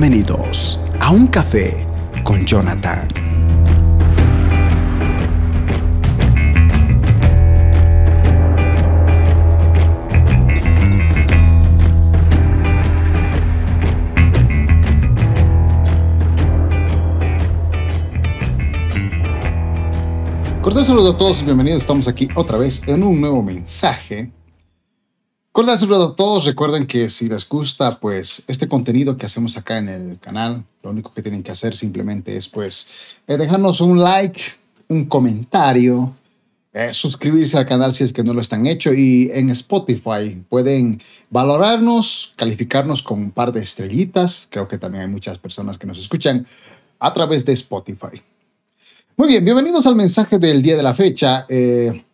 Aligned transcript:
Bienvenidos 0.00 0.78
a 1.00 1.10
un 1.10 1.26
café 1.26 1.84
con 2.22 2.46
Jonathan. 2.46 3.08
Cordial 20.62 20.84
saludo 20.84 21.10
a 21.10 21.18
todos 21.18 21.42
y 21.42 21.44
bienvenidos. 21.44 21.82
Estamos 21.82 22.06
aquí 22.06 22.28
otra 22.36 22.56
vez 22.56 22.86
en 22.86 23.02
un 23.02 23.20
nuevo 23.20 23.42
mensaje. 23.42 24.30
A 25.58 26.14
todos. 26.14 26.44
Recuerden 26.44 26.86
que 26.86 27.08
si 27.08 27.28
les 27.28 27.48
gusta 27.48 27.98
pues 27.98 28.44
este 28.46 28.68
contenido 28.68 29.16
que 29.16 29.26
hacemos 29.26 29.56
acá 29.56 29.78
en 29.78 29.88
el 29.88 30.18
canal, 30.20 30.62
lo 30.84 30.90
único 30.90 31.12
que 31.12 31.20
tienen 31.20 31.42
que 31.42 31.50
hacer 31.50 31.74
simplemente 31.74 32.36
es 32.36 32.46
pues 32.46 32.88
eh, 33.26 33.36
dejarnos 33.36 33.80
un 33.80 33.98
like, 33.98 34.40
un 34.86 35.06
comentario, 35.06 36.14
eh, 36.72 36.90
suscribirse 36.92 37.58
al 37.58 37.66
canal 37.66 37.92
si 37.92 38.04
es 38.04 38.12
que 38.12 38.22
no 38.22 38.34
lo 38.34 38.40
están 38.40 38.66
hecho 38.66 38.94
y 38.94 39.32
en 39.34 39.50
Spotify 39.50 40.40
pueden 40.48 41.02
valorarnos, 41.28 42.34
calificarnos 42.36 43.02
con 43.02 43.18
un 43.18 43.30
par 43.32 43.52
de 43.52 43.60
estrellitas. 43.60 44.46
Creo 44.48 44.68
que 44.68 44.78
también 44.78 45.02
hay 45.02 45.10
muchas 45.10 45.38
personas 45.38 45.76
que 45.76 45.88
nos 45.88 45.98
escuchan 45.98 46.46
a 47.00 47.12
través 47.12 47.44
de 47.44 47.54
Spotify. 47.54 48.22
Muy 49.16 49.26
bien, 49.26 49.44
bienvenidos 49.44 49.88
al 49.88 49.96
mensaje 49.96 50.38
del 50.38 50.62
día 50.62 50.76
de 50.76 50.84
la 50.84 50.94
fecha. 50.94 51.46
Eh, 51.48 52.04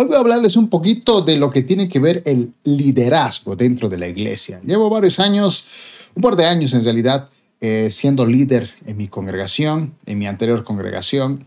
hoy 0.00 0.06
voy 0.06 0.16
a 0.16 0.20
hablarles 0.20 0.56
un 0.56 0.70
poquito 0.70 1.20
de 1.20 1.36
lo 1.36 1.50
que 1.50 1.62
tiene 1.62 1.86
que 1.86 1.98
ver 1.98 2.22
el 2.24 2.54
liderazgo 2.64 3.54
dentro 3.54 3.90
de 3.90 3.98
la 3.98 4.08
iglesia. 4.08 4.58
Llevo 4.64 4.88
varios 4.88 5.20
años, 5.20 5.68
un 6.14 6.22
par 6.22 6.36
de 6.36 6.46
años 6.46 6.72
en 6.72 6.82
realidad, 6.82 7.28
eh, 7.60 7.88
siendo 7.90 8.24
líder 8.24 8.72
en 8.86 8.96
mi 8.96 9.08
congregación, 9.08 9.92
en 10.06 10.18
mi 10.18 10.26
anterior 10.26 10.64
congregación. 10.64 11.46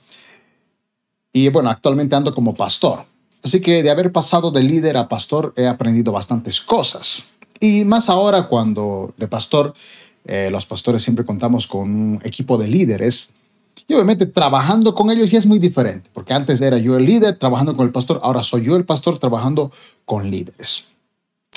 Y 1.31 1.49
bueno, 1.49 1.71
actualmente 1.71 2.15
ando 2.15 2.35
como 2.35 2.53
pastor. 2.53 3.05
Así 3.43 3.59
que 3.59 3.81
de 3.81 3.89
haber 3.89 4.11
pasado 4.11 4.51
de 4.51 4.61
líder 4.61 4.97
a 4.97 5.09
pastor 5.09 5.51
he 5.57 5.65
aprendido 5.65 6.11
bastantes 6.11 6.61
cosas. 6.61 7.29
Y 7.59 7.85
más 7.85 8.07
ahora 8.07 8.47
cuando 8.47 9.15
de 9.17 9.27
pastor, 9.27 9.73
eh, 10.25 10.49
los 10.51 10.67
pastores 10.67 11.01
siempre 11.01 11.25
contamos 11.25 11.65
con 11.65 11.89
un 11.89 12.19
equipo 12.23 12.59
de 12.59 12.67
líderes 12.67 13.33
y 13.87 13.93
obviamente 13.93 14.25
trabajando 14.25 14.95
con 14.95 15.09
ellos 15.11 15.31
ya 15.31 15.37
es 15.37 15.45
muy 15.45 15.59
diferente, 15.59 16.09
porque 16.13 16.33
antes 16.33 16.61
era 16.61 16.77
yo 16.77 16.97
el 16.97 17.05
líder 17.05 17.37
trabajando 17.37 17.75
con 17.75 17.85
el 17.85 17.91
pastor, 17.91 18.19
ahora 18.23 18.43
soy 18.43 18.63
yo 18.63 18.75
el 18.75 18.85
pastor 18.85 19.19
trabajando 19.19 19.71
con 20.05 20.29
líderes. 20.29 20.89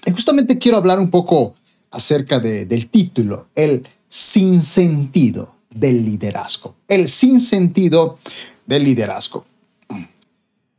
Y 0.04 0.10
justamente 0.12 0.58
quiero 0.58 0.76
hablar 0.76 1.00
un 1.00 1.10
poco 1.10 1.54
acerca 1.90 2.38
del 2.40 2.88
título, 2.88 3.48
el 3.54 3.86
sinsentido 4.08 5.54
del 5.70 6.04
liderazgo. 6.04 6.74
El 6.88 7.08
sinsentido 7.08 8.18
del 8.66 8.84
liderazgo. 8.84 9.44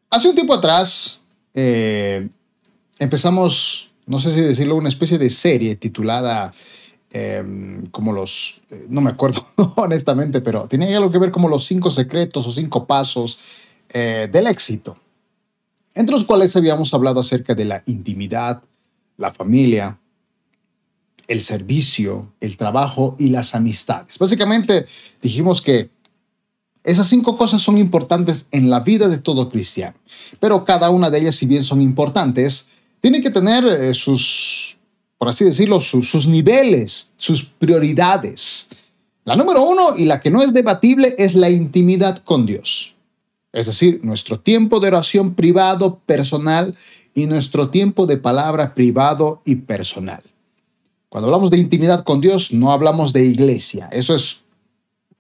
Hace 0.10 0.30
un 0.30 0.36
tiempo 0.36 0.54
atrás 0.54 1.22
eh, 1.54 2.28
empezamos, 3.00 3.92
no 4.06 4.20
sé 4.20 4.32
si 4.32 4.42
decirlo, 4.42 4.76
una 4.76 4.90
especie 4.90 5.18
de 5.18 5.30
serie 5.30 5.76
titulada 5.76 6.54
Em, 7.10 7.86
como 7.86 8.12
los, 8.12 8.60
eh, 8.70 8.86
no 8.90 9.00
me 9.00 9.12
acuerdo 9.12 9.48
honestamente, 9.78 10.42
pero 10.42 10.68
tenía 10.68 10.98
algo 10.98 11.10
que 11.10 11.18
ver 11.18 11.32
como 11.32 11.48
los 11.48 11.64
cinco 11.66 11.90
secretos 11.90 12.46
o 12.46 12.52
cinco 12.52 12.86
pasos 12.86 13.40
eh, 13.90 14.28
del 14.30 14.46
éxito, 14.48 14.98
entre 15.96 16.12
los 16.12 16.26
cuales 16.26 16.54
habíamos 16.58 16.94
hablado 16.94 17.22
acerca 17.22 17.56
de 17.56 17.64
la 17.64 17.82
intimidad, 17.86 18.62
la 19.16 19.34
familia, 19.34 19.98
el 21.30 21.40
servicio, 21.40 22.34
el 22.42 22.58
trabajo 22.58 23.16
y 23.18 23.30
las 23.30 23.56
amistades. 23.56 24.20
Básicamente 24.20 24.86
dijimos 25.22 25.62
que 25.62 25.90
esas 26.84 27.08
cinco 27.08 27.38
cosas 27.38 27.62
son 27.62 27.78
importantes 27.78 28.48
en 28.52 28.70
la 28.70 28.82
vida 28.82 29.08
de 29.08 29.18
todo 29.18 29.50
cristiano, 29.50 29.96
pero 30.42 30.66
cada 30.66 30.90
una 30.90 31.10
de 31.10 31.20
ellas, 31.20 31.36
si 31.36 31.46
bien 31.46 31.64
son 31.64 31.82
importantes, 31.82 32.70
tiene 33.00 33.22
que 33.22 33.30
tener 33.30 33.66
eh, 33.66 33.94
sus 33.94 34.77
por 35.18 35.30
así 35.30 35.46
decirlo, 35.46 35.80
sus 35.80 36.28
niveles, 36.28 37.14
sus 37.18 37.44
prioridades. 37.44 38.68
La 39.26 39.36
número 39.36 39.64
uno 39.64 39.98
y 39.98 40.06
la 40.06 40.22
que 40.22 40.30
no 40.30 40.42
es 40.42 40.54
debatible 40.54 41.16
es 41.18 41.36
la 41.36 41.50
intimidad 41.50 42.24
con 42.24 42.46
Dios. 42.46 42.96
Es 43.52 43.66
decir, 43.66 44.00
nuestro 44.04 44.40
tiempo 44.40 44.80
de 44.80 44.90
oración 44.90 45.34
privado, 45.34 46.00
personal 46.06 46.76
y 47.14 47.26
nuestro 47.26 47.70
tiempo 47.70 48.06
de 48.06 48.18
palabra 48.18 48.76
privado 48.76 49.42
y 49.44 49.56
personal. 49.56 50.22
Cuando 51.10 51.28
hablamos 51.28 51.50
de 51.50 51.58
intimidad 51.58 52.04
con 52.04 52.22
Dios, 52.22 52.54
no 52.54 52.72
hablamos 52.72 53.14
de 53.14 53.26
iglesia. 53.26 53.90
Eso 53.92 54.14
es 54.14 54.44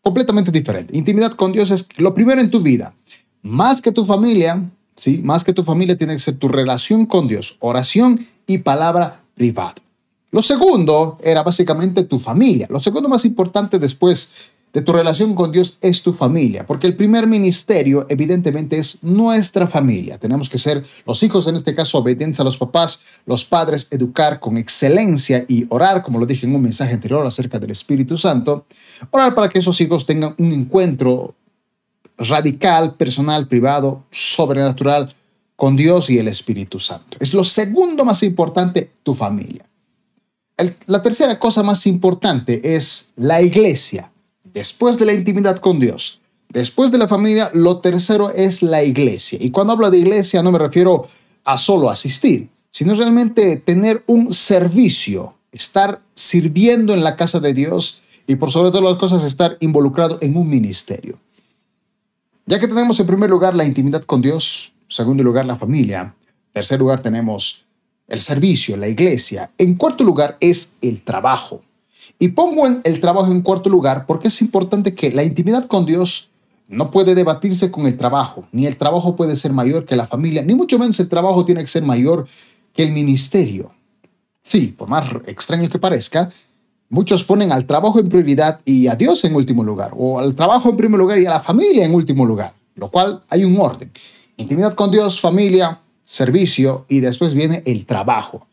completamente 0.01 0.51
diferente. 0.51 0.95
Intimidad 0.95 1.31
con 1.31 1.51
Dios 1.51 1.71
es 1.71 1.89
lo 1.97 2.13
primero 2.13 2.39
en 2.39 2.51
tu 2.51 2.61
vida. 2.61 2.93
Más 3.41 3.81
que 3.81 3.91
tu 3.91 4.05
familia, 4.05 4.69
¿sí? 4.95 5.21
Más 5.23 5.43
que 5.43 5.53
tu 5.53 5.63
familia 5.63 5.97
tiene 5.97 6.13
que 6.13 6.19
ser 6.19 6.35
tu 6.35 6.47
relación 6.47 7.05
con 7.05 7.27
Dios, 7.27 7.57
oración 7.59 8.25
y 8.45 8.59
palabra 8.59 9.23
privada. 9.33 9.73
Lo 10.31 10.41
segundo 10.41 11.17
era 11.23 11.41
básicamente 11.41 12.03
tu 12.03 12.19
familia. 12.19 12.67
Lo 12.69 12.79
segundo 12.79 13.07
más 13.07 13.23
importante 13.23 13.79
después 13.79 14.33
de 14.73 14.81
tu 14.81 14.91
relación 14.91 15.33
con 15.33 15.51
Dios 15.51 15.77
es 15.81 16.03
tu 16.03 16.11
familia, 16.11 16.65
porque 16.65 16.87
el 16.87 16.95
primer 16.95 17.25
ministerio 17.25 18.05
evidentemente 18.09 18.77
es 18.77 19.01
nuestra 19.01 19.67
familia. 19.67 20.17
Tenemos 20.17 20.49
que 20.49 20.57
ser 20.57 20.85
los 21.05 21.23
hijos, 21.23 21.47
en 21.47 21.55
este 21.55 21.73
caso, 21.73 21.99
obedientes 21.99 22.41
a 22.41 22.43
los 22.43 22.57
papás, 22.57 23.05
los 23.25 23.45
padres, 23.45 23.87
educar 23.91 24.41
con 24.41 24.57
excelencia 24.57 25.45
y 25.47 25.65
orar, 25.69 26.03
como 26.03 26.19
lo 26.19 26.25
dije 26.25 26.45
en 26.45 26.53
un 26.53 26.61
mensaje 26.61 26.93
anterior 26.93 27.25
acerca 27.25 27.57
del 27.59 27.71
Espíritu 27.71 28.17
Santo, 28.17 28.65
orar 29.11 29.33
para 29.33 29.49
que 29.49 29.59
esos 29.59 29.79
hijos 29.79 30.05
tengan 30.05 30.35
un 30.37 30.51
encuentro 30.51 31.35
radical, 32.17 32.95
personal, 32.95 33.47
privado, 33.47 34.03
sobrenatural 34.11 35.13
con 35.55 35.77
Dios 35.77 36.09
y 36.09 36.19
el 36.19 36.27
Espíritu 36.27 36.79
Santo. 36.79 37.17
Es 37.21 37.33
lo 37.33 37.45
segundo 37.45 38.03
más 38.03 38.21
importante, 38.21 38.91
tu 39.01 39.15
familia 39.15 39.65
la 40.87 41.01
tercera 41.01 41.39
cosa 41.39 41.61
más 41.63 41.85
importante 41.85 42.75
es 42.75 43.13
la 43.15 43.41
iglesia. 43.41 44.11
Después 44.43 44.97
de 44.97 45.05
la 45.05 45.13
intimidad 45.13 45.57
con 45.57 45.79
Dios, 45.79 46.21
después 46.49 46.91
de 46.91 46.97
la 46.97 47.07
familia, 47.07 47.51
lo 47.53 47.79
tercero 47.79 48.31
es 48.31 48.63
la 48.63 48.83
iglesia. 48.83 49.37
Y 49.41 49.51
cuando 49.51 49.73
hablo 49.73 49.91
de 49.91 49.99
iglesia 49.99 50.41
no 50.41 50.51
me 50.51 50.59
refiero 50.59 51.07
a 51.43 51.57
solo 51.57 51.89
asistir, 51.89 52.49
sino 52.71 52.95
realmente 52.95 53.57
tener 53.57 54.03
un 54.07 54.33
servicio, 54.33 55.35
estar 55.51 56.01
sirviendo 56.15 56.93
en 56.93 57.03
la 57.03 57.15
casa 57.15 57.39
de 57.39 57.53
Dios 57.53 58.01
y 58.25 58.35
por 58.35 58.51
sobre 58.51 58.71
todas 58.71 58.83
las 58.83 58.99
cosas 58.99 59.23
estar 59.23 59.57
involucrado 59.59 60.17
en 60.21 60.35
un 60.37 60.49
ministerio. 60.49 61.19
Ya 62.47 62.59
que 62.59 62.67
tenemos 62.67 62.99
en 62.99 63.07
primer 63.07 63.29
lugar 63.29 63.55
la 63.55 63.65
intimidad 63.65 64.03
con 64.03 64.21
Dios, 64.21 64.71
segundo 64.87 65.23
lugar 65.23 65.45
la 65.45 65.55
familia, 65.55 66.15
en 66.27 66.53
tercer 66.53 66.79
lugar 66.79 67.01
tenemos 67.01 67.66
el 68.07 68.19
servicio, 68.19 68.77
la 68.77 68.87
iglesia. 68.87 69.51
En 69.57 69.75
cuarto 69.75 70.03
lugar 70.03 70.37
es 70.39 70.73
el 70.81 71.01
trabajo. 71.01 71.61
Y 72.19 72.29
pongo 72.29 72.65
el 72.65 72.99
trabajo 72.99 73.31
en 73.31 73.41
cuarto 73.41 73.69
lugar 73.69 74.05
porque 74.07 74.29
es 74.29 74.41
importante 74.41 74.95
que 74.95 75.11
la 75.11 75.23
intimidad 75.23 75.67
con 75.67 75.85
Dios 75.85 76.31
no 76.67 76.91
puede 76.91 77.15
debatirse 77.15 77.71
con 77.71 77.85
el 77.85 77.97
trabajo, 77.97 78.47
ni 78.51 78.65
el 78.65 78.75
trabajo 78.75 79.15
puede 79.15 79.35
ser 79.35 79.53
mayor 79.53 79.85
que 79.85 79.95
la 79.95 80.07
familia, 80.07 80.41
ni 80.41 80.53
mucho 80.53 80.77
menos 80.77 80.99
el 80.99 81.07
trabajo 81.07 81.45
tiene 81.45 81.61
que 81.61 81.67
ser 81.67 81.83
mayor 81.83 82.27
que 82.73 82.83
el 82.83 82.91
ministerio. 82.91 83.71
Sí, 84.41 84.73
por 84.77 84.89
más 84.89 85.05
extraño 85.25 85.69
que 85.69 85.79
parezca, 85.79 86.29
muchos 86.89 87.23
ponen 87.23 87.51
al 87.51 87.65
trabajo 87.65 87.99
en 87.99 88.09
prioridad 88.09 88.59
y 88.65 88.87
a 88.87 88.95
Dios 88.95 89.23
en 89.25 89.35
último 89.35 89.63
lugar, 89.63 89.91
o 89.95 90.19
al 90.19 90.35
trabajo 90.35 90.69
en 90.69 90.77
primer 90.77 90.99
lugar 90.99 91.19
y 91.19 91.25
a 91.25 91.31
la 91.31 91.39
familia 91.39 91.85
en 91.85 91.93
último 91.93 92.25
lugar, 92.25 92.53
lo 92.75 92.89
cual 92.89 93.21
hay 93.29 93.45
un 93.45 93.59
orden. 93.59 93.91
Intimidad 94.35 94.73
con 94.73 94.91
Dios, 94.91 95.19
familia, 95.21 95.79
servicio 96.07 96.85
y 96.87 97.01
después 97.01 97.33
viene 97.33 97.61
el 97.65 97.85
trabajo. 97.85 98.47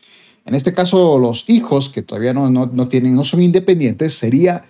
En 0.45 0.57
este 0.57 0.75
caso, 0.75 1.19
los 1.21 1.49
hijos 1.49 1.89
que 1.89 2.03
todavía 2.03 2.35
no, 2.35 2.51
no, 2.51 2.89
tienen, 2.89 3.15
no 3.15 3.23
son 3.23 3.43
independientes, 3.43 4.15
sería 4.15 4.65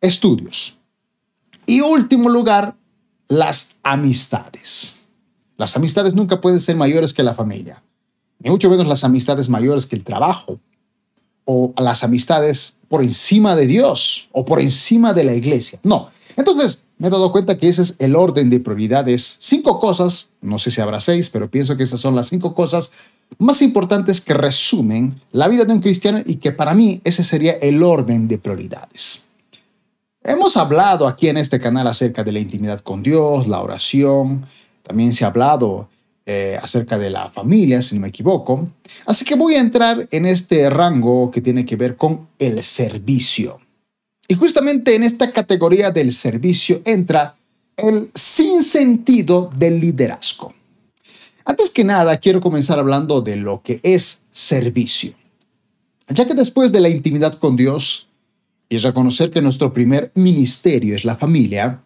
estudios. 0.00 0.78
Y 1.66 1.82
último 1.82 2.30
lugar, 2.30 2.76
las 3.28 3.78
amistades. 3.82 4.94
Las 5.58 5.76
amistades 5.76 6.14
nunca 6.14 6.40
pueden 6.40 6.58
ser 6.58 6.76
mayores 6.76 7.12
que 7.12 7.22
la 7.22 7.34
familia, 7.34 7.82
ni 8.38 8.50
mucho 8.50 8.70
menos 8.70 8.86
las 8.86 9.04
amistades 9.04 9.50
mayores 9.50 9.84
que 9.84 9.96
el 9.96 10.02
trabajo, 10.02 10.58
o 11.44 11.74
las 11.76 12.02
amistades 12.02 12.78
por 12.88 13.02
encima 13.02 13.54
de 13.54 13.66
Dios 13.66 14.28
o 14.32 14.44
por 14.44 14.60
encima 14.60 15.12
de 15.12 15.24
la 15.24 15.34
iglesia. 15.34 15.78
No. 15.82 16.10
Entonces, 16.36 16.82
me 16.96 17.08
he 17.08 17.10
dado 17.10 17.32
cuenta 17.32 17.58
que 17.58 17.68
ese 17.68 17.82
es 17.82 17.96
el 17.98 18.16
orden 18.16 18.50
de 18.50 18.60
prioridades. 18.60 19.36
Cinco 19.40 19.78
cosas, 19.78 20.29
no 20.40 20.58
sé 20.58 20.70
si 20.70 20.80
habrá 20.80 21.00
seis, 21.00 21.30
pero 21.30 21.50
pienso 21.50 21.76
que 21.76 21.82
esas 21.82 22.00
son 22.00 22.14
las 22.16 22.28
cinco 22.28 22.54
cosas 22.54 22.90
más 23.38 23.62
importantes 23.62 24.20
que 24.20 24.34
resumen 24.34 25.14
la 25.32 25.48
vida 25.48 25.64
de 25.64 25.72
un 25.72 25.80
cristiano 25.80 26.20
y 26.24 26.36
que 26.36 26.52
para 26.52 26.74
mí 26.74 27.00
ese 27.04 27.22
sería 27.22 27.52
el 27.52 27.82
orden 27.82 28.28
de 28.28 28.38
prioridades. 28.38 29.22
Hemos 30.22 30.56
hablado 30.56 31.06
aquí 31.06 31.28
en 31.28 31.38
este 31.38 31.58
canal 31.58 31.86
acerca 31.86 32.22
de 32.24 32.32
la 32.32 32.40
intimidad 32.40 32.80
con 32.80 33.02
Dios, 33.02 33.46
la 33.46 33.62
oración, 33.62 34.46
también 34.82 35.12
se 35.12 35.24
ha 35.24 35.28
hablado 35.28 35.88
eh, 36.26 36.58
acerca 36.60 36.98
de 36.98 37.10
la 37.10 37.30
familia, 37.30 37.80
si 37.80 37.94
no 37.94 38.02
me 38.02 38.08
equivoco. 38.08 38.68
Así 39.06 39.24
que 39.24 39.34
voy 39.34 39.54
a 39.54 39.60
entrar 39.60 40.06
en 40.10 40.26
este 40.26 40.68
rango 40.68 41.30
que 41.30 41.40
tiene 41.40 41.64
que 41.64 41.76
ver 41.76 41.96
con 41.96 42.28
el 42.38 42.62
servicio. 42.62 43.60
Y 44.28 44.34
justamente 44.34 44.94
en 44.94 45.02
esta 45.02 45.32
categoría 45.32 45.90
del 45.90 46.12
servicio 46.12 46.82
entra 46.84 47.36
el 47.82 48.10
sinsentido 48.14 49.50
del 49.56 49.80
liderazgo. 49.80 50.54
Antes 51.44 51.70
que 51.70 51.84
nada, 51.84 52.18
quiero 52.18 52.40
comenzar 52.40 52.78
hablando 52.78 53.20
de 53.22 53.36
lo 53.36 53.62
que 53.62 53.80
es 53.82 54.22
servicio. 54.30 55.14
Ya 56.08 56.26
que 56.26 56.34
después 56.34 56.72
de 56.72 56.80
la 56.80 56.88
intimidad 56.88 57.38
con 57.38 57.56
Dios 57.56 58.08
y 58.68 58.78
reconocer 58.78 59.30
que 59.30 59.42
nuestro 59.42 59.72
primer 59.72 60.12
ministerio 60.14 60.94
es 60.94 61.04
la 61.04 61.16
familia, 61.16 61.82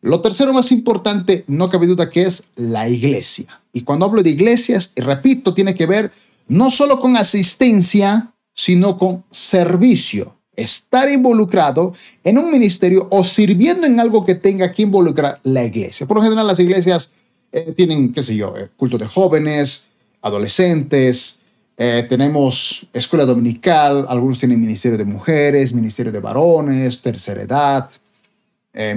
lo 0.00 0.20
tercero 0.20 0.52
más 0.52 0.70
importante, 0.70 1.44
no 1.46 1.70
cabe 1.70 1.86
duda 1.86 2.10
que 2.10 2.22
es 2.22 2.50
la 2.56 2.88
iglesia. 2.88 3.62
Y 3.72 3.82
cuando 3.82 4.04
hablo 4.04 4.22
de 4.22 4.30
iglesias, 4.30 4.92
y 4.96 5.00
repito, 5.00 5.54
tiene 5.54 5.74
que 5.74 5.86
ver 5.86 6.12
no 6.46 6.70
solo 6.70 7.00
con 7.00 7.16
asistencia, 7.16 8.34
sino 8.54 8.98
con 8.98 9.24
servicio. 9.30 10.36
Estar 10.56 11.10
involucrado 11.10 11.94
en 12.22 12.38
un 12.38 12.50
ministerio 12.50 13.08
o 13.10 13.24
sirviendo 13.24 13.86
en 13.86 13.98
algo 13.98 14.24
que 14.24 14.34
tenga 14.34 14.72
que 14.72 14.82
involucrar 14.82 15.40
la 15.42 15.64
iglesia. 15.64 16.06
Por 16.06 16.18
lo 16.18 16.22
general, 16.22 16.46
las 16.46 16.60
iglesias 16.60 17.12
eh, 17.54 17.72
tienen, 17.76 18.12
qué 18.12 18.20
sé 18.20 18.34
yo, 18.34 18.56
eh, 18.56 18.68
culto 18.76 18.98
de 18.98 19.06
jóvenes, 19.06 19.86
adolescentes, 20.22 21.38
eh, 21.76 22.04
tenemos 22.08 22.86
escuela 22.92 23.24
dominical, 23.24 24.06
algunos 24.08 24.40
tienen 24.40 24.60
ministerio 24.60 24.98
de 24.98 25.04
mujeres, 25.04 25.72
ministerio 25.72 26.10
de 26.10 26.18
varones, 26.18 27.00
tercera 27.00 27.42
edad, 27.42 27.90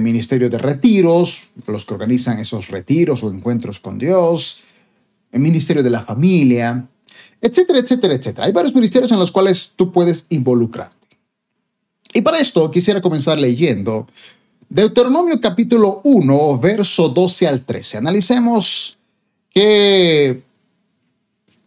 ministerio 0.00 0.50
de 0.50 0.58
retiros, 0.58 1.50
los 1.68 1.84
que 1.84 1.94
organizan 1.94 2.40
esos 2.40 2.66
retiros 2.66 3.22
o 3.22 3.30
encuentros 3.30 3.78
con 3.78 3.96
Dios, 3.96 4.64
ministerio 5.30 5.84
de 5.84 5.90
la 5.90 6.02
familia, 6.02 6.84
etcétera, 7.40 7.78
etcétera, 7.78 8.14
etcétera. 8.14 8.46
Hay 8.46 8.52
varios 8.52 8.74
ministerios 8.74 9.12
en 9.12 9.20
los 9.20 9.30
cuales 9.30 9.74
tú 9.76 9.92
puedes 9.92 10.26
involucrarte. 10.30 10.97
Y 12.18 12.20
para 12.20 12.40
esto 12.40 12.68
quisiera 12.68 13.00
comenzar 13.00 13.38
leyendo 13.38 14.08
Deuteronomio 14.68 15.40
capítulo 15.40 16.00
1, 16.02 16.58
verso 16.58 17.10
12 17.10 17.46
al 17.46 17.62
13. 17.62 17.98
Analicemos 17.98 18.98
qué, 19.54 20.42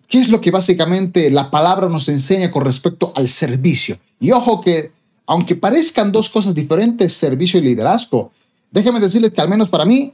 qué 0.09 0.19
es 0.19 0.27
lo 0.27 0.41
que 0.41 0.51
básicamente 0.51 1.31
la 1.31 1.49
palabra 1.49 1.87
nos 1.87 2.09
enseña 2.09 2.51
con 2.51 2.65
respecto 2.65 3.13
al 3.15 3.29
servicio. 3.29 3.97
Y 4.19 4.31
ojo 4.31 4.59
que, 4.59 4.91
aunque 5.25 5.55
parezcan 5.55 6.11
dos 6.11 6.29
cosas 6.29 6.53
diferentes, 6.53 7.13
servicio 7.13 7.57
y 7.57 7.63
liderazgo, 7.63 8.33
déjenme 8.71 8.99
decirles 8.99 9.31
que 9.31 9.39
al 9.39 9.47
menos 9.47 9.69
para 9.69 9.85
mí 9.85 10.13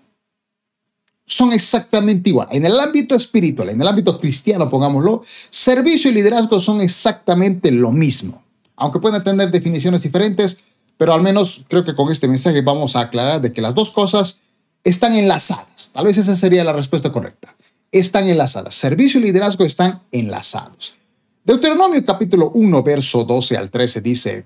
son 1.25 1.51
exactamente 1.51 2.29
igual. 2.29 2.49
En 2.51 2.63
el 2.63 2.79
ámbito 2.79 3.15
espiritual, 3.15 3.69
en 3.69 3.81
el 3.81 3.87
ámbito 3.87 4.19
cristiano, 4.19 4.69
pongámoslo, 4.69 5.23
servicio 5.49 6.11
y 6.11 6.13
liderazgo 6.13 6.59
son 6.59 6.81
exactamente 6.81 7.71
lo 7.71 7.91
mismo. 7.91 8.43
Aunque 8.77 8.99
pueden 8.99 9.23
tener 9.23 9.51
definiciones 9.51 10.03
diferentes, 10.03 10.63
pero 10.97 11.13
al 11.13 11.21
menos 11.21 11.65
creo 11.67 11.83
que 11.83 11.93
con 11.93 12.11
este 12.11 12.27
mensaje 12.27 12.61
vamos 12.61 12.95
a 12.95 13.01
aclarar 13.01 13.41
de 13.41 13.51
que 13.51 13.61
las 13.61 13.75
dos 13.75 13.91
cosas 13.91 14.41
están 14.83 15.13
enlazadas. 15.15 15.91
Tal 15.93 16.05
vez 16.05 16.17
esa 16.17 16.35
sería 16.35 16.63
la 16.63 16.73
respuesta 16.73 17.11
correcta. 17.11 17.55
Están 17.91 18.27
enlazadas. 18.27 18.75
Servicio 18.75 19.19
y 19.19 19.23
liderazgo 19.23 19.65
están 19.65 20.01
enlazados. 20.11 20.95
Deuteronomio 21.43 22.05
capítulo 22.05 22.51
1, 22.53 22.83
verso 22.83 23.23
12 23.23 23.57
al 23.57 23.71
13 23.71 24.01
dice, 24.01 24.45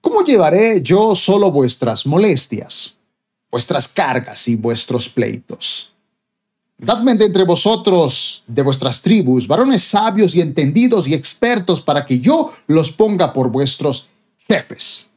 ¿Cómo 0.00 0.24
llevaré 0.24 0.80
yo 0.82 1.14
solo 1.14 1.50
vuestras 1.50 2.06
molestias, 2.06 2.98
vuestras 3.50 3.88
cargas 3.88 4.48
y 4.48 4.56
vuestros 4.56 5.08
pleitos? 5.08 5.89
Dadme 6.82 7.14
de 7.14 7.26
entre 7.26 7.44
vosotros, 7.44 8.42
de 8.46 8.62
vuestras 8.62 9.02
tribus, 9.02 9.46
varones 9.46 9.82
sabios 9.82 10.34
y 10.34 10.40
entendidos 10.40 11.06
y 11.08 11.14
expertos, 11.14 11.82
para 11.82 12.06
que 12.06 12.20
yo 12.20 12.52
los 12.66 12.90
ponga 12.90 13.32
por 13.32 13.50
vuestros 13.50 14.08
jefes 14.48 15.10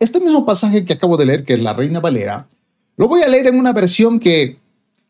este 0.00 0.18
mismo 0.18 0.46
pasaje 0.46 0.84
que 0.84 0.94
acabo 0.94 1.16
de 1.18 1.26
leer, 1.26 1.44
que 1.44 1.54
es 1.54 1.62
la 1.62 1.74
Reina 1.74 2.00
Valera, 2.00 2.48
lo 2.96 3.06
voy 3.06 3.22
a 3.22 3.28
leer 3.28 3.46
en 3.46 3.58
una 3.58 3.72
versión 3.72 4.18
que 4.18 4.58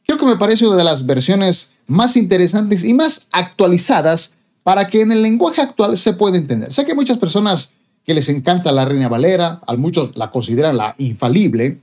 creo 0.05 0.19
que 0.19 0.27
me 0.27 0.37
parece 0.37 0.67
una 0.67 0.77
de 0.77 0.85
las 0.85 1.07
versiones 1.07 1.75
más 1.87 2.17
interesantes 2.17 2.85
y 2.85 2.93
más 2.93 3.29
actualizadas 3.31 4.35
para 4.65 4.89
que 4.89 5.01
en 5.01 5.13
el 5.13 5.23
lenguaje 5.23 5.63
actual 5.63 5.97
se 5.97 6.13
pueda 6.13 6.37
entender. 6.37 6.73
Sé 6.73 6.85
que 6.85 6.95
muchas 6.95 7.19
personas 7.19 7.73
que 8.05 8.15
les 8.15 8.29
encanta 8.29 8.73
la 8.73 8.85
Reina 8.85 9.09
Valera, 9.09 9.61
a 9.65 9.77
muchos 9.77 10.17
la 10.17 10.31
consideran 10.31 10.77
la 10.77 10.97
infalible, 10.99 11.79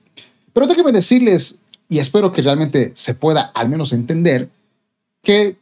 pero 0.51 0.68
déjenme 0.68 0.91
decirles, 0.91 1.59
y 1.89 1.99
espero 1.99 2.31
que 2.31 2.41
realmente 2.41 2.91
se 2.95 3.13
pueda 3.13 3.51
al 3.53 3.69
menos 3.69 3.93
entender, 3.93 4.49
que 5.21 5.57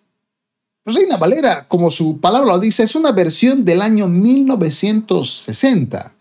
Reina 0.85 1.17
Valera, 1.17 1.67
como 1.67 1.89
su 1.89 2.19
palabra 2.19 2.53
lo 2.53 2.59
dice, 2.59 2.83
es 2.83 2.95
una 2.95 3.11
versión 3.11 3.65
del 3.65 3.81
año 3.81 4.07
1960 4.07 6.15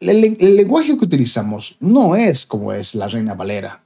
el, 0.00 0.56
lenguaje 0.56 0.96
que 0.98 1.04
utilizamos 1.04 1.76
no 1.80 2.16
es 2.16 2.46
como 2.46 2.72
es 2.72 2.94
la 2.94 3.08
Reina 3.08 3.34
Valera. 3.34 3.82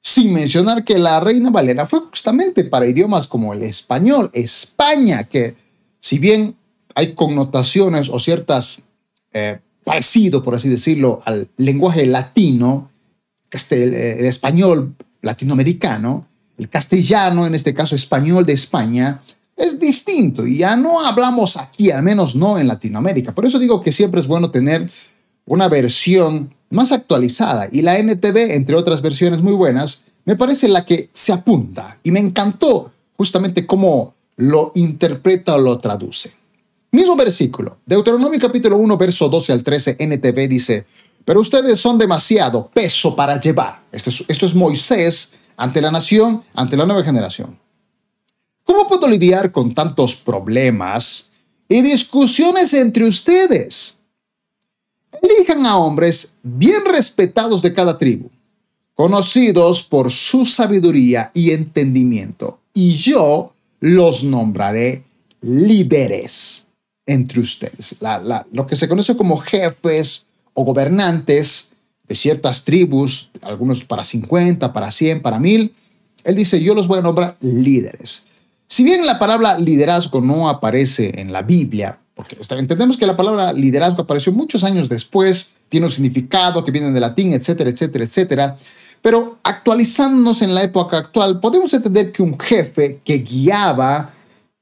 Sin 0.00 0.32
mencionar 0.32 0.84
que 0.84 0.98
la 0.98 1.20
Reina 1.20 1.50
Valera 1.50 1.86
fue 1.86 2.00
justamente 2.00 2.64
para 2.64 2.86
idiomas 2.86 3.26
como 3.26 3.52
el 3.52 3.62
español, 3.62 4.30
España, 4.32 5.24
que 5.24 5.56
si 6.00 6.18
bien 6.18 6.56
hay 6.94 7.14
connotaciones 7.14 8.08
o 8.08 8.18
ciertas 8.18 8.80
eh, 9.32 9.58
parecido, 9.84 10.42
por 10.42 10.54
así 10.54 10.68
decirlo, 10.68 11.20
al 11.24 11.48
lenguaje 11.56 12.06
latino, 12.06 12.90
el, 13.50 13.94
el 13.94 14.26
español 14.26 14.94
latinoamericano, 15.22 16.26
el 16.56 16.68
castellano, 16.68 17.46
en 17.46 17.54
este 17.54 17.74
caso 17.74 17.94
español 17.94 18.44
de 18.44 18.52
España, 18.52 19.20
es 19.56 19.78
distinto 19.78 20.46
y 20.46 20.58
ya 20.58 20.76
no 20.76 21.04
hablamos 21.04 21.56
aquí, 21.56 21.90
al 21.90 22.02
menos 22.02 22.36
no 22.36 22.58
en 22.58 22.68
Latinoamérica. 22.68 23.34
Por 23.34 23.44
eso 23.44 23.58
digo 23.58 23.82
que 23.82 23.92
siempre 23.92 24.20
es 24.20 24.26
bueno 24.26 24.50
tener 24.50 24.88
una 25.46 25.68
versión 25.68 26.54
más 26.70 26.92
actualizada 26.92 27.68
y 27.72 27.82
la 27.82 27.98
NTV, 27.98 28.52
entre 28.52 28.76
otras 28.76 29.02
versiones 29.02 29.42
muy 29.42 29.54
buenas, 29.54 30.02
me 30.24 30.36
parece 30.36 30.68
la 30.68 30.84
que 30.84 31.08
se 31.12 31.32
apunta 31.32 31.98
y 32.02 32.10
me 32.10 32.20
encantó 32.20 32.92
justamente 33.16 33.66
cómo 33.66 34.14
lo 34.36 34.72
interpreta 34.74 35.54
o 35.54 35.58
lo 35.58 35.78
traduce. 35.78 36.32
Mismo 36.90 37.16
versículo, 37.16 37.78
Deuteronomio 37.84 38.38
capítulo 38.38 38.76
1, 38.76 38.96
verso 38.96 39.28
12 39.28 39.52
al 39.52 39.62
13, 39.62 39.96
NTV 39.98 40.48
dice, 40.48 40.86
pero 41.28 41.40
ustedes 41.40 41.78
son 41.78 41.98
demasiado 41.98 42.70
peso 42.70 43.14
para 43.14 43.38
llevar. 43.38 43.82
Esto 43.92 44.08
es, 44.46 44.54
Moisés 44.54 45.34
ante 45.58 45.82
la 45.82 45.90
nación, 45.90 46.42
ante 46.54 46.74
la 46.74 46.86
nueva 46.86 47.04
generación. 47.04 47.58
¿Cómo 48.64 48.88
puedo 48.88 49.06
lidiar 49.06 49.52
con 49.52 49.74
tantos 49.74 50.16
problemas 50.16 51.30
y 51.68 51.82
discusiones 51.82 52.72
entre 52.72 53.04
ustedes? 53.04 53.98
Elijan 55.20 55.66
a 55.66 55.76
hombres 55.76 56.32
bien 56.42 56.86
respetados 56.86 57.60
de 57.60 57.74
cada 57.74 57.98
tribu, 57.98 58.30
conocidos 58.94 59.82
por 59.82 60.10
su 60.10 60.46
sabiduría 60.46 61.30
y 61.34 61.50
entendimiento, 61.50 62.60
y 62.72 62.94
yo 62.94 63.52
los 63.80 64.24
nombraré 64.24 65.04
líderes 65.42 66.66
entre 67.04 67.40
ustedes. 67.40 67.96
lo 68.50 68.66
que 68.66 68.76
se 68.76 68.88
conoce 68.88 69.14
como 69.14 69.36
jefes 69.36 70.24
o 70.58 70.64
gobernantes 70.64 71.70
de 72.08 72.16
ciertas 72.16 72.64
tribus, 72.64 73.30
algunos 73.42 73.84
para 73.84 74.02
50, 74.02 74.72
para 74.72 74.90
100, 74.90 75.22
para 75.22 75.38
1000. 75.38 75.72
Él 76.24 76.34
dice, 76.34 76.60
yo 76.60 76.74
los 76.74 76.88
voy 76.88 76.98
a 76.98 77.02
nombrar 77.02 77.36
líderes. 77.40 78.26
Si 78.66 78.82
bien 78.82 79.06
la 79.06 79.20
palabra 79.20 79.56
liderazgo 79.56 80.20
no 80.20 80.48
aparece 80.48 81.20
en 81.20 81.32
la 81.32 81.42
Biblia, 81.42 82.00
porque 82.16 82.36
entendemos 82.58 82.96
que 82.96 83.06
la 83.06 83.16
palabra 83.16 83.52
liderazgo 83.52 84.02
apareció 84.02 84.32
muchos 84.32 84.64
años 84.64 84.88
después, 84.88 85.52
tiene 85.68 85.86
un 85.86 85.92
significado 85.92 86.64
que 86.64 86.72
viene 86.72 86.90
del 86.90 87.02
latín, 87.02 87.32
etcétera, 87.34 87.70
etcétera, 87.70 88.04
etcétera. 88.04 88.56
Pero 89.00 89.38
actualizándonos 89.44 90.42
en 90.42 90.56
la 90.56 90.64
época 90.64 90.98
actual, 90.98 91.38
podemos 91.38 91.72
entender 91.72 92.10
que 92.10 92.20
un 92.24 92.36
jefe 92.36 92.98
que 93.04 93.18
guiaba, 93.18 94.12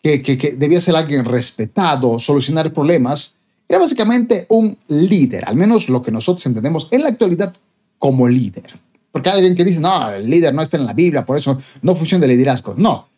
que, 0.02 0.20
que, 0.20 0.56
debía 0.58 0.78
ser 0.78 0.94
alguien 0.94 1.24
respetado, 1.24 2.18
solucionar 2.18 2.70
problemas, 2.74 3.38
era 3.68 3.80
básicamente 3.80 4.46
un 4.48 4.78
líder, 4.88 5.44
al 5.48 5.56
menos 5.56 5.88
lo 5.88 6.02
que 6.02 6.12
nosotros 6.12 6.46
entendemos 6.46 6.88
en 6.90 7.02
la 7.02 7.08
actualidad 7.08 7.54
como 7.98 8.28
líder. 8.28 8.78
Porque 9.10 9.30
hay 9.30 9.36
alguien 9.36 9.56
que 9.56 9.64
dice, 9.64 9.80
no, 9.80 10.10
el 10.10 10.28
líder 10.28 10.54
no 10.54 10.62
está 10.62 10.76
en 10.76 10.86
la 10.86 10.92
Biblia, 10.92 11.24
por 11.24 11.38
eso 11.38 11.58
no 11.82 11.94
funciona 11.96 12.26
el 12.26 12.30
liderazgo. 12.32 12.74
No, 12.76 13.08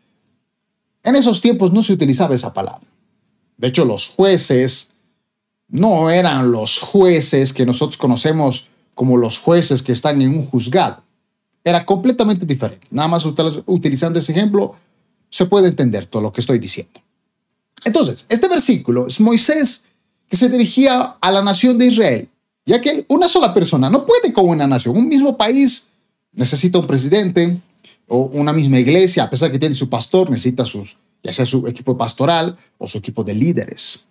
en 1.02 1.16
esos 1.16 1.40
tiempos 1.40 1.72
no 1.72 1.82
se 1.82 1.92
utilizaba 1.92 2.34
esa 2.34 2.52
palabra. 2.52 2.86
De 3.56 3.68
hecho, 3.68 3.84
los 3.84 4.08
jueces 4.08 4.92
no 5.68 6.10
eran 6.10 6.50
los 6.50 6.80
jueces 6.80 7.52
que 7.52 7.66
nosotros 7.66 7.96
conocemos 7.96 8.68
como 8.94 9.16
los 9.16 9.38
jueces 9.38 9.82
que 9.82 9.92
están 9.92 10.20
en 10.22 10.30
un 10.30 10.46
juzgado. 10.46 11.02
Era 11.62 11.84
completamente 11.84 12.46
diferente. 12.46 12.86
Nada 12.90 13.08
más 13.08 13.24
utilizando 13.66 14.18
ese 14.18 14.32
ejemplo 14.32 14.74
se 15.28 15.46
puede 15.46 15.68
entender 15.68 16.06
todo 16.06 16.22
lo 16.22 16.32
que 16.32 16.40
estoy 16.40 16.58
diciendo. 16.58 17.00
Entonces, 17.84 18.24
este 18.28 18.48
versículo 18.48 19.06
es 19.06 19.20
Moisés 19.20 19.86
que 20.28 20.36
se 20.36 20.48
dirigía 20.48 21.16
a 21.20 21.30
la 21.30 21.42
nación 21.42 21.78
de 21.78 21.86
Israel, 21.86 22.28
ya 22.66 22.80
que 22.80 23.04
una 23.08 23.28
sola 23.28 23.54
persona 23.54 23.88
no 23.88 24.04
puede 24.04 24.32
con 24.32 24.48
una 24.48 24.66
nación. 24.66 24.96
Un 24.96 25.08
mismo 25.08 25.36
país 25.36 25.88
necesita 26.32 26.78
un 26.78 26.86
presidente, 26.86 27.58
o 28.08 28.30
una 28.32 28.52
misma 28.52 28.78
iglesia, 28.78 29.24
a 29.24 29.30
pesar 29.30 29.52
que 29.52 29.58
tiene 29.58 29.74
su 29.74 29.88
pastor, 29.88 30.30
necesita 30.30 30.64
ya 31.22 31.32
sea 31.32 31.46
su 31.46 31.66
equipo 31.66 31.96
pastoral 31.96 32.56
o 32.78 32.88
su 32.88 32.98
equipo 32.98 33.22
de 33.22 33.34
líderes. 33.34 34.06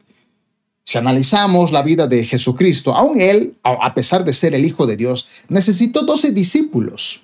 Si 0.84 0.98
analizamos 0.98 1.72
la 1.72 1.82
vida 1.82 2.08
de 2.08 2.26
Jesucristo, 2.26 2.96
aún 2.96 3.20
él, 3.20 3.56
a 3.64 3.94
pesar 3.94 4.24
de 4.24 4.32
ser 4.32 4.54
el 4.54 4.66
Hijo 4.66 4.86
de 4.86 4.96
Dios, 4.96 5.28
necesitó 5.50 6.04
12 6.04 6.32
discípulos. 6.32 7.24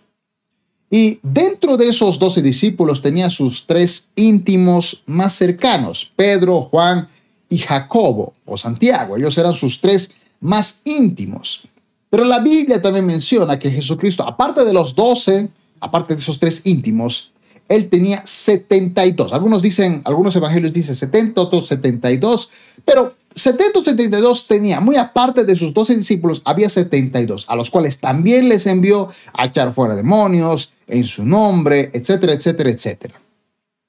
Y 0.89 1.19
dentro 1.23 1.77
de 1.77 1.87
esos 1.87 2.19
12 2.19 2.41
discípulos 2.41 3.01
tenía 3.01 3.29
sus 3.29 3.65
tres 3.65 4.11
íntimos 4.15 5.03
más 5.05 5.33
cercanos, 5.33 6.11
Pedro, 6.15 6.61
Juan 6.61 7.07
y 7.53 7.59
Jacobo 7.59 8.33
o 8.45 8.57
Santiago. 8.57 9.15
Ellos 9.15 9.37
eran 9.37 9.53
sus 9.53 9.79
tres 9.79 10.11
más 10.39 10.81
íntimos. 10.85 11.67
Pero 12.09 12.25
la 12.25 12.39
Biblia 12.39 12.81
también 12.81 13.05
menciona 13.05 13.59
que 13.59 13.69
Jesucristo, 13.69 14.23
aparte 14.23 14.65
de 14.65 14.73
los 14.73 14.95
12, 14.95 15.49
aparte 15.79 16.15
de 16.15 16.19
esos 16.19 16.39
tres 16.39 16.61
íntimos, 16.65 17.31
él 17.69 17.89
tenía 17.89 18.25
72. 18.25 19.33
Algunos 19.33 19.61
dicen, 19.61 20.01
algunos 20.05 20.35
evangelios 20.35 20.73
dicen 20.73 20.95
70, 20.95 21.39
otros 21.39 21.67
72, 21.67 22.49
pero 22.83 23.15
70 23.35 23.81
72 23.83 24.47
tenía, 24.47 24.79
muy 24.79 24.95
aparte 24.95 25.43
de 25.43 25.55
sus 25.55 25.73
12 25.73 25.95
discípulos, 25.97 26.41
había 26.45 26.69
72, 26.69 27.45
a 27.47 27.55
los 27.55 27.69
cuales 27.69 27.99
también 27.99 28.49
les 28.49 28.65
envió 28.65 29.09
a 29.33 29.45
echar 29.45 29.71
fuera 29.73 29.95
demonios 29.95 30.73
en 30.87 31.05
su 31.05 31.23
nombre, 31.23 31.91
etcétera, 31.93 32.33
etcétera, 32.33 32.71
etcétera. 32.71 33.21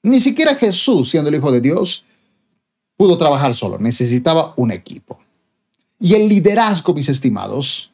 Ni 0.03 0.19
siquiera 0.19 0.53
Jesús, 0.53 1.09
siendo 1.09 1.29
el 1.29 1.35
Hijo 1.35 1.51
de 1.51 1.61
Dios, 1.61 2.05
pudo 2.97 3.17
trabajar 3.17 3.53
solo, 3.53 3.77
necesitaba 3.79 4.53
un 4.57 4.71
equipo. 4.71 5.19
Y 5.99 6.13
el 6.13 6.27
liderazgo, 6.29 6.93
mis 6.93 7.09
estimados, 7.09 7.93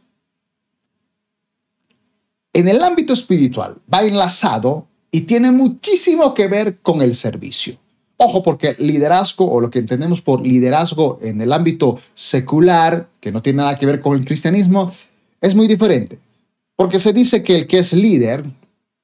en 2.54 2.68
el 2.68 2.84
ámbito 2.84 3.14
espiritual 3.14 3.78
va 3.92 4.04
enlazado 4.04 4.88
y 5.12 5.22
tiene 5.22 5.52
muchísimo 5.52 6.34
que 6.34 6.48
ver 6.48 6.80
con 6.80 7.02
el 7.02 7.16
servicio. 7.16 7.78
Ojo, 8.18 8.44
porque 8.44 8.76
liderazgo 8.78 9.50
o 9.50 9.60
lo 9.60 9.72
que 9.72 9.80
entendemos 9.80 10.22
por 10.22 10.46
liderazgo 10.46 11.18
en 11.22 11.42
el 11.42 11.52
ámbito 11.52 12.00
secular, 12.14 13.10
que 13.20 13.32
no 13.32 13.42
tiene 13.42 13.58
nada 13.58 13.80
que 13.80 13.86
ver 13.86 14.00
con 14.00 14.18
el 14.18 14.26
cristianismo, 14.26 14.92
es 15.40 15.56
muy 15.56 15.68
diferente. 15.68 16.20
Porque 16.76 17.00
se 17.00 17.14
dice 17.14 17.42
que 17.42 17.56
el 17.56 17.68
que 17.68 17.80
es 17.80 17.94
líder 17.94 18.46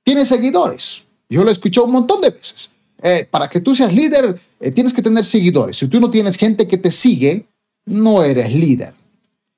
tiene 0.03 0.23
seguidores. 0.23 1.03
Yo 1.29 1.43
lo 1.43 1.51
he 1.51 1.81
un 1.83 1.91
montón 1.91 2.21
de 2.21 2.29
veces. 2.29 2.71
Eh, 3.01 3.27
para 3.29 3.49
que 3.49 3.59
tú 3.59 3.75
seas 3.75 3.93
líder, 3.93 4.39
eh, 4.59 4.71
tienes 4.71 4.93
que 4.93 5.01
tener 5.01 5.23
seguidores. 5.23 5.77
Si 5.77 5.87
tú 5.87 5.99
no 5.99 6.09
tienes 6.09 6.35
gente 6.35 6.67
que 6.67 6.77
te 6.77 6.91
sigue, 6.91 7.45
no 7.85 8.23
eres 8.23 8.53
líder. 8.53 8.93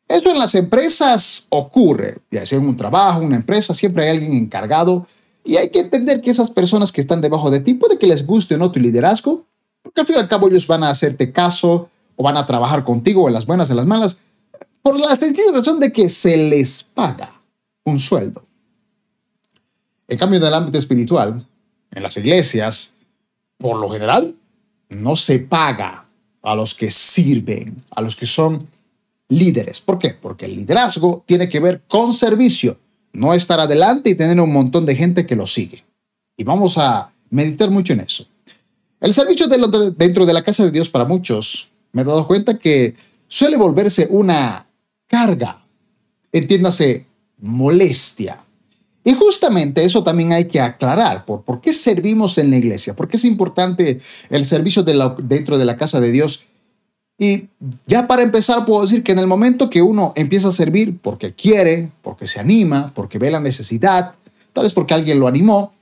Eso 0.08 0.32
en 0.32 0.40
las 0.40 0.56
empresas 0.56 1.48
ocurre. 1.50 2.18
Ya 2.32 2.46
sea 2.46 2.58
en 2.58 2.68
un 2.68 2.76
trabajo, 2.76 3.22
una 3.22 3.36
empresa, 3.36 3.74
siempre 3.74 4.04
hay 4.04 4.18
alguien 4.18 4.34
encargado 4.34 5.08
y 5.46 5.58
hay 5.58 5.70
que 5.70 5.80
entender 5.80 6.22
que 6.22 6.32
esas 6.32 6.50
personas 6.50 6.92
que 6.92 7.02
están 7.02 7.22
debajo 7.22 7.50
de 7.50 7.60
ti, 7.60 7.76
puede 7.76 7.98
que 7.98 8.08
les 8.08 8.26
guste 8.26 8.56
o 8.56 8.58
no 8.58 8.72
tu 8.72 8.80
liderazgo, 8.80 9.46
porque 9.82 10.02
al 10.02 10.08
fin 10.08 10.16
y 10.18 10.20
al 10.20 10.28
cabo 10.28 10.48
ellos 10.48 10.68
van 10.68 10.84
a 10.84 10.90
hacerte 10.90 11.32
caso 11.32 11.90
o 12.16 12.24
van 12.24 12.38
a 12.38 12.46
trabajar 12.46 12.84
contigo 12.84 13.28
en 13.28 13.34
las 13.34 13.46
buenas, 13.46 13.70
en 13.70 13.78
las 13.78 13.86
malas, 13.86 14.20
por 14.82 15.00
la 15.00 15.16
sencilla 15.18 15.52
razón 15.54 15.80
de 15.80 15.92
que 15.92 16.10
se 16.10 16.36
les 16.36 16.84
paga 16.84 17.42
un 17.84 18.00
sueldo. 18.00 18.44
En 20.08 20.18
cambio, 20.18 20.40
en 20.40 20.46
el 20.46 20.54
ámbito 20.54 20.78
espiritual, 20.78 21.48
en 21.92 22.04
las 22.04 22.18
iglesias, 22.18 22.94
por 23.60 23.78
lo 23.78 23.90
general, 23.92 24.36
no 24.90 25.16
se 25.16 25.40
paga 25.40 26.08
a 26.42 26.56
los 26.56 26.74
que 26.74 26.90
sirven, 26.90 27.78
a 27.92 28.02
los 28.02 28.16
que 28.16 28.26
son 28.26 28.68
líderes. 29.28 29.82
¿Por 29.82 30.00
qué? 30.00 30.16
Porque 30.20 30.46
el 30.46 30.56
liderazgo 30.56 31.24
tiene 31.28 31.48
que 31.48 31.60
ver 31.60 31.84
con 31.88 32.12
servicio 32.12 32.80
no 33.14 33.34
estar 33.34 33.60
adelante 33.60 34.10
y 34.10 34.16
tener 34.16 34.40
un 34.40 34.52
montón 34.52 34.86
de 34.86 34.96
gente 34.96 35.26
que 35.26 35.36
lo 35.36 35.48
sigue. 35.48 35.84
Y 36.38 36.44
vamos 36.44 36.78
a 36.78 37.12
meditar 37.30 37.70
mucho 37.70 37.94
en 37.94 38.02
eso. 38.02 38.26
El 39.00 39.14
servicio 39.14 39.48
dentro 39.48 40.26
de 40.26 40.34
la 40.34 40.44
casa 40.44 40.64
de 40.64 40.72
Dios 40.72 40.90
para 40.90 41.06
muchos, 41.06 41.70
me 41.92 42.02
he 42.02 42.06
dado 42.06 42.28
cuenta 42.28 42.58
que 42.58 42.96
suele 43.28 43.58
volverse 43.58 44.08
una 44.10 44.66
carga, 45.08 45.62
entiéndase, 46.32 47.06
molestia. 47.38 48.44
Y 49.10 49.16
justamente 49.16 49.84
eso 49.84 50.04
también 50.04 50.34
hay 50.34 50.46
que 50.46 50.62
aclarar, 50.62 51.26
por, 51.26 51.42
por 51.42 51.62
qué 51.62 51.74
servimos 51.74 52.38
en 52.38 52.52
la 52.52 52.58
iglesia, 52.58 52.96
por 52.96 53.08
qué 53.08 53.18
es 53.18 53.26
importante 53.26 54.00
el 54.30 54.46
servicio 54.46 54.84
dentro 54.84 55.58
de 55.58 55.66
la 55.66 55.78
casa 55.78 56.00
de 56.00 56.12
Dios 56.12 56.46
y 57.18 57.50
ya 57.88 58.08
para 58.08 58.22
empezar 58.22 58.66
puedo 58.66 58.84
decir 58.84 59.02
que 59.02 59.14
en 59.14 59.18
el 59.18 59.26
momento 59.26 59.68
que 59.68 59.82
uno 59.82 60.14
empieza 60.16 60.50
a 60.50 60.52
servir 60.52 61.00
porque 61.02 61.34
quiere, 61.34 61.92
porque 62.04 62.28
se 62.28 62.40
anima, 62.40 62.94
porque 62.94 63.18
ve 63.18 63.32
la 63.32 63.40
necesidad, 63.40 64.14
tal 64.54 64.66
vez 64.66 64.74
porque 64.74 64.94
alguien 64.94 65.20
lo 65.20 65.28
animó, 65.28 65.74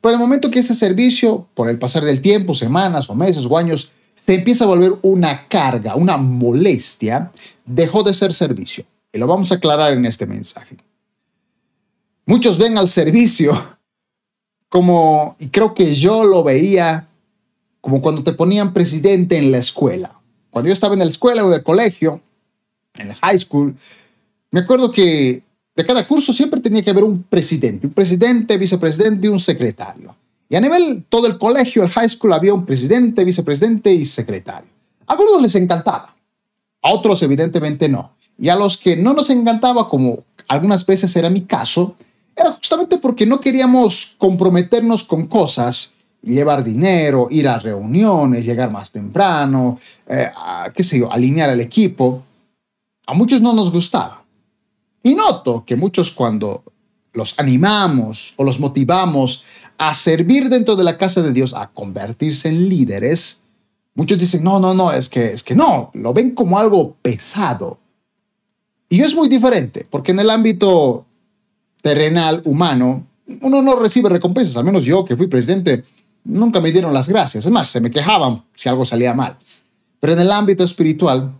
pero 0.00 0.14
en 0.14 0.20
el 0.20 0.26
momento 0.26 0.50
que 0.50 0.60
ese 0.60 0.74
servicio, 0.74 1.46
por 1.52 1.68
el 1.68 1.78
pasar 1.78 2.02
del 2.02 2.22
tiempo, 2.22 2.54
semanas 2.54 3.10
o 3.10 3.14
meses 3.14 3.44
o 3.44 3.58
años, 3.58 3.92
se 4.14 4.36
empieza 4.36 4.64
a 4.64 4.68
volver 4.68 4.94
una 5.02 5.48
carga, 5.48 5.96
una 5.96 6.16
molestia, 6.16 7.30
dejó 7.66 8.02
de 8.02 8.14
ser 8.14 8.32
servicio. 8.32 8.84
Y 9.12 9.18
lo 9.18 9.26
vamos 9.26 9.52
a 9.52 9.56
aclarar 9.56 9.92
en 9.92 10.06
este 10.06 10.24
mensaje. 10.24 10.76
Muchos 12.30 12.56
ven 12.58 12.78
al 12.78 12.88
servicio 12.88 13.52
como, 14.68 15.36
y 15.38 15.48
creo 15.48 15.74
que 15.74 15.94
yo 15.94 16.24
lo 16.24 16.42
veía 16.42 17.08
como 17.80 18.00
cuando 18.00 18.22
te 18.22 18.32
ponían 18.32 18.72
presidente 18.72 19.36
en 19.36 19.52
la 19.52 19.58
escuela 19.58 20.20
cuando 20.50 20.68
yo 20.68 20.72
estaba 20.72 20.94
en 20.94 21.00
la 21.00 21.06
escuela 21.06 21.44
o 21.44 21.48
en 21.48 21.54
el 21.54 21.62
colegio, 21.62 22.20
en 22.96 23.10
el 23.10 23.14
high 23.14 23.38
school, 23.38 23.74
me 24.50 24.60
acuerdo 24.60 24.90
que 24.90 25.42
de 25.76 25.86
cada 25.86 26.06
curso 26.06 26.32
siempre 26.32 26.60
tenía 26.60 26.82
que 26.82 26.90
haber 26.90 27.04
un 27.04 27.22
presidente, 27.22 27.86
un 27.86 27.92
presidente, 27.92 28.58
vicepresidente 28.58 29.28
y 29.28 29.30
un 29.30 29.40
secretario. 29.40 30.14
Y 30.48 30.56
a 30.56 30.60
nivel 30.60 31.04
todo 31.08 31.28
el 31.28 31.38
colegio, 31.38 31.84
el 31.84 31.90
high 31.90 32.08
school, 32.08 32.32
había 32.32 32.52
un 32.52 32.66
presidente, 32.66 33.24
vicepresidente 33.24 33.94
y 33.94 34.04
secretario. 34.04 34.68
A 35.06 35.12
algunos 35.12 35.40
les 35.40 35.54
encantaba, 35.54 36.14
a 36.82 36.92
otros 36.92 37.22
evidentemente 37.22 37.88
no. 37.88 38.12
Y 38.36 38.48
a 38.48 38.56
los 38.56 38.76
que 38.76 38.96
no 38.96 39.14
nos 39.14 39.30
encantaba, 39.30 39.88
como 39.88 40.24
algunas 40.48 40.84
veces 40.84 41.14
era 41.14 41.30
mi 41.30 41.42
caso, 41.42 41.94
era 42.36 42.52
justamente 42.52 42.98
porque 42.98 43.26
no 43.26 43.40
queríamos 43.40 44.14
comprometernos 44.18 45.04
con 45.04 45.26
cosas 45.26 45.92
llevar 46.22 46.62
dinero, 46.62 47.28
ir 47.30 47.48
a 47.48 47.58
reuniones, 47.58 48.44
llegar 48.44 48.70
más 48.70 48.90
temprano, 48.90 49.78
eh, 50.06 50.30
qué 50.74 50.82
sé 50.82 50.98
yo, 50.98 51.12
alinear 51.12 51.50
el 51.50 51.60
equipo. 51.60 52.22
A 53.06 53.14
muchos 53.14 53.40
no 53.40 53.52
nos 53.52 53.72
gustaba. 53.72 54.22
Y 55.02 55.14
noto 55.14 55.64
que 55.64 55.76
muchos 55.76 56.10
cuando 56.10 56.62
los 57.12 57.38
animamos 57.38 58.34
o 58.36 58.44
los 58.44 58.60
motivamos 58.60 59.44
a 59.78 59.94
servir 59.94 60.48
dentro 60.48 60.76
de 60.76 60.84
la 60.84 60.98
casa 60.98 61.22
de 61.22 61.32
Dios, 61.32 61.54
a 61.54 61.68
convertirse 61.68 62.48
en 62.48 62.68
líderes, 62.68 63.42
muchos 63.94 64.18
dicen, 64.18 64.44
no, 64.44 64.60
no, 64.60 64.74
no, 64.74 64.92
es 64.92 65.08
que, 65.08 65.32
es 65.32 65.42
que 65.42 65.54
no, 65.54 65.90
lo 65.94 66.12
ven 66.12 66.32
como 66.32 66.58
algo 66.58 66.96
pesado. 67.02 67.78
Y 68.88 69.02
es 69.02 69.14
muy 69.14 69.28
diferente, 69.28 69.86
porque 69.88 70.12
en 70.12 70.20
el 70.20 70.30
ámbito 70.30 71.06
terrenal, 71.82 72.42
humano, 72.44 73.06
uno 73.40 73.62
no 73.62 73.76
recibe 73.76 74.08
recompensas, 74.08 74.56
al 74.56 74.64
menos 74.64 74.84
yo 74.84 75.04
que 75.04 75.16
fui 75.16 75.26
presidente, 75.26 75.84
nunca 76.24 76.60
me 76.60 76.72
dieron 76.72 76.92
las 76.92 77.08
gracias. 77.08 77.46
Es 77.46 77.50
más, 77.50 77.68
se 77.68 77.80
me 77.80 77.90
quejaban 77.90 78.44
si 78.54 78.68
algo 78.68 78.84
salía 78.84 79.14
mal. 79.14 79.38
Pero 80.00 80.14
en 80.14 80.20
el 80.20 80.32
ámbito 80.32 80.64
espiritual 80.64 81.32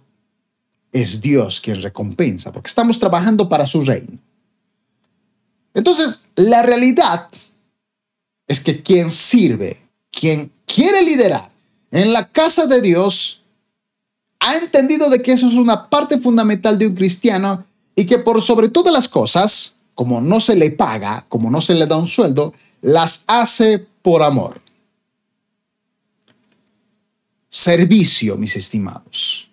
es 0.92 1.20
Dios 1.20 1.60
quien 1.60 1.80
recompensa, 1.82 2.52
porque 2.52 2.68
estamos 2.68 2.98
trabajando 2.98 3.48
para 3.48 3.66
su 3.66 3.84
reino. 3.84 4.18
Entonces, 5.74 6.24
la 6.36 6.62
realidad 6.62 7.28
es 8.46 8.60
que 8.60 8.82
quien 8.82 9.10
sirve, 9.10 9.76
quien 10.10 10.50
quiere 10.66 11.02
liderar 11.02 11.50
en 11.90 12.12
la 12.12 12.28
casa 12.28 12.66
de 12.66 12.80
Dios, 12.80 13.42
ha 14.40 14.56
entendido 14.56 15.10
de 15.10 15.22
que 15.22 15.32
eso 15.32 15.46
es 15.46 15.54
una 15.54 15.88
parte 15.88 16.18
fundamental 16.18 16.78
de 16.78 16.86
un 16.86 16.94
cristiano 16.94 17.64
y 17.94 18.06
que 18.06 18.18
por 18.18 18.40
sobre 18.42 18.68
todas 18.68 18.92
las 18.92 19.08
cosas, 19.08 19.76
como 19.94 20.20
no 20.20 20.40
se 20.40 20.56
le 20.56 20.70
paga, 20.70 21.26
como 21.28 21.50
no 21.50 21.60
se 21.60 21.74
le 21.74 21.86
da 21.86 21.96
un 21.96 22.06
sueldo, 22.06 22.54
las 22.80 23.24
hace 23.26 23.86
por 24.02 24.22
amor 24.22 24.60
servicio, 27.50 28.38
mis 28.38 28.56
estimados. 28.56 29.50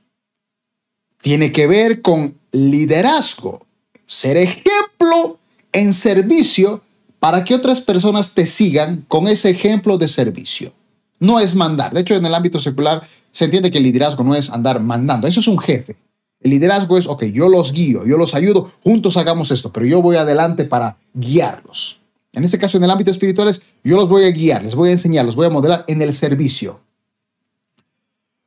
Tiene 1.21 1.51
que 1.51 1.67
ver 1.67 2.01
con 2.01 2.37
liderazgo, 2.51 3.65
ser 4.05 4.37
ejemplo 4.37 5.39
en 5.73 5.93
servicio 5.93 6.81
para 7.19 7.43
que 7.43 7.55
otras 7.55 7.81
personas 7.81 8.33
te 8.33 8.45
sigan 8.45 9.03
con 9.07 9.27
ese 9.27 9.49
ejemplo 9.49 9.97
de 9.97 10.07
servicio. 10.07 10.71
No 11.19 11.39
es 11.39 11.55
mandar. 11.55 11.91
De 11.91 12.01
hecho, 12.01 12.13
en 12.13 12.25
el 12.25 12.35
ámbito 12.35 12.59
secular 12.59 13.05
se 13.31 13.45
entiende 13.45 13.71
que 13.71 13.79
el 13.79 13.83
liderazgo 13.83 14.23
no 14.23 14.35
es 14.35 14.51
andar 14.51 14.79
mandando. 14.79 15.27
Eso 15.27 15.39
es 15.39 15.47
un 15.47 15.57
jefe. 15.57 15.97
El 16.39 16.51
liderazgo 16.51 16.97
es, 16.97 17.07
ok, 17.07 17.25
yo 17.25 17.49
los 17.49 17.73
guío, 17.73 18.05
yo 18.05 18.17
los 18.17 18.35
ayudo, 18.35 18.69
juntos 18.83 19.17
hagamos 19.17 19.51
esto, 19.51 19.71
pero 19.71 19.85
yo 19.85 20.01
voy 20.01 20.17
adelante 20.17 20.65
para 20.65 20.97
guiarlos. 21.13 22.01
En 22.31 22.43
este 22.43 22.59
caso, 22.59 22.77
en 22.77 22.83
el 22.83 22.91
ámbito 22.91 23.09
espiritual 23.09 23.47
es, 23.47 23.63
yo 23.83 23.95
los 23.95 24.07
voy 24.07 24.25
a 24.25 24.31
guiar, 24.31 24.63
les 24.63 24.75
voy 24.75 24.89
a 24.89 24.91
enseñar, 24.91 25.25
los 25.25 25.35
voy 25.35 25.47
a 25.47 25.49
modelar 25.49 25.83
en 25.87 26.01
el 26.01 26.13
servicio. 26.13 26.79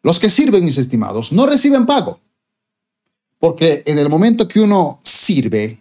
Los 0.02 0.20
que 0.20 0.30
sirven, 0.30 0.64
mis 0.64 0.78
estimados, 0.78 1.32
no 1.32 1.46
reciben 1.46 1.86
pago. 1.86 2.20
Porque 3.38 3.82
en 3.86 3.98
el 3.98 4.08
momento 4.08 4.46
que 4.46 4.60
uno 4.60 5.00
sirve, 5.02 5.78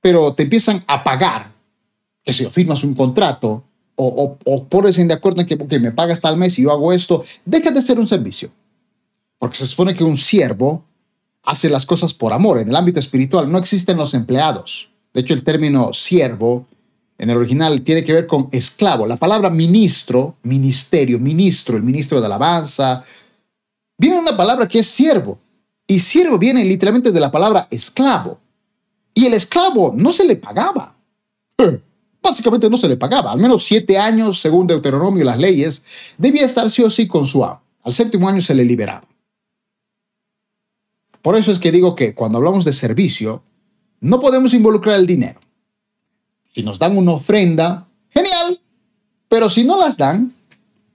pero 0.00 0.32
te 0.34 0.44
empiezan 0.44 0.82
a 0.86 1.04
pagar, 1.04 1.52
que 2.24 2.32
si 2.32 2.46
firmas 2.46 2.84
un 2.84 2.94
contrato 2.94 3.64
o, 3.96 4.38
o, 4.44 4.64
ponerse 4.64 5.04
de 5.04 5.12
acuerdo 5.12 5.40
en 5.40 5.46
que 5.46 5.56
porque 5.56 5.78
me 5.78 5.92
pagas 5.92 6.20
tal 6.20 6.36
mes 6.36 6.58
y 6.58 6.62
yo 6.62 6.72
hago 6.72 6.92
esto, 6.92 7.22
deja 7.44 7.70
de 7.70 7.82
ser 7.82 7.98
un 7.98 8.08
servicio. 8.08 8.50
Porque 9.38 9.58
se 9.58 9.66
supone 9.66 9.94
que 9.94 10.04
un 10.04 10.16
siervo 10.16 10.84
hace 11.42 11.68
las 11.68 11.86
cosas 11.86 12.14
por 12.14 12.32
amor. 12.32 12.60
En 12.60 12.68
el 12.68 12.76
ámbito 12.76 12.98
espiritual 12.98 13.50
no 13.50 13.58
existen 13.58 13.96
los 13.96 14.14
empleados. 14.14 14.90
De 15.12 15.20
hecho, 15.20 15.34
el 15.34 15.44
término 15.44 15.92
siervo 15.92 16.66
en 17.18 17.30
el 17.30 17.36
original 17.36 17.82
tiene 17.82 18.04
que 18.04 18.12
ver 18.12 18.26
con 18.26 18.48
esclavo. 18.52 19.06
La 19.06 19.16
palabra 19.16 19.50
ministro, 19.50 20.36
ministerio, 20.42 21.18
ministro, 21.18 21.76
el 21.76 21.82
ministro 21.82 22.20
de 22.20 22.26
alabanza, 22.26 23.02
viene 23.98 24.16
de 24.16 24.22
una 24.22 24.36
palabra 24.36 24.66
que 24.66 24.80
es 24.80 24.86
siervo. 24.86 25.38
Y 25.86 25.98
siervo 25.98 26.38
viene 26.38 26.64
literalmente 26.64 27.12
de 27.12 27.20
la 27.20 27.30
palabra 27.30 27.68
esclavo. 27.70 28.40
Y 29.14 29.26
el 29.26 29.34
esclavo 29.34 29.92
no 29.94 30.10
se 30.10 30.24
le 30.24 30.36
pagaba. 30.36 30.96
Básicamente 32.22 32.70
no 32.70 32.76
se 32.76 32.88
le 32.88 32.96
pagaba. 32.96 33.32
Al 33.32 33.38
menos 33.38 33.64
siete 33.64 33.98
años, 33.98 34.40
según 34.40 34.66
Deuteronomio 34.66 35.22
y 35.22 35.26
las 35.26 35.38
leyes, 35.38 35.84
debía 36.16 36.46
estar 36.46 36.70
sí 36.70 36.82
o 36.82 36.90
sí 36.90 37.06
con 37.06 37.26
su 37.26 37.44
amo. 37.44 37.60
Al 37.82 37.92
séptimo 37.92 38.28
año 38.28 38.40
se 38.40 38.54
le 38.54 38.64
liberaba. 38.64 39.11
Por 41.22 41.36
eso 41.36 41.52
es 41.52 41.60
que 41.60 41.72
digo 41.72 41.94
que 41.94 42.14
cuando 42.14 42.38
hablamos 42.38 42.64
de 42.64 42.72
servicio, 42.72 43.42
no 44.00 44.20
podemos 44.20 44.52
involucrar 44.52 44.96
el 44.96 45.06
dinero. 45.06 45.40
Si 46.52 46.62
nos 46.62 46.78
dan 46.78 46.98
una 46.98 47.12
ofrenda, 47.12 47.86
genial. 48.10 48.60
Pero 49.28 49.48
si 49.48 49.64
no 49.64 49.78
las 49.78 49.96
dan 49.96 50.34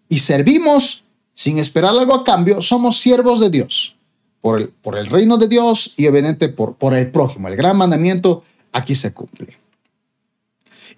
y 0.10 0.20
servimos 0.20 1.06
sin 1.34 1.58
esperar 1.58 1.92
algo 1.92 2.14
a 2.14 2.24
cambio, 2.24 2.62
somos 2.62 3.00
siervos 3.00 3.40
de 3.40 3.50
Dios. 3.50 3.96
Por 4.42 4.62
el, 4.62 4.70
por 4.70 4.98
el 4.98 5.08
reino 5.08 5.38
de 5.38 5.48
Dios 5.48 5.94
y 5.98 6.06
obviamente 6.08 6.50
por, 6.50 6.76
por 6.76 6.94
el 6.94 7.10
prójimo. 7.10 7.48
El 7.48 7.56
gran 7.56 7.78
mandamiento 7.78 8.44
aquí 8.72 8.94
se 8.94 9.14
cumple. 9.14 9.58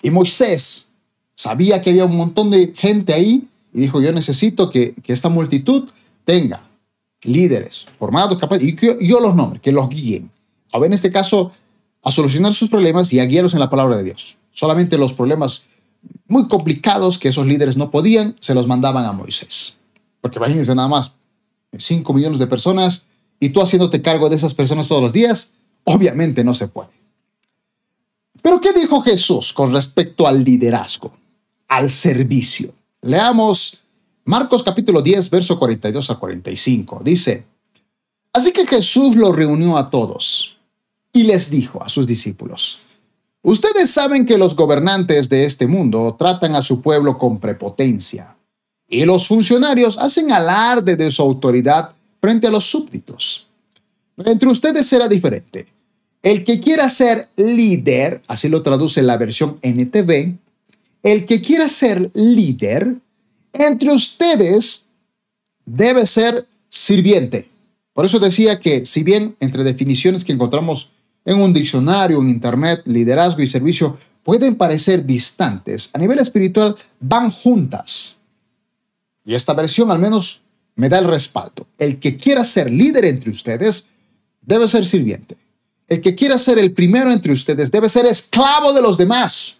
Y 0.02 0.10
Moisés 0.10 0.90
sabía 1.36 1.82
que 1.82 1.92
había 1.92 2.06
un 2.06 2.18
montón 2.18 2.52
de 2.52 2.74
gente 2.76 3.14
ahí 3.14 3.48
y 3.74 3.82
dijo, 3.82 4.02
yo 4.02 4.12
necesito 4.12 4.70
que, 4.70 4.94
que 4.96 5.14
esta 5.14 5.30
multitud 5.30 5.88
tenga 6.26 6.69
líderes 7.24 7.86
formados, 7.98 8.38
capaces, 8.38 8.68
y 8.68 9.06
yo 9.06 9.20
los 9.20 9.36
nombre, 9.36 9.60
que 9.60 9.72
los 9.72 9.90
guíen. 9.90 10.32
A 10.72 10.80
ver, 10.80 10.88
en 10.88 10.94
este 10.94 11.12
caso, 11.12 11.52
a 12.04 12.12
solucionar 12.12 12.54
sus 12.54 12.70
problemas 12.70 13.12
y 13.14 13.20
a 13.20 13.26
guiarlos 13.26 13.54
en 13.54 13.60
la 13.60 13.70
palabra 13.70 13.98
de 13.98 14.04
Dios. 14.04 14.38
Solamente 14.52 14.98
los 14.98 15.14
problemas 15.14 15.64
muy 16.28 16.48
complicados 16.48 17.18
que 17.18 17.30
esos 17.30 17.46
líderes 17.46 17.78
no 17.78 17.92
podían, 17.92 18.36
se 18.40 18.54
los 18.54 18.68
mandaban 18.68 19.06
a 19.06 19.12
Moisés. 19.12 19.78
Porque 20.22 20.38
imagínense 20.38 20.76
nada 20.76 20.88
más, 20.88 21.14
5 21.78 22.14
millones 22.14 22.40
de 22.40 22.48
personas 22.48 23.04
y 23.40 23.50
tú 23.50 23.62
haciéndote 23.62 24.02
cargo 24.02 24.30
de 24.30 24.36
esas 24.36 24.54
personas 24.54 24.88
todos 24.88 25.02
los 25.02 25.14
días, 25.14 25.54
obviamente 25.84 26.44
no 26.44 26.54
se 26.54 26.68
puede. 26.68 26.90
Pero 28.42 28.62
¿qué 28.62 28.74
dijo 28.74 29.02
Jesús 29.02 29.54
con 29.54 29.74
respecto 29.74 30.28
al 30.28 30.44
liderazgo, 30.44 31.14
al 31.68 31.90
servicio? 31.90 32.74
Leamos 33.02 33.79
Marcos 34.30 34.62
capítulo 34.62 35.02
10, 35.02 35.28
verso 35.32 35.58
42 35.58 36.12
a 36.12 36.16
45. 36.18 37.02
Dice, 37.04 37.46
Así 38.32 38.52
que 38.52 38.68
Jesús 38.68 39.16
lo 39.16 39.32
reunió 39.32 39.76
a 39.76 39.90
todos 39.90 40.60
y 41.12 41.24
les 41.24 41.50
dijo 41.50 41.82
a 41.82 41.90
sus 41.90 42.06
discípulos, 42.06 42.82
Ustedes 43.42 43.90
saben 43.90 44.28
que 44.28 44.38
los 44.38 44.56
gobernantes 44.56 45.30
de 45.30 45.46
este 45.46 45.66
mundo 45.66 46.16
tratan 46.16 46.54
a 46.54 46.62
su 46.62 46.80
pueblo 46.80 47.18
con 47.18 47.40
prepotencia 47.40 48.36
y 48.88 49.04
los 49.04 49.26
funcionarios 49.26 49.98
hacen 49.98 50.32
alarde 50.32 50.96
de 50.96 51.10
su 51.10 51.24
autoridad 51.24 51.96
frente 52.22 52.46
a 52.46 52.52
los 52.52 52.66
súbditos. 52.66 53.48
Pero 54.16 54.30
entre 54.30 54.50
ustedes 54.50 54.86
será 54.86 55.08
diferente. 55.08 55.66
El 56.22 56.44
que 56.44 56.60
quiera 56.60 56.88
ser 56.90 57.30
líder, 57.36 58.22
así 58.28 58.48
lo 58.48 58.62
traduce 58.62 59.02
la 59.02 59.18
versión 59.18 59.58
NTV, 59.64 60.38
el 61.02 61.26
que 61.26 61.42
quiera 61.42 61.68
ser 61.68 62.12
líder 62.14 63.00
entre 63.53 63.91
ustedes 63.91 64.86
debe 65.65 66.06
ser 66.06 66.47
sirviente. 66.69 67.50
Por 67.93 68.06
eso 68.06 68.19
decía 68.19 68.60
que 68.60 68.86
si 68.86 69.04
bien 69.04 69.36
entre 69.39 69.63
definiciones 69.63 70.24
que 70.24 70.32
encontramos 70.32 70.91
en 71.26 71.41
un 71.41 71.54
diccionario, 71.54 72.19
en 72.19 72.28
internet, 72.28 72.82
liderazgo 72.86 73.41
y 73.41 73.47
servicio 73.47 73.97
pueden 74.24 74.56
parecer 74.56 75.06
distantes, 75.06 75.89
a 75.93 75.97
nivel 75.97 76.19
espiritual 76.19 76.76
van 77.00 77.30
juntas. 77.30 78.19
Y 79.26 79.34
esta 79.36 79.54
versión 79.54 79.91
al 79.91 80.00
menos 80.00 80.41
me 80.76 80.89
da 80.89 81.00
el 81.00 81.06
respaldo. 81.06 81.67
El 81.78 82.00
que 82.00 82.17
quiera 82.17 82.43
ser 82.43 82.71
líder 82.71 83.06
entre 83.06 83.32
ustedes 83.32 83.88
debe 84.41 84.67
ser 84.67 84.86
sirviente. 84.86 85.38
El 85.88 86.02
que 86.02 86.15
quiera 86.15 86.38
ser 86.38 86.58
el 86.58 86.71
primero 86.71 87.12
entre 87.12 87.34
ustedes 87.34 87.69
debe 87.71 87.89
ser 87.89 88.06
esclavo 88.06 88.74
de 88.74 88.82
los 88.82 88.97
demás. 88.97 89.59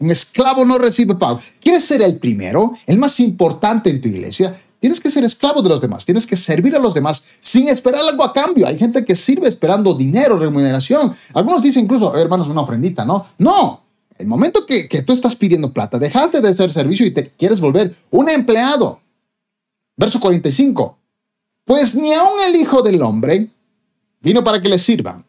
Un 0.00 0.10
esclavo 0.10 0.64
no 0.64 0.78
recibe 0.78 1.14
pago. 1.16 1.40
¿Quieres 1.60 1.84
ser 1.84 2.02
el 2.02 2.18
primero, 2.18 2.72
el 2.86 2.98
más 2.98 3.18
importante 3.20 3.90
en 3.90 4.00
tu 4.00 4.08
iglesia? 4.08 4.58
Tienes 4.78 5.00
que 5.00 5.10
ser 5.10 5.24
esclavo 5.24 5.60
de 5.60 5.68
los 5.68 5.80
demás, 5.80 6.04
tienes 6.04 6.24
que 6.24 6.36
servir 6.36 6.76
a 6.76 6.78
los 6.78 6.94
demás 6.94 7.24
sin 7.40 7.68
esperar 7.68 8.02
algo 8.02 8.22
a 8.22 8.32
cambio. 8.32 8.66
Hay 8.66 8.78
gente 8.78 9.04
que 9.04 9.16
sirve 9.16 9.48
esperando 9.48 9.94
dinero, 9.94 10.38
remuneración. 10.38 11.12
Algunos 11.34 11.62
dicen 11.62 11.84
incluso, 11.84 12.16
eh, 12.16 12.20
hermanos, 12.20 12.48
una 12.48 12.60
ofrendita, 12.60 13.04
¿no? 13.04 13.26
No. 13.38 13.82
El 14.16 14.28
momento 14.28 14.66
que, 14.66 14.88
que 14.88 15.02
tú 15.02 15.12
estás 15.12 15.34
pidiendo 15.34 15.72
plata, 15.72 15.98
dejaste 15.98 16.40
de 16.40 16.48
hacer 16.48 16.72
servicio 16.72 17.06
y 17.06 17.10
te 17.10 17.30
quieres 17.30 17.60
volver 17.60 17.94
un 18.10 18.28
empleado. 18.28 19.00
Verso 19.96 20.20
45. 20.20 20.96
Pues 21.64 21.96
ni 21.96 22.12
aun 22.14 22.40
el 22.46 22.56
Hijo 22.56 22.82
del 22.82 23.02
Hombre 23.02 23.50
vino 24.20 24.44
para 24.44 24.60
que 24.62 24.68
le 24.68 24.78
sirvan, 24.78 25.24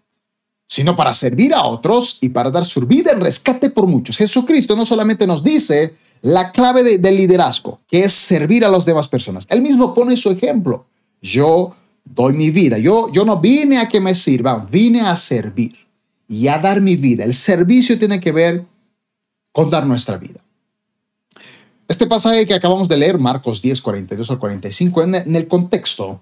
sino 0.70 0.96
para 0.96 1.14
servir 1.14 1.56
a 1.56 1.64
otros 1.66 2.20
y 2.22 2.30
para 2.30 2.52
dar 2.52 2.64
su 2.64 2.82
vida 2.82 3.12
en 3.12 3.22
rescate 3.22 3.72
por 3.72 3.88
muchos. 3.88 4.18
Jesucristo 4.18 4.76
no 4.76 4.86
solamente 4.86 5.26
nos 5.26 5.44
dice 5.44 5.96
la 6.22 6.52
clave 6.52 7.00
del 7.00 7.18
liderazgo, 7.18 7.80
que 7.88 8.04
es 8.04 8.14
servir 8.14 8.64
a 8.64 8.70
las 8.70 8.86
demás 8.86 9.08
personas. 9.08 9.48
Él 9.50 9.64
mismo 9.64 9.96
pone 9.96 10.16
su 10.16 10.30
ejemplo. 10.30 10.86
Yo 11.24 11.76
doy 12.06 12.34
mi 12.34 12.52
vida. 12.52 12.78
Yo, 12.78 13.12
yo 13.12 13.26
no 13.26 13.40
vine 13.40 13.80
a 13.80 13.90
que 13.90 14.00
me 14.00 14.14
sirvan, 14.14 14.68
vine 14.70 15.02
a 15.02 15.16
servir 15.16 15.76
y 16.28 16.48
a 16.48 16.60
dar 16.60 16.82
mi 16.82 16.98
vida. 16.98 17.24
El 17.24 17.34
servicio 17.34 17.98
tiene 17.98 18.20
que 18.20 18.32
ver 18.32 18.64
con 19.52 19.72
dar 19.72 19.88
nuestra 19.88 20.18
vida. 20.18 20.40
Este 21.88 22.06
pasaje 22.06 22.46
que 22.46 22.54
acabamos 22.54 22.88
de 22.88 22.98
leer, 22.98 23.18
Marcos 23.18 23.64
10, 23.64 23.82
42 23.82 24.30
al 24.30 24.38
45, 24.38 25.02
en, 25.02 25.16
en 25.16 25.36
el 25.36 25.48
contexto, 25.48 26.22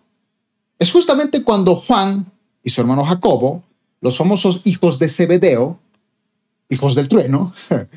es 0.79 0.89
justamente 0.89 1.43
cuando 1.43 1.75
Juan 1.75 2.31
y 2.63 2.69
su 2.69 2.79
hermano 2.79 3.03
Jacobo 3.03 3.66
los 4.01 4.17
famosos 4.17 4.62
hijos 4.65 4.99
de 4.99 5.10
Zebedeo, 5.10 5.79
hijos 6.69 6.95
del 6.95 7.07
trueno, 7.07 7.53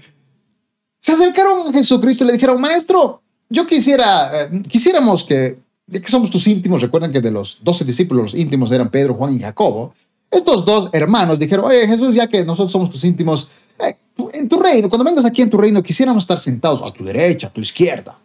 se 1.00 1.12
acercaron 1.12 1.68
a 1.68 1.72
Jesucristo 1.72 2.24
y 2.24 2.26
le 2.28 2.32
dijeron, 2.34 2.60
maestro, 2.60 3.22
yo 3.48 3.66
quisiera, 3.66 4.30
eh, 4.32 4.62
quisiéramos 4.68 5.24
que, 5.24 5.58
ya 5.86 6.00
que 6.00 6.08
somos 6.08 6.30
tus 6.30 6.46
íntimos, 6.46 6.80
recuerdan 6.80 7.12
que 7.12 7.20
de 7.20 7.30
los 7.30 7.58
doce 7.62 7.84
discípulos 7.84 8.22
los 8.22 8.34
íntimos 8.34 8.70
eran 8.70 8.90
Pedro, 8.90 9.14
Juan 9.14 9.34
y 9.34 9.40
Jacobo, 9.40 9.92
estos 10.30 10.64
dos 10.64 10.88
hermanos 10.92 11.38
dijeron, 11.38 11.64
oye 11.64 11.86
Jesús, 11.86 12.14
ya 12.14 12.28
que 12.28 12.44
nosotros 12.44 12.70
somos 12.70 12.90
tus 12.90 13.04
íntimos, 13.04 13.50
eh, 13.80 13.96
en 14.32 14.48
tu 14.48 14.60
reino, 14.60 14.88
cuando 14.88 15.04
vengas 15.04 15.24
aquí 15.24 15.42
en 15.42 15.50
tu 15.50 15.56
reino, 15.56 15.82
quisiéramos 15.82 16.22
estar 16.22 16.38
sentados 16.38 16.82
a 16.82 16.92
tu 16.92 17.04
derecha, 17.04 17.48
a 17.48 17.52
tu 17.52 17.60
izquierda. 17.60 18.16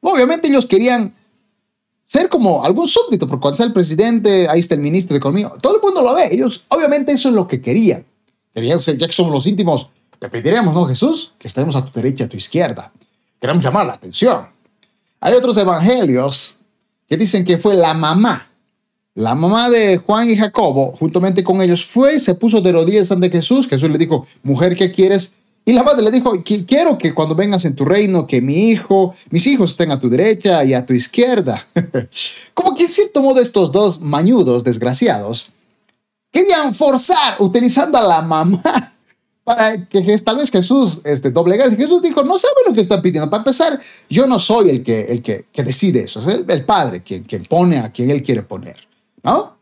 Obviamente 0.00 0.48
ellos 0.48 0.66
querían 0.66 1.12
ser 2.10 2.28
como 2.28 2.64
algún 2.64 2.88
súbdito, 2.88 3.28
porque 3.28 3.40
cuando 3.40 3.54
está 3.54 3.64
el 3.64 3.72
presidente, 3.72 4.48
ahí 4.48 4.58
está 4.58 4.74
el 4.74 4.80
ministro 4.80 5.14
de 5.14 5.18
Economía, 5.18 5.52
todo 5.60 5.76
el 5.76 5.80
mundo 5.80 6.02
lo 6.02 6.12
ve. 6.12 6.28
Ellos, 6.32 6.64
obviamente, 6.66 7.12
eso 7.12 7.28
es 7.28 7.36
lo 7.36 7.46
que 7.46 7.62
querían. 7.62 8.04
Querían 8.52 8.80
ser, 8.80 8.98
ya 8.98 9.06
que 9.06 9.12
somos 9.12 9.32
los 9.32 9.46
íntimos, 9.46 9.86
te 10.18 10.28
pediremos, 10.28 10.74
¿no, 10.74 10.86
Jesús? 10.86 11.34
Que 11.38 11.46
estemos 11.46 11.76
a 11.76 11.84
tu 11.84 11.92
derecha, 11.92 12.24
a 12.24 12.28
tu 12.28 12.36
izquierda. 12.36 12.90
Queremos 13.40 13.62
llamar 13.62 13.86
la 13.86 13.92
atención. 13.92 14.46
Hay 15.20 15.34
otros 15.34 15.56
evangelios 15.56 16.56
que 17.08 17.16
dicen 17.16 17.44
que 17.44 17.58
fue 17.58 17.76
la 17.76 17.94
mamá, 17.94 18.50
la 19.14 19.36
mamá 19.36 19.70
de 19.70 19.98
Juan 19.98 20.28
y 20.28 20.36
Jacobo, 20.36 20.90
juntamente 20.98 21.44
con 21.44 21.62
ellos, 21.62 21.84
fue 21.84 22.18
se 22.18 22.34
puso 22.34 22.60
de 22.60 22.72
rodillas 22.72 23.12
ante 23.12 23.30
Jesús. 23.30 23.68
Jesús 23.68 23.88
le 23.88 23.98
dijo, 23.98 24.26
mujer, 24.42 24.74
¿qué 24.74 24.90
quieres? 24.90 25.34
Y 25.64 25.72
la 25.72 25.82
madre 25.82 26.02
le 26.02 26.10
dijo, 26.10 26.32
quiero 26.42 26.98
que 26.98 27.14
cuando 27.14 27.34
vengas 27.34 27.64
en 27.64 27.76
tu 27.76 27.84
reino, 27.84 28.26
que 28.26 28.40
mi 28.40 28.70
hijo, 28.70 29.14
mis 29.30 29.46
hijos 29.46 29.72
estén 29.72 29.90
a 29.90 30.00
tu 30.00 30.08
derecha 30.08 30.64
y 30.64 30.74
a 30.74 30.84
tu 30.84 30.94
izquierda. 30.94 31.64
Como 32.54 32.74
que 32.74 32.84
en 32.84 32.88
cierto 32.88 33.22
modo 33.22 33.40
estos 33.40 33.70
dos 33.70 34.00
mañudos 34.00 34.64
desgraciados 34.64 35.52
querían 36.32 36.74
forzar 36.74 37.36
utilizando 37.40 37.98
a 37.98 38.02
la 38.02 38.22
mamá 38.22 38.94
para 39.44 39.84
que 39.86 40.16
tal 40.18 40.38
vez 40.38 40.50
Jesús 40.50 41.02
este, 41.04 41.30
doblegase. 41.30 41.76
Jesús 41.76 42.00
dijo, 42.02 42.22
no 42.24 42.38
sabe 42.38 42.54
lo 42.66 42.72
que 42.72 42.80
están 42.80 43.02
pidiendo. 43.02 43.28
Para 43.28 43.42
empezar, 43.42 43.78
yo 44.08 44.26
no 44.26 44.38
soy 44.38 44.70
el 44.70 44.82
que, 44.82 45.02
el 45.02 45.22
que, 45.22 45.46
que 45.52 45.62
decide 45.62 46.04
eso, 46.04 46.20
es 46.20 46.26
el, 46.26 46.44
el 46.48 46.64
Padre 46.64 47.02
quien, 47.02 47.24
quien 47.24 47.44
pone 47.44 47.78
a 47.78 47.92
quien 47.92 48.10
Él 48.10 48.22
quiere 48.22 48.42
poner, 48.42 48.76
¿no? 49.22 49.58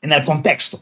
En 0.00 0.12
el 0.12 0.24
contexto. 0.24 0.80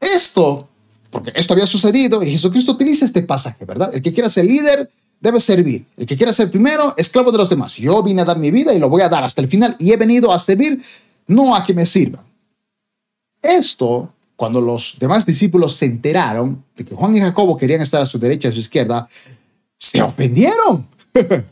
Esto 0.00 0.68
porque 1.10 1.32
esto 1.34 1.54
había 1.54 1.66
sucedido 1.66 2.22
y 2.22 2.30
Jesucristo 2.30 2.72
utiliza 2.72 3.04
este 3.04 3.22
pasaje, 3.22 3.64
¿verdad? 3.64 3.90
El 3.94 4.02
que 4.02 4.12
quiera 4.12 4.28
ser 4.28 4.44
líder 4.44 4.90
debe 5.20 5.40
servir. 5.40 5.86
El 5.96 6.06
que 6.06 6.16
quiera 6.16 6.32
ser 6.32 6.50
primero, 6.50 6.94
esclavo 6.96 7.32
de 7.32 7.38
los 7.38 7.48
demás. 7.48 7.76
Yo 7.76 8.02
vine 8.02 8.22
a 8.22 8.24
dar 8.24 8.38
mi 8.38 8.50
vida 8.50 8.72
y 8.72 8.78
lo 8.78 8.88
voy 8.88 9.02
a 9.02 9.08
dar 9.08 9.24
hasta 9.24 9.40
el 9.40 9.48
final 9.48 9.76
y 9.78 9.92
he 9.92 9.96
venido 9.96 10.32
a 10.32 10.38
servir, 10.38 10.82
no 11.26 11.54
a 11.56 11.64
que 11.64 11.74
me 11.74 11.86
sirvan. 11.86 12.22
Esto, 13.40 14.12
cuando 14.36 14.60
los 14.60 14.96
demás 14.98 15.24
discípulos 15.24 15.74
se 15.74 15.86
enteraron 15.86 16.64
de 16.76 16.84
que 16.84 16.94
Juan 16.94 17.16
y 17.16 17.20
Jacobo 17.20 17.56
querían 17.56 17.80
estar 17.80 18.02
a 18.02 18.06
su 18.06 18.18
derecha 18.18 18.48
y 18.48 18.50
a 18.50 18.54
su 18.54 18.60
izquierda, 18.60 19.08
se 19.76 20.02
ofendieron. 20.02 20.86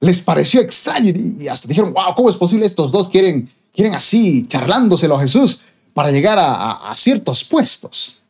Les 0.00 0.20
pareció 0.20 0.60
extraño 0.60 1.12
y 1.40 1.48
hasta 1.48 1.66
dijeron, 1.66 1.92
wow, 1.92 2.14
¿cómo 2.14 2.28
es 2.28 2.36
posible 2.36 2.66
estos 2.66 2.92
dos 2.92 3.08
quieren, 3.08 3.48
quieren 3.72 3.94
así 3.94 4.46
charlándoselo 4.48 5.16
a 5.16 5.20
Jesús 5.20 5.62
para 5.94 6.10
llegar 6.10 6.38
a, 6.38 6.90
a 6.90 6.96
ciertos 6.96 7.42
puestos? 7.42 8.23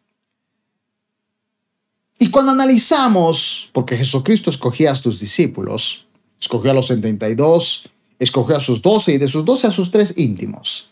Y 2.19 2.31
cuando 2.31 2.53
analizamos, 2.53 3.71
porque 3.73 3.97
Jesucristo 3.97 4.51
escogía 4.51 4.93
a 4.93 4.95
sus 4.95 5.19
discípulos, 5.21 6.07
escogió 6.41 6.71
a 6.71 6.75
los 6.75 6.87
72, 6.87 7.89
escogió 8.19 8.57
a 8.57 8.61
sus 8.61 8.83
12 8.83 9.15
y 9.15 9.19
de 9.19 9.29
sus 9.29 9.45
12 9.45 9.67
a 9.67 9.71
sus 9.71 9.91
tres 9.91 10.15
íntimos. 10.17 10.91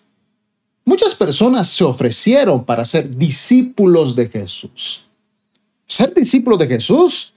Muchas 0.85 1.15
personas 1.15 1.69
se 1.69 1.85
ofrecieron 1.85 2.65
para 2.65 2.85
ser 2.85 3.17
discípulos 3.17 4.17
de 4.17 4.29
Jesús. 4.29 5.07
Ser 5.87 6.13
discípulo 6.13 6.57
de 6.57 6.67
Jesús, 6.67 7.35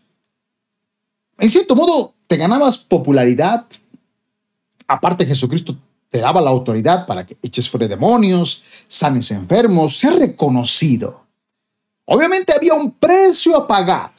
en 1.37 1.49
cierto 1.49 1.75
modo, 1.75 2.13
te 2.27 2.37
ganabas 2.37 2.77
popularidad. 2.77 3.65
Aparte, 4.87 5.25
Jesucristo 5.25 5.77
te 6.09 6.19
daba 6.19 6.41
la 6.41 6.49
autoridad 6.49 7.05
para 7.05 7.25
que 7.25 7.37
eches 7.41 7.69
fuera 7.69 7.87
demonios, 7.87 8.63
sanes 8.87 9.31
enfermos, 9.31 9.97
ser 9.97 10.15
reconocido. 10.15 11.24
Obviamente 12.05 12.53
había 12.53 12.73
un 12.73 12.91
precio 12.91 13.57
a 13.57 13.67
pagar. 13.67 14.13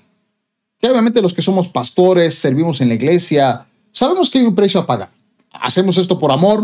Que 0.79 0.91
obviamente 0.91 1.23
los 1.23 1.33
que 1.33 1.43
somos 1.43 1.69
pastores, 1.69 2.35
servimos 2.35 2.81
en 2.81 2.89
la 2.89 2.95
iglesia, 2.95 3.67
sabemos 3.93 4.29
que 4.29 4.39
hay 4.39 4.45
un 4.45 4.55
precio 4.55 4.81
a 4.81 4.87
pagar. 4.87 5.11
Hacemos 5.53 5.97
esto 5.97 6.19
por 6.19 6.31
amor, 6.31 6.63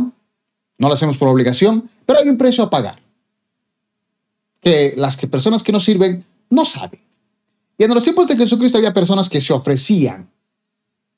no 0.79 0.89
lo 0.89 0.95
hacemos 0.95 1.17
por 1.17 1.29
obligación, 1.29 1.89
pero 2.05 2.19
hay 2.19 2.29
un 2.29 2.37
precio 2.37 2.65
a 2.65 2.71
pagar. 2.71 3.01
Que 4.61 4.95
las 4.97 5.17
personas 5.17 5.63
que 5.63 5.73
no 5.73 5.81
sirven 5.81 6.25
no 6.51 6.65
saben. 6.65 7.01
Y 7.79 7.85
en 7.85 7.95
los 7.95 8.05
tiempos 8.05 8.27
de 8.27 8.37
Jesucristo 8.37 8.79
había 8.79 8.93
personas 8.93 9.29
que 9.29 9.41
se 9.41 9.53
ofrecían 9.53 10.29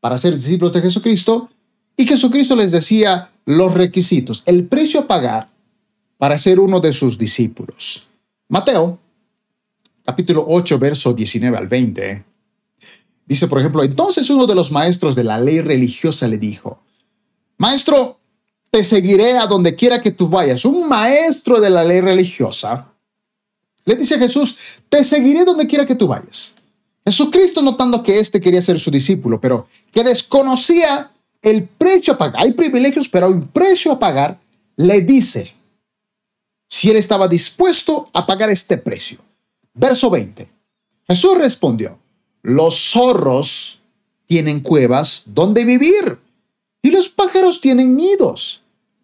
para 0.00 0.18
ser 0.18 0.36
discípulos 0.36 0.72
de 0.72 0.82
Jesucristo 0.82 1.50
y 1.96 2.06
Jesucristo 2.06 2.54
les 2.56 2.72
decía 2.72 3.30
los 3.44 3.74
requisitos, 3.74 4.42
el 4.46 4.66
precio 4.66 5.00
a 5.00 5.06
pagar 5.06 5.48
para 6.18 6.38
ser 6.38 6.60
uno 6.60 6.80
de 6.80 6.92
sus 6.92 7.18
discípulos. 7.18 8.06
Mateo, 8.48 8.98
capítulo 10.04 10.44
8, 10.46 10.78
verso 10.78 11.12
19 11.12 11.56
al 11.56 11.68
20. 11.68 12.24
Dice, 13.26 13.48
por 13.48 13.58
ejemplo, 13.58 13.82
entonces 13.82 14.28
uno 14.30 14.46
de 14.46 14.54
los 14.54 14.70
maestros 14.70 15.14
de 15.16 15.24
la 15.24 15.38
ley 15.38 15.60
religiosa 15.60 16.28
le 16.28 16.38
dijo, 16.38 16.82
Maestro, 17.56 18.18
te 18.70 18.84
seguiré 18.84 19.38
a 19.38 19.46
donde 19.46 19.74
quiera 19.76 20.02
que 20.02 20.10
tú 20.10 20.28
vayas. 20.28 20.64
Un 20.64 20.88
maestro 20.88 21.60
de 21.60 21.70
la 21.70 21.84
ley 21.84 22.00
religiosa 22.00 22.92
le 23.86 23.96
dice 23.96 24.16
a 24.16 24.18
Jesús, 24.18 24.56
te 24.88 25.04
seguiré 25.04 25.44
donde 25.44 25.66
quiera 25.66 25.86
que 25.86 25.94
tú 25.94 26.06
vayas. 26.06 26.54
Jesucristo 27.04 27.62
notando 27.62 28.02
que 28.02 28.18
éste 28.18 28.40
quería 28.40 28.62
ser 28.62 28.80
su 28.80 28.90
discípulo, 28.90 29.40
pero 29.40 29.68
que 29.92 30.02
desconocía 30.02 31.12
el 31.42 31.64
precio 31.64 32.14
a 32.14 32.18
pagar. 32.18 32.42
Hay 32.42 32.52
privilegios, 32.52 33.08
pero 33.08 33.26
hay 33.26 33.40
precio 33.52 33.92
a 33.92 33.98
pagar. 33.98 34.40
Le 34.76 35.02
dice 35.02 35.54
si 36.66 36.90
él 36.90 36.96
estaba 36.96 37.28
dispuesto 37.28 38.06
a 38.12 38.26
pagar 38.26 38.50
este 38.50 38.78
precio. 38.78 39.18
Verso 39.74 40.08
20. 40.08 40.48
Jesús 41.06 41.36
respondió, 41.36 41.98
los 42.42 42.92
zorros 42.92 43.80
tienen 44.26 44.60
cuevas 44.60 45.24
donde 45.26 45.64
vivir 45.64 46.18
y 46.80 46.90
los 46.90 47.08
pájaros 47.08 47.60
tienen 47.60 47.96
nidos, 47.96 48.62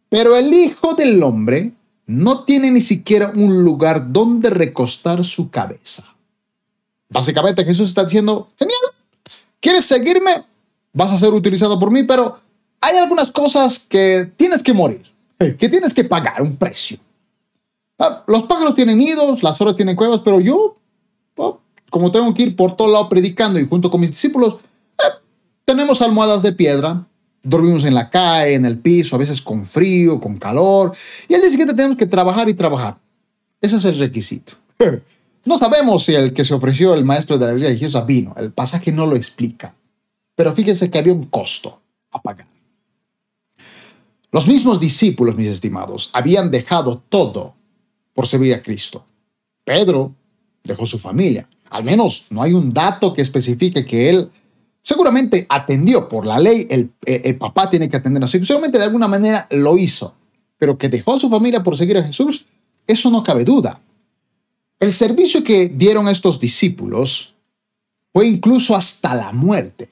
pero 0.08 0.36
el 0.36 0.52
Hijo 0.54 0.94
del 0.94 1.22
Hombre 1.22 1.72
no 2.06 2.44
tiene 2.44 2.70
ni 2.70 2.80
siquiera 2.80 3.32
un 3.34 3.64
lugar 3.64 4.12
donde 4.12 4.50
recostar 4.50 5.24
su 5.24 5.50
cabeza. 5.50 6.14
Básicamente 7.08 7.64
Jesús 7.64 7.88
está 7.88 8.04
diciendo, 8.04 8.48
genial, 8.58 8.80
¿quieres 9.60 9.84
seguirme? 9.84 10.44
Vas 10.92 11.12
a 11.12 11.18
ser 11.18 11.32
utilizado 11.34 11.78
por 11.78 11.90
mí, 11.90 12.04
pero 12.04 12.38
hay 12.80 12.96
algunas 12.96 13.30
cosas 13.30 13.78
que 13.78 14.30
tienes 14.36 14.62
que 14.62 14.72
morir, 14.72 15.10
que 15.38 15.68
tienes 15.68 15.94
que 15.94 16.04
pagar 16.04 16.42
un 16.42 16.56
precio. 16.56 16.98
Los 18.26 18.44
pájaros 18.44 18.74
tienen 18.74 18.98
nidos, 18.98 19.42
las 19.42 19.60
horas 19.60 19.76
tienen 19.76 19.96
cuevas, 19.96 20.20
pero 20.24 20.40
yo, 20.40 20.76
oh, 21.36 21.60
como 21.90 22.10
tengo 22.10 22.32
que 22.32 22.44
ir 22.44 22.56
por 22.56 22.76
todo 22.76 22.88
lado 22.88 23.08
predicando 23.08 23.60
y 23.60 23.68
junto 23.68 23.90
con 23.90 24.00
mis 24.00 24.10
discípulos, 24.10 24.56
eh, 24.98 25.18
tenemos 25.64 26.00
almohadas 26.00 26.42
de 26.42 26.52
piedra, 26.52 27.06
Dormimos 27.42 27.84
en 27.84 27.94
la 27.94 28.10
calle, 28.10 28.54
en 28.54 28.66
el 28.66 28.78
piso, 28.78 29.16
a 29.16 29.18
veces 29.18 29.40
con 29.40 29.64
frío, 29.64 30.20
con 30.20 30.36
calor. 30.36 30.94
Y 31.26 31.34
al 31.34 31.40
día 31.40 31.50
siguiente 31.50 31.74
tenemos 31.74 31.96
que 31.96 32.06
trabajar 32.06 32.48
y 32.48 32.54
trabajar. 32.54 32.98
Ese 33.60 33.76
es 33.76 33.84
el 33.84 33.98
requisito. 33.98 34.54
No 35.42 35.56
sabemos 35.56 36.04
si 36.04 36.14
el 36.14 36.34
que 36.34 36.44
se 36.44 36.52
ofreció 36.52 36.92
el 36.92 37.02
maestro 37.02 37.38
de 37.38 37.46
la 37.46 37.52
religiosa 37.54 38.02
vino. 38.02 38.34
El 38.36 38.52
pasaje 38.52 38.92
no 38.92 39.06
lo 39.06 39.16
explica. 39.16 39.74
Pero 40.34 40.54
fíjense 40.54 40.90
que 40.90 40.98
había 40.98 41.14
un 41.14 41.24
costo 41.24 41.80
a 42.10 42.20
pagar. 42.20 42.46
Los 44.30 44.46
mismos 44.46 44.78
discípulos, 44.80 45.36
mis 45.36 45.48
estimados, 45.48 46.10
habían 46.12 46.50
dejado 46.50 47.02
todo 47.08 47.54
por 48.20 48.26
servir 48.26 48.52
a 48.52 48.62
Cristo. 48.62 49.02
Pedro 49.64 50.14
dejó 50.62 50.84
su 50.84 50.98
familia. 50.98 51.48
Al 51.70 51.84
menos 51.84 52.26
no 52.28 52.42
hay 52.42 52.52
un 52.52 52.70
dato 52.70 53.14
que 53.14 53.22
especifique 53.22 53.86
que 53.86 54.10
él 54.10 54.28
Seguramente 54.82 55.46
atendió 55.48 56.06
por 56.06 56.26
la 56.26 56.38
ley, 56.38 56.66
el, 56.68 56.90
papá 57.38 57.70
tiene 57.70 57.88
que 57.88 57.96
atender. 57.96 58.28
Seguramente 58.28 58.76
de 58.76 58.84
alguna 58.84 59.08
manera 59.08 59.46
lo 59.50 59.78
hizo, 59.78 60.12
pero 60.58 60.76
que 60.76 60.90
dejó 60.90 61.14
a 61.14 61.18
su 61.18 61.30
familia 61.30 61.62
por 61.62 61.78
seguir 61.78 61.96
a 61.96 62.02
Jesús, 62.02 62.44
eso 62.86 63.10
no 63.10 63.22
cabe 63.22 63.44
duda. 63.44 63.80
El 64.78 64.92
servicio 64.92 65.42
que 65.42 65.68
dieron 65.68 66.06
estos 66.06 66.40
discípulos 66.40 67.36
fue 68.12 68.26
incluso 68.26 68.76
hasta 68.76 69.14
la 69.14 69.32
muerte. 69.32 69.88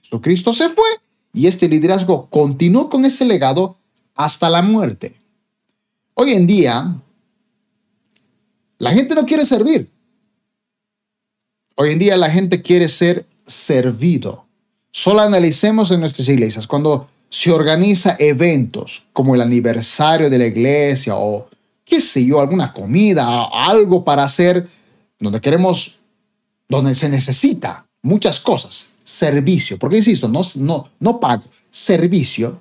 Jesucristo 0.00 0.52
se 0.52 0.68
fue 0.68 0.88
y 1.32 1.48
este 1.48 1.68
liderazgo 1.68 2.28
continuó 2.30 2.88
con 2.88 3.04
ese 3.04 3.24
legado 3.24 3.78
hasta 4.14 4.48
la 4.48 4.62
muerte. 4.62 5.16
Hoy 6.14 6.34
en 6.34 6.46
día, 6.46 7.00
la 8.78 8.92
gente 8.92 9.14
no 9.14 9.24
quiere 9.26 9.44
servir. 9.44 9.90
Hoy 11.76 11.90
en 11.90 11.98
día 11.98 12.16
la 12.16 12.30
gente 12.30 12.62
quiere 12.62 12.88
ser 12.88 13.26
servido. 13.44 14.46
Solo 14.90 15.22
analicemos 15.22 15.90
en 15.90 16.00
nuestras 16.00 16.28
iglesias 16.28 16.66
cuando 16.66 17.08
se 17.28 17.50
organiza 17.50 18.16
eventos 18.18 19.06
como 19.12 19.34
el 19.34 19.40
aniversario 19.40 20.30
de 20.30 20.38
la 20.38 20.46
iglesia 20.46 21.16
o 21.16 21.48
qué 21.84 22.00
sé 22.00 22.24
yo, 22.24 22.40
alguna 22.40 22.72
comida, 22.72 23.44
algo 23.52 24.04
para 24.04 24.24
hacer 24.24 24.68
donde 25.18 25.40
queremos, 25.40 26.00
donde 26.68 26.94
se 26.94 27.08
necesita 27.08 27.86
muchas 28.02 28.38
cosas, 28.40 28.88
servicio, 29.02 29.78
porque 29.78 29.96
insisto, 29.96 30.28
no, 30.28 30.42
no, 30.56 30.88
no 31.00 31.20
pago, 31.20 31.44
servicio. 31.70 32.60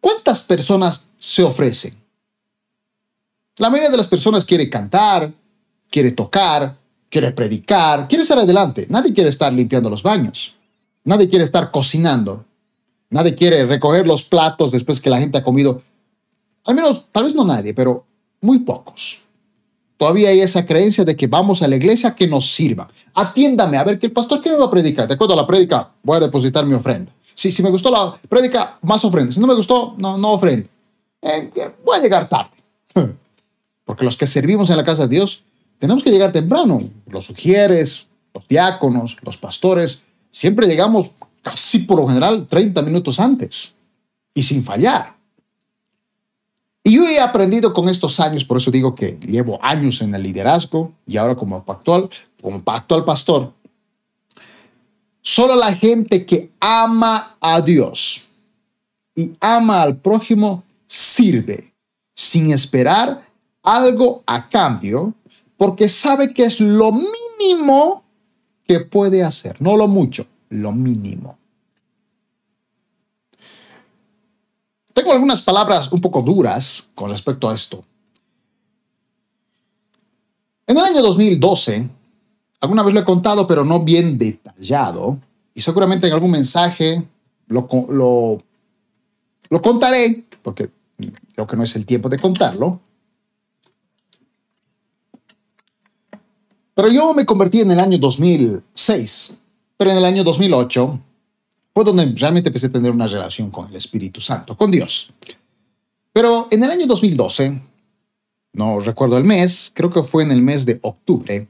¿Cuántas 0.00 0.42
personas 0.42 1.06
se 1.18 1.42
ofrecen? 1.42 1.94
La 3.58 3.68
mayoría 3.68 3.90
de 3.90 3.98
las 3.98 4.06
personas 4.06 4.44
quiere 4.44 4.70
cantar, 4.70 5.30
quiere 5.90 6.12
tocar, 6.12 6.76
quiere 7.08 7.32
predicar, 7.32 8.08
quiere 8.08 8.22
estar 8.22 8.38
adelante. 8.38 8.86
Nadie 8.88 9.12
quiere 9.12 9.28
estar 9.28 9.52
limpiando 9.52 9.90
los 9.90 10.02
baños. 10.02 10.54
Nadie 11.04 11.28
quiere 11.28 11.44
estar 11.44 11.70
cocinando. 11.70 12.44
Nadie 13.10 13.34
quiere 13.34 13.66
recoger 13.66 14.06
los 14.06 14.22
platos 14.22 14.70
después 14.70 15.00
que 15.00 15.10
la 15.10 15.18
gente 15.18 15.38
ha 15.38 15.42
comido. 15.42 15.82
Al 16.64 16.74
menos, 16.74 17.04
tal 17.10 17.24
vez 17.24 17.34
no 17.34 17.44
nadie, 17.44 17.74
pero 17.74 18.04
muy 18.40 18.60
pocos. 18.60 19.20
Todavía 19.96 20.30
hay 20.30 20.40
esa 20.40 20.64
creencia 20.64 21.04
de 21.04 21.16
que 21.16 21.26
vamos 21.26 21.62
a 21.62 21.68
la 21.68 21.76
iglesia 21.76 22.14
que 22.14 22.26
nos 22.26 22.52
sirva. 22.52 22.88
Atiéndame, 23.12 23.76
a 23.76 23.84
ver, 23.84 23.98
que 23.98 24.06
el 24.06 24.12
pastor, 24.12 24.40
¿qué 24.40 24.50
me 24.50 24.56
va 24.56 24.66
a 24.66 24.70
predicar? 24.70 25.06
De 25.06 25.14
acuerdo 25.14 25.34
a 25.34 25.36
la 25.36 25.46
prédica, 25.46 25.90
voy 26.02 26.16
a 26.16 26.20
depositar 26.20 26.64
mi 26.64 26.74
ofrenda. 26.74 27.12
Si, 27.34 27.50
si 27.50 27.62
me 27.62 27.70
gustó 27.70 27.90
la 27.90 28.14
prédica, 28.28 28.78
más 28.82 29.04
ofrenda. 29.04 29.32
Si 29.32 29.40
no 29.40 29.46
me 29.46 29.54
gustó, 29.54 29.94
no, 29.98 30.32
ofrenda. 30.32 30.68
Eh, 31.20 31.50
voy 31.84 31.98
a 31.98 32.00
llegar 32.00 32.28
tarde. 32.28 32.50
Porque 33.84 34.04
los 34.04 34.16
que 34.16 34.26
servimos 34.26 34.70
en 34.70 34.76
la 34.76 34.84
casa 34.84 35.06
de 35.06 35.16
Dios 35.16 35.42
tenemos 35.80 36.04
que 36.04 36.10
llegar 36.10 36.30
temprano. 36.30 36.78
Los 37.06 37.24
sugieres, 37.24 38.06
los 38.34 38.46
diáconos, 38.46 39.16
los 39.22 39.36
pastores, 39.38 40.02
siempre 40.30 40.68
llegamos 40.68 41.10
casi 41.42 41.80
por 41.80 41.98
lo 41.98 42.06
general 42.06 42.46
30 42.46 42.82
minutos 42.82 43.18
antes 43.18 43.74
y 44.34 44.42
sin 44.42 44.62
fallar. 44.62 45.16
Y 46.84 46.96
yo 46.96 47.06
he 47.06 47.18
aprendido 47.18 47.72
con 47.72 47.88
estos 47.88 48.20
años, 48.20 48.44
por 48.44 48.58
eso 48.58 48.70
digo 48.70 48.94
que 48.94 49.18
llevo 49.26 49.58
años 49.62 50.02
en 50.02 50.14
el 50.14 50.22
liderazgo 50.22 50.92
y 51.06 51.16
ahora 51.16 51.34
como 51.34 51.64
actual, 51.66 52.10
como 52.42 52.62
actual 52.66 53.04
pastor, 53.04 53.52
solo 55.22 55.56
la 55.56 55.74
gente 55.74 56.26
que 56.26 56.50
ama 56.60 57.36
a 57.40 57.60
Dios 57.62 58.26
y 59.14 59.32
ama 59.40 59.82
al 59.82 59.96
prójimo 59.96 60.62
sirve 60.86 61.72
sin 62.14 62.52
esperar 62.52 63.26
algo 63.62 64.22
a 64.26 64.48
cambio 64.48 65.14
porque 65.60 65.90
sabe 65.90 66.32
que 66.32 66.44
es 66.44 66.58
lo 66.58 66.90
mínimo 66.90 68.02
que 68.66 68.80
puede 68.80 69.22
hacer, 69.22 69.60
no 69.60 69.76
lo 69.76 69.88
mucho, 69.88 70.26
lo 70.48 70.72
mínimo. 70.72 71.36
Tengo 74.94 75.12
algunas 75.12 75.42
palabras 75.42 75.92
un 75.92 76.00
poco 76.00 76.22
duras 76.22 76.88
con 76.94 77.10
respecto 77.10 77.50
a 77.50 77.54
esto. 77.54 77.84
En 80.66 80.78
el 80.78 80.82
año 80.82 81.02
2012, 81.02 81.86
alguna 82.62 82.82
vez 82.82 82.94
lo 82.94 83.00
he 83.00 83.04
contado, 83.04 83.46
pero 83.46 83.62
no 83.62 83.80
bien 83.80 84.16
detallado, 84.16 85.18
y 85.52 85.60
seguramente 85.60 86.06
en 86.06 86.14
algún 86.14 86.30
mensaje 86.30 87.06
lo, 87.48 87.68
lo, 89.50 89.60
contaré, 89.60 90.24
porque 90.40 90.70
creo 91.34 91.46
que 91.46 91.56
no 91.56 91.64
es 91.64 91.76
el 91.76 91.84
tiempo 91.84 92.08
de 92.08 92.18
contarlo. 92.18 92.80
Pero 96.74 96.88
yo 96.88 97.14
me 97.14 97.26
convertí 97.26 97.60
en 97.60 97.70
el 97.70 97.80
año 97.80 97.98
2006, 97.98 99.32
pero 99.76 99.90
en 99.90 99.96
el 99.96 100.04
año 100.04 100.24
2008 100.24 101.00
fue 101.74 101.84
donde 101.84 102.06
realmente 102.16 102.48
empecé 102.48 102.66
a 102.66 102.72
tener 102.72 102.90
una 102.90 103.06
relación 103.06 103.50
con 103.50 103.68
el 103.68 103.76
Espíritu 103.76 104.20
Santo, 104.20 104.56
con 104.56 104.70
Dios. 104.70 105.12
Pero 106.12 106.48
en 106.50 106.62
el 106.62 106.70
año 106.70 106.86
2012, 106.86 107.60
no 108.52 108.80
recuerdo 108.80 109.16
el 109.16 109.24
mes, 109.24 109.70
creo 109.74 109.90
que 109.90 110.02
fue 110.02 110.22
en 110.22 110.32
el 110.32 110.42
mes 110.42 110.66
de 110.66 110.78
octubre, 110.82 111.48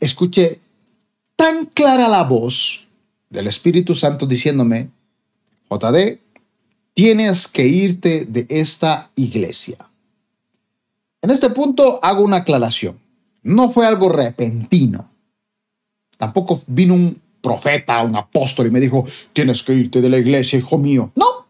escuché 0.00 0.60
tan 1.36 1.66
clara 1.66 2.08
la 2.08 2.24
voz 2.24 2.86
del 3.30 3.46
Espíritu 3.46 3.94
Santo 3.94 4.26
diciéndome, 4.26 4.90
JD, 5.70 6.18
tienes 6.92 7.48
que 7.48 7.66
irte 7.66 8.26
de 8.26 8.46
esta 8.50 9.10
iglesia. 9.14 9.88
En 11.22 11.30
este 11.30 11.48
punto 11.48 11.98
hago 12.02 12.22
una 12.22 12.38
aclaración. 12.38 12.99
No 13.42 13.70
fue 13.70 13.86
algo 13.86 14.08
repentino. 14.08 15.10
Tampoco 16.16 16.60
vino 16.66 16.94
un 16.94 17.20
profeta, 17.40 18.02
un 18.02 18.16
apóstol 18.16 18.66
y 18.66 18.70
me 18.70 18.80
dijo, 18.80 19.04
tienes 19.32 19.62
que 19.62 19.74
irte 19.74 20.00
de 20.00 20.08
la 20.10 20.18
iglesia, 20.18 20.58
hijo 20.58 20.78
mío. 20.78 21.10
No. 21.14 21.46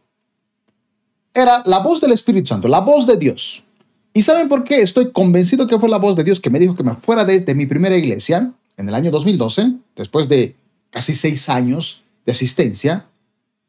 Era 1.34 1.62
la 1.66 1.80
voz 1.80 2.00
del 2.00 2.12
Espíritu 2.12 2.48
Santo, 2.48 2.68
la 2.68 2.80
voz 2.80 3.06
de 3.06 3.16
Dios. 3.16 3.64
¿Y 4.12 4.22
saben 4.22 4.48
por 4.48 4.64
qué? 4.64 4.82
Estoy 4.82 5.12
convencido 5.12 5.66
que 5.66 5.78
fue 5.78 5.88
la 5.88 5.98
voz 5.98 6.16
de 6.16 6.24
Dios 6.24 6.40
que 6.40 6.50
me 6.50 6.58
dijo 6.58 6.74
que 6.74 6.82
me 6.82 6.94
fuera 6.94 7.24
de, 7.24 7.40
de 7.40 7.54
mi 7.54 7.66
primera 7.66 7.96
iglesia 7.96 8.52
en 8.76 8.88
el 8.88 8.94
año 8.94 9.10
2012, 9.10 9.72
después 9.96 10.28
de 10.28 10.56
casi 10.90 11.14
seis 11.14 11.48
años 11.48 12.02
de 12.24 12.32
asistencia. 12.32 13.06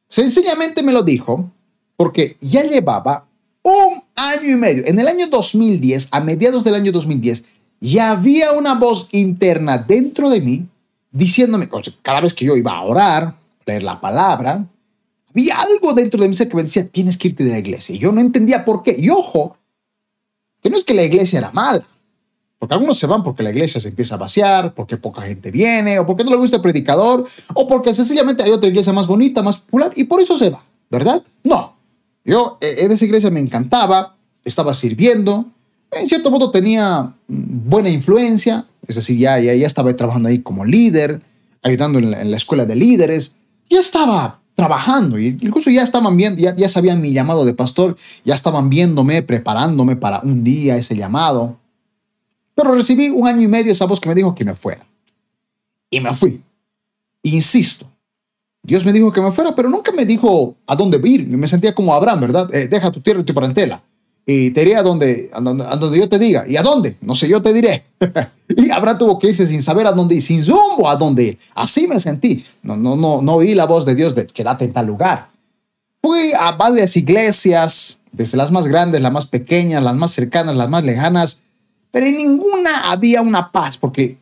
Sencillamente 0.07 0.83
me 0.83 0.91
lo 0.91 1.03
dijo 1.03 1.51
porque 1.95 2.37
ya 2.41 2.63
llevaba 2.63 3.27
un 3.63 4.03
año 4.15 4.49
y 4.49 4.55
medio. 4.55 4.83
En 4.85 4.99
el 4.99 5.07
año 5.07 5.27
2010, 5.27 6.09
a 6.11 6.21
mediados 6.21 6.63
del 6.63 6.75
año 6.75 6.91
2010, 6.91 7.43
ya 7.81 8.11
había 8.11 8.53
una 8.53 8.75
voz 8.75 9.09
interna 9.11 9.79
dentro 9.79 10.29
de 10.29 10.39
mí 10.39 10.67
diciéndome, 11.11 11.67
cada 12.01 12.21
vez 12.21 12.33
que 12.33 12.45
yo 12.45 12.55
iba 12.55 12.71
a 12.71 12.83
orar, 12.83 13.35
leer 13.65 13.83
la 13.83 13.99
palabra, 13.99 14.65
había 15.29 15.55
algo 15.55 15.93
dentro 15.93 16.21
de 16.21 16.29
mí 16.29 16.35
que 16.35 16.55
me 16.55 16.61
decía, 16.61 16.87
tienes 16.87 17.17
que 17.17 17.29
irte 17.29 17.43
de 17.43 17.51
la 17.51 17.59
iglesia. 17.59 17.95
Y 17.95 17.99
yo 17.99 18.11
no 18.11 18.21
entendía 18.21 18.63
por 18.63 18.83
qué. 18.83 18.95
Y 18.97 19.09
ojo, 19.09 19.57
que 20.61 20.69
no 20.69 20.77
es 20.77 20.83
que 20.83 20.93
la 20.93 21.03
iglesia 21.03 21.39
era 21.39 21.51
mala, 21.51 21.83
porque 22.59 22.75
algunos 22.75 22.99
se 22.99 23.07
van 23.07 23.23
porque 23.23 23.41
la 23.41 23.49
iglesia 23.49 23.81
se 23.81 23.87
empieza 23.89 24.15
a 24.15 24.19
vaciar, 24.19 24.75
porque 24.75 24.97
poca 24.97 25.23
gente 25.23 25.49
viene, 25.49 25.97
o 25.97 26.05
porque 26.05 26.23
no 26.23 26.29
le 26.29 26.37
gusta 26.37 26.57
el 26.57 26.61
predicador, 26.61 27.25
o 27.55 27.67
porque 27.67 27.93
sencillamente 27.93 28.43
hay 28.43 28.51
otra 28.51 28.69
iglesia 28.69 28.93
más 28.93 29.07
bonita, 29.07 29.41
más 29.41 29.57
popular, 29.57 29.91
y 29.95 30.03
por 30.03 30.21
eso 30.21 30.37
se 30.37 30.51
va, 30.51 30.63
¿verdad? 30.91 31.23
No. 31.43 31.75
Yo 32.23 32.59
eh, 32.61 32.75
en 32.79 32.91
esa 32.91 33.05
iglesia 33.05 33.31
me 33.31 33.39
encantaba, 33.39 34.15
estaba 34.45 34.75
sirviendo, 34.75 35.47
en 35.91 36.07
cierto 36.07 36.31
modo 36.31 36.51
tenía 36.51 37.13
buena 37.27 37.89
influencia, 37.89 38.65
es 38.87 38.95
decir, 38.95 39.17
ya, 39.17 39.39
ya, 39.39 39.53
ya 39.53 39.67
estaba 39.67 39.95
trabajando 39.95 40.29
ahí 40.29 40.39
como 40.39 40.65
líder, 40.65 41.21
ayudando 41.61 41.99
en 41.99 42.31
la, 42.31 42.37
escuela 42.37 42.65
de 42.65 42.75
líderes, 42.75 43.33
ya 43.69 43.79
estaba 43.79 44.39
trabajando, 44.55 45.19
y 45.19 45.37
incluso 45.41 45.69
ya 45.69 45.83
estaban 45.83 46.15
viendo, 46.15 46.41
ya, 46.41 46.55
ya 46.55 46.69
sabían 46.69 47.01
mi 47.01 47.11
llamado 47.11 47.45
de 47.45 47.53
pastor, 47.53 47.97
ya 48.23 48.33
estaban 48.33 48.69
viéndome, 48.69 49.21
preparándome 49.21 49.95
para 49.95 50.21
un 50.21 50.43
día 50.43 50.77
ese 50.77 50.95
llamado. 50.95 51.57
Pero 52.55 52.73
recibí 52.73 53.09
un 53.09 53.27
año 53.27 53.41
y 53.41 53.47
medio 53.47 53.71
esa 53.71 53.85
voz 53.85 53.99
que 53.99 54.09
me 54.09 54.15
dijo 54.15 54.35
que 54.35 54.45
me 54.45 54.55
fuera. 54.55 54.85
Y 55.89 55.99
me 55.99 56.13
fui. 56.13 56.41
Insisto, 57.23 57.85
Dios 58.63 58.85
me 58.85 58.93
dijo 58.93 59.11
que 59.11 59.21
me 59.21 59.31
fuera, 59.31 59.55
pero 59.55 59.69
nunca 59.69 59.91
me 59.91 60.05
dijo 60.05 60.55
a 60.67 60.75
dónde 60.75 61.01
ir. 61.03 61.27
Me 61.27 61.47
sentía 61.47 61.73
como 61.73 61.93
Abraham, 61.93 62.21
¿verdad? 62.21 62.53
Eh, 62.53 62.67
deja 62.67 62.91
tu 62.91 63.01
tierra 63.01 63.21
y 63.21 63.23
tu 63.23 63.33
parentela 63.33 63.81
y 64.25 64.51
te 64.51 64.61
iré 64.61 64.75
a 64.75 64.83
donde, 64.83 65.31
a 65.33 65.41
donde, 65.41 65.97
yo 65.97 66.07
te 66.07 66.19
diga. 66.19 66.45
¿Y 66.47 66.55
a 66.55 66.61
dónde? 66.61 66.95
No 67.01 67.15
sé, 67.15 67.27
yo 67.27 67.41
te 67.41 67.53
diré. 67.53 67.83
y 68.49 68.69
Abraham 68.69 68.97
tuvo 68.97 69.19
que 69.19 69.29
irse 69.29 69.47
sin 69.47 69.61
saber 69.61 69.87
a 69.87 69.91
dónde 69.91 70.15
ir, 70.15 70.21
sin 70.21 70.43
zumbo 70.43 70.87
a 70.87 70.95
dónde 70.95 71.23
ir. 71.23 71.39
Así 71.55 71.87
me 71.87 71.99
sentí. 71.99 72.45
No, 72.61 72.77
no, 72.77 72.95
no, 72.95 73.21
no 73.21 73.33
oí 73.35 73.55
la 73.55 73.65
voz 73.65 73.85
de 73.85 73.95
Dios 73.95 74.13
de 74.15 74.27
quédate 74.27 74.65
en 74.65 74.73
tal 74.73 74.85
lugar. 74.87 75.29
Fui 76.01 76.31
a 76.37 76.51
varias 76.51 76.95
iglesias, 76.97 77.99
desde 78.11 78.37
las 78.37 78.51
más 78.51 78.67
grandes, 78.67 79.01
las 79.01 79.11
más 79.11 79.25
pequeñas, 79.25 79.83
las 79.83 79.95
más 79.95 80.11
cercanas, 80.11 80.55
las 80.55 80.69
más 80.69 80.83
lejanas, 80.83 81.41
pero 81.91 82.05
en 82.05 82.17
ninguna 82.17 82.91
había 82.91 83.21
una 83.21 83.51
paz, 83.51 83.77
porque, 83.77 84.17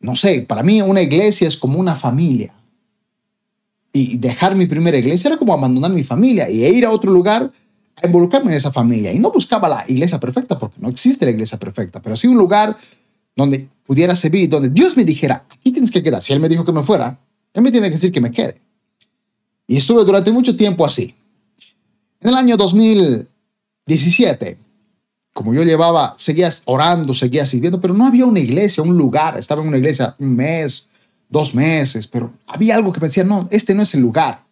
no 0.00 0.16
sé, 0.16 0.44
para 0.48 0.62
mí 0.62 0.80
una 0.82 1.02
iglesia 1.02 1.46
es 1.46 1.56
como 1.56 1.78
una 1.78 1.94
familia. 1.94 2.52
Y 3.92 4.16
dejar 4.16 4.56
mi 4.56 4.66
primera 4.66 4.98
iglesia 4.98 5.28
era 5.28 5.36
como 5.36 5.54
abandonar 5.54 5.92
mi 5.92 6.02
familia 6.02 6.50
y 6.50 6.64
ir 6.64 6.84
a 6.84 6.90
otro 6.90 7.12
lugar 7.12 7.52
involucrarme 8.02 8.50
en 8.50 8.56
esa 8.56 8.72
familia. 8.72 9.12
Y 9.12 9.18
no 9.18 9.30
buscaba 9.30 9.68
la 9.68 9.84
iglesia 9.86 10.18
perfecta, 10.18 10.58
porque 10.58 10.80
no 10.80 10.88
existe 10.88 11.24
la 11.24 11.30
iglesia 11.30 11.58
perfecta, 11.58 12.02
pero 12.02 12.16
sí 12.16 12.26
un 12.26 12.36
lugar 12.36 12.76
donde 13.36 13.68
pudiera 13.84 14.14
servir, 14.14 14.48
donde 14.48 14.68
Dios 14.68 14.96
me 14.96 15.04
dijera, 15.04 15.44
aquí 15.50 15.72
tienes 15.72 15.90
que 15.90 16.02
quedar. 16.02 16.22
Si 16.22 16.32
Él 16.32 16.40
me 16.40 16.48
dijo 16.48 16.64
que 16.64 16.72
me 16.72 16.82
fuera, 16.82 17.18
Él 17.52 17.62
me 17.62 17.70
tiene 17.70 17.88
que 17.88 17.94
decir 17.94 18.12
que 18.12 18.20
me 18.20 18.30
quede. 18.30 18.60
Y 19.66 19.76
estuve 19.76 20.04
durante 20.04 20.30
mucho 20.30 20.56
tiempo 20.56 20.84
así. 20.84 21.14
En 22.20 22.30
el 22.30 22.36
año 22.36 22.56
2017, 22.56 24.58
como 25.32 25.52
yo 25.52 25.64
llevaba, 25.64 26.14
seguía 26.16 26.48
orando, 26.64 27.12
seguía 27.12 27.44
sirviendo, 27.44 27.80
pero 27.80 27.92
no 27.92 28.06
había 28.06 28.24
una 28.24 28.40
iglesia, 28.40 28.82
un 28.82 28.96
lugar. 28.96 29.38
Estaba 29.38 29.62
en 29.62 29.68
una 29.68 29.78
iglesia 29.78 30.14
un 30.18 30.36
mes, 30.36 30.86
dos 31.28 31.54
meses, 31.54 32.06
pero 32.06 32.32
había 32.46 32.76
algo 32.76 32.92
que 32.92 33.00
me 33.00 33.08
decía, 33.08 33.24
no, 33.24 33.48
este 33.50 33.74
no 33.74 33.82
es 33.82 33.94
el 33.94 34.00
lugar. 34.00 34.43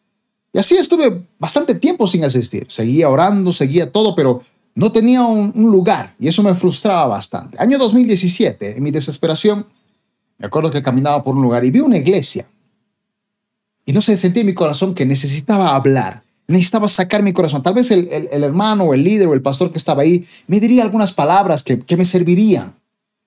Y 0.53 0.59
así 0.59 0.77
estuve 0.77 1.27
bastante 1.38 1.75
tiempo 1.75 2.07
sin 2.07 2.25
asistir. 2.25 2.67
Seguía 2.69 3.09
orando, 3.09 3.53
seguía 3.53 3.91
todo, 3.91 4.15
pero 4.15 4.43
no 4.75 4.93
tenía 4.93 5.23
un, 5.23 5.53
lugar 5.55 6.15
y 6.19 6.29
eso 6.29 6.43
me 6.43 6.55
frustraba 6.55 7.07
bastante. 7.07 7.59
Año 7.61 7.79
2017, 7.79 8.77
en 8.77 8.83
mi 8.83 8.91
desesperación, 8.91 9.67
me 10.38 10.47
acuerdo 10.47 10.71
que 10.71 10.83
caminaba 10.83 11.23
por 11.23 11.37
un 11.37 11.43
lugar 11.43 11.65
y 11.65 11.71
vi 11.71 11.81
una 11.81 11.97
iglesia. 11.97 12.47
Y 13.85 13.93
no 13.93 14.01
sé, 14.01 14.17
sentí 14.17 14.41
en 14.41 14.47
mi 14.47 14.55
corazón 14.55 14.95
que 14.95 15.07
necesitaba 15.07 15.75
hablar, 15.75 16.23
necesitaba 16.47 16.88
sacar 16.88 17.23
mi 17.23 17.33
corazón. 17.33 17.62
Tal 17.62 17.75
vez 17.75 17.91
el, 17.91 18.09
hermano 18.31 18.85
o 18.85 18.95
el 18.95 19.03
líder 19.03 19.27
o 19.29 19.35
el 19.35 19.43
pastor 19.43 19.73
que 19.73 19.79
estaba 19.79 20.03
ahí 20.03 20.27
me 20.47 20.61
diría 20.61 20.83
algunas 20.83 21.12
palabras 21.12 21.62
que, 21.62 21.81
que 21.81 21.97
me 21.97 22.05
servirían 22.05 22.75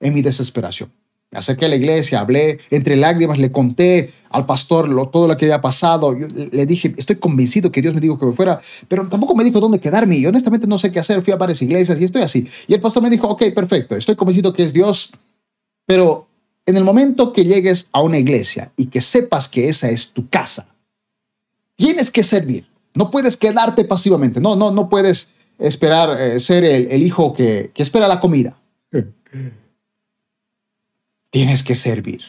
en 0.00 0.14
mi 0.14 0.22
desesperación. 0.22 0.90
Me 1.30 1.38
acerqué 1.38 1.64
a 1.64 1.68
la 1.68 1.76
iglesia, 1.76 2.20
hablé 2.20 2.60
entre 2.70 2.94
lágrimas, 2.94 3.38
le 3.38 3.50
conté 3.50 4.12
al 4.30 4.46
pastor 4.46 4.88
lo, 4.88 5.08
todo 5.08 5.26
lo 5.26 5.36
que 5.36 5.46
había 5.46 5.60
pasado. 5.60 6.14
le 6.14 6.66
dije, 6.66 6.94
estoy 6.96 7.16
convencido 7.16 7.72
que 7.72 7.82
Dios 7.82 7.94
me 7.94 8.00
dijo 8.00 8.18
que 8.18 8.26
me 8.26 8.32
fuera, 8.32 8.60
pero 8.86 9.08
tampoco 9.08 9.34
me 9.34 9.42
dijo 9.42 9.58
dónde 9.58 9.80
quedarme. 9.80 10.16
Y 10.16 10.26
honestamente 10.26 10.66
no 10.66 10.78
sé 10.78 10.92
qué 10.92 11.00
hacer. 11.00 11.22
Fui 11.22 11.32
a 11.32 11.36
varias 11.36 11.60
iglesias 11.62 12.00
y 12.00 12.04
estoy 12.04 12.22
así. 12.22 12.46
Y 12.68 12.74
el 12.74 12.80
pastor 12.80 13.02
me 13.02 13.10
dijo, 13.10 13.26
ok, 13.26 13.42
perfecto, 13.54 13.96
estoy 13.96 14.14
convencido 14.14 14.52
que 14.52 14.62
es 14.62 14.72
Dios, 14.72 15.12
pero 15.84 16.28
en 16.64 16.76
el 16.76 16.84
momento 16.84 17.32
que 17.32 17.44
llegues 17.44 17.88
a 17.92 18.02
una 18.02 18.18
iglesia 18.18 18.72
y 18.76 18.86
que 18.86 19.00
sepas 19.00 19.48
que 19.48 19.68
esa 19.68 19.90
es 19.90 20.08
tu 20.08 20.28
casa, 20.28 20.68
tienes 21.74 22.10
que 22.10 22.22
servir. 22.22 22.66
No 22.94 23.10
puedes 23.10 23.36
quedarte 23.36 23.84
pasivamente. 23.84 24.40
No, 24.40 24.56
no, 24.56 24.70
no 24.70 24.88
puedes 24.88 25.30
esperar 25.58 26.20
eh, 26.20 26.40
ser 26.40 26.64
el, 26.64 26.88
el 26.88 27.02
hijo 27.02 27.34
que, 27.34 27.70
que 27.74 27.82
espera 27.82 28.06
la 28.08 28.20
comida 28.20 28.58
tienes 31.36 31.62
que 31.62 31.74
servir. 31.74 32.22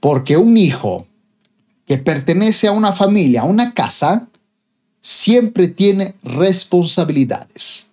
Porque 0.00 0.38
un 0.38 0.56
hijo 0.56 1.06
que 1.84 1.98
pertenece 1.98 2.66
a 2.66 2.72
una 2.72 2.94
familia, 2.94 3.42
a 3.42 3.44
una 3.44 3.74
casa, 3.74 4.26
siempre 5.02 5.68
tiene 5.68 6.14
responsabilidades. 6.22 7.90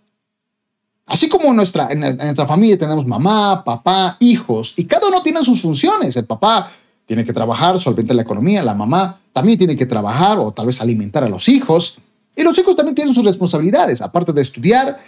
Así 1.05 1.27
como 1.27 1.49
en 1.49 1.57
nuestra, 1.57 1.89
en 1.91 1.99
nuestra 1.99 2.47
familia 2.47 2.79
tenemos 2.79 3.05
mamá, 3.05 3.65
papá, 3.65 4.15
hijos, 4.21 4.75
y 4.77 4.85
cada 4.85 5.09
uno 5.09 5.21
tiene 5.21 5.43
sus 5.43 5.61
funciones. 5.61 6.15
El 6.15 6.23
papá 6.23 6.71
tiene 7.05 7.25
que 7.25 7.33
trabajar, 7.33 7.77
solventar 7.81 8.15
la 8.15 8.21
economía, 8.21 8.63
la 8.63 8.75
mamá 8.75 9.19
también 9.33 9.57
tiene 9.57 9.75
que 9.75 9.85
trabajar 9.85 10.39
o 10.39 10.53
tal 10.53 10.67
vez 10.67 10.79
alimentar 10.79 11.25
a 11.25 11.27
los 11.27 11.49
hijos. 11.49 11.97
Y 12.33 12.43
los 12.43 12.57
hijos 12.57 12.77
también 12.77 12.95
tienen 12.95 13.13
sus 13.13 13.25
responsabilidades, 13.25 14.01
aparte 14.01 14.31
de 14.31 14.41
estudiar, 14.41 15.01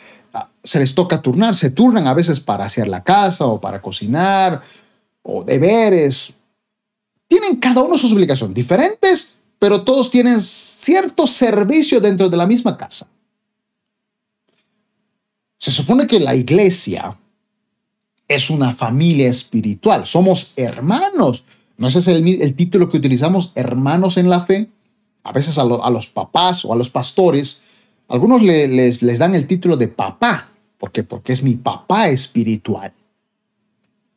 se 0.63 0.79
les 0.79 0.93
toca 0.93 1.21
turnar, 1.21 1.55
se 1.55 1.71
turnan 1.71 2.07
a 2.07 2.13
veces 2.13 2.39
para 2.39 2.65
hacer 2.65 2.87
la 2.87 3.03
casa 3.03 3.45
o 3.45 3.61
para 3.61 3.81
cocinar 3.81 4.61
o 5.23 5.43
deberes. 5.43 6.33
Tienen 7.27 7.57
cada 7.57 7.81
uno 7.83 7.97
sus 7.97 8.11
obligaciones 8.11 8.55
diferentes, 8.55 9.37
pero 9.59 9.83
todos 9.83 10.11
tienen 10.11 10.41
cierto 10.41 11.25
servicio 11.27 11.99
dentro 11.99 12.29
de 12.29 12.37
la 12.37 12.47
misma 12.47 12.77
casa. 12.77 13.07
Se 15.57 15.71
supone 15.71 16.05
que 16.07 16.19
la 16.19 16.35
iglesia 16.35 17.17
es 18.27 18.49
una 18.49 18.73
familia 18.73 19.29
espiritual, 19.29 20.05
somos 20.05 20.53
hermanos. 20.57 21.43
¿No 21.77 21.87
ese 21.87 21.99
es 21.99 22.07
el, 22.07 22.55
título 22.55 22.89
que 22.89 22.97
utilizamos, 22.97 23.51
hermanos 23.55 24.17
en 24.17 24.29
la 24.29 24.41
fe? 24.41 24.69
A 25.23 25.31
veces 25.31 25.57
a, 25.57 25.61
a 25.61 25.89
los 25.89 26.07
papás 26.07 26.65
o 26.65 26.73
a 26.73 26.75
los 26.75 26.89
pastores 26.89 27.61
algunos 28.07 28.41
les, 28.41 29.19
dan 29.19 29.35
el 29.35 29.47
título 29.47 29.77
de 29.77 29.87
papá. 29.87 30.49
¿Por 30.77 30.91
qué? 30.91 31.03
Porque 31.03 31.33
es 31.33 31.43
mi 31.43 31.55
papá 31.55 32.09
espiritual. 32.09 32.93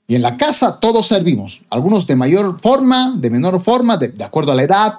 Y 0.06 0.16
en 0.16 0.22
la 0.22 0.36
casa 0.36 0.80
todos 0.80 1.06
servimos, 1.06 1.62
algunos 1.70 2.06
de 2.06 2.16
mayor 2.16 2.60
forma, 2.60 3.14
de 3.16 3.30
menor 3.30 3.60
forma, 3.60 3.96
de, 3.96 4.08
de 4.08 4.24
acuerdo 4.24 4.52
a 4.52 4.56
la 4.56 4.64
edad, 4.64 4.98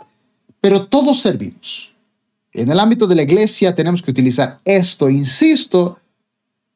pero 0.62 0.88
todos 0.88 1.20
servimos. 1.20 1.92
En 2.54 2.72
el 2.72 2.80
ámbito 2.80 3.08
de 3.08 3.16
la 3.16 3.24
iglesia 3.24 3.76
tenemos 3.76 4.02
que 4.02 4.12
utilizar 4.12 4.60
esto, 4.66 5.10
insisto, 5.10 6.00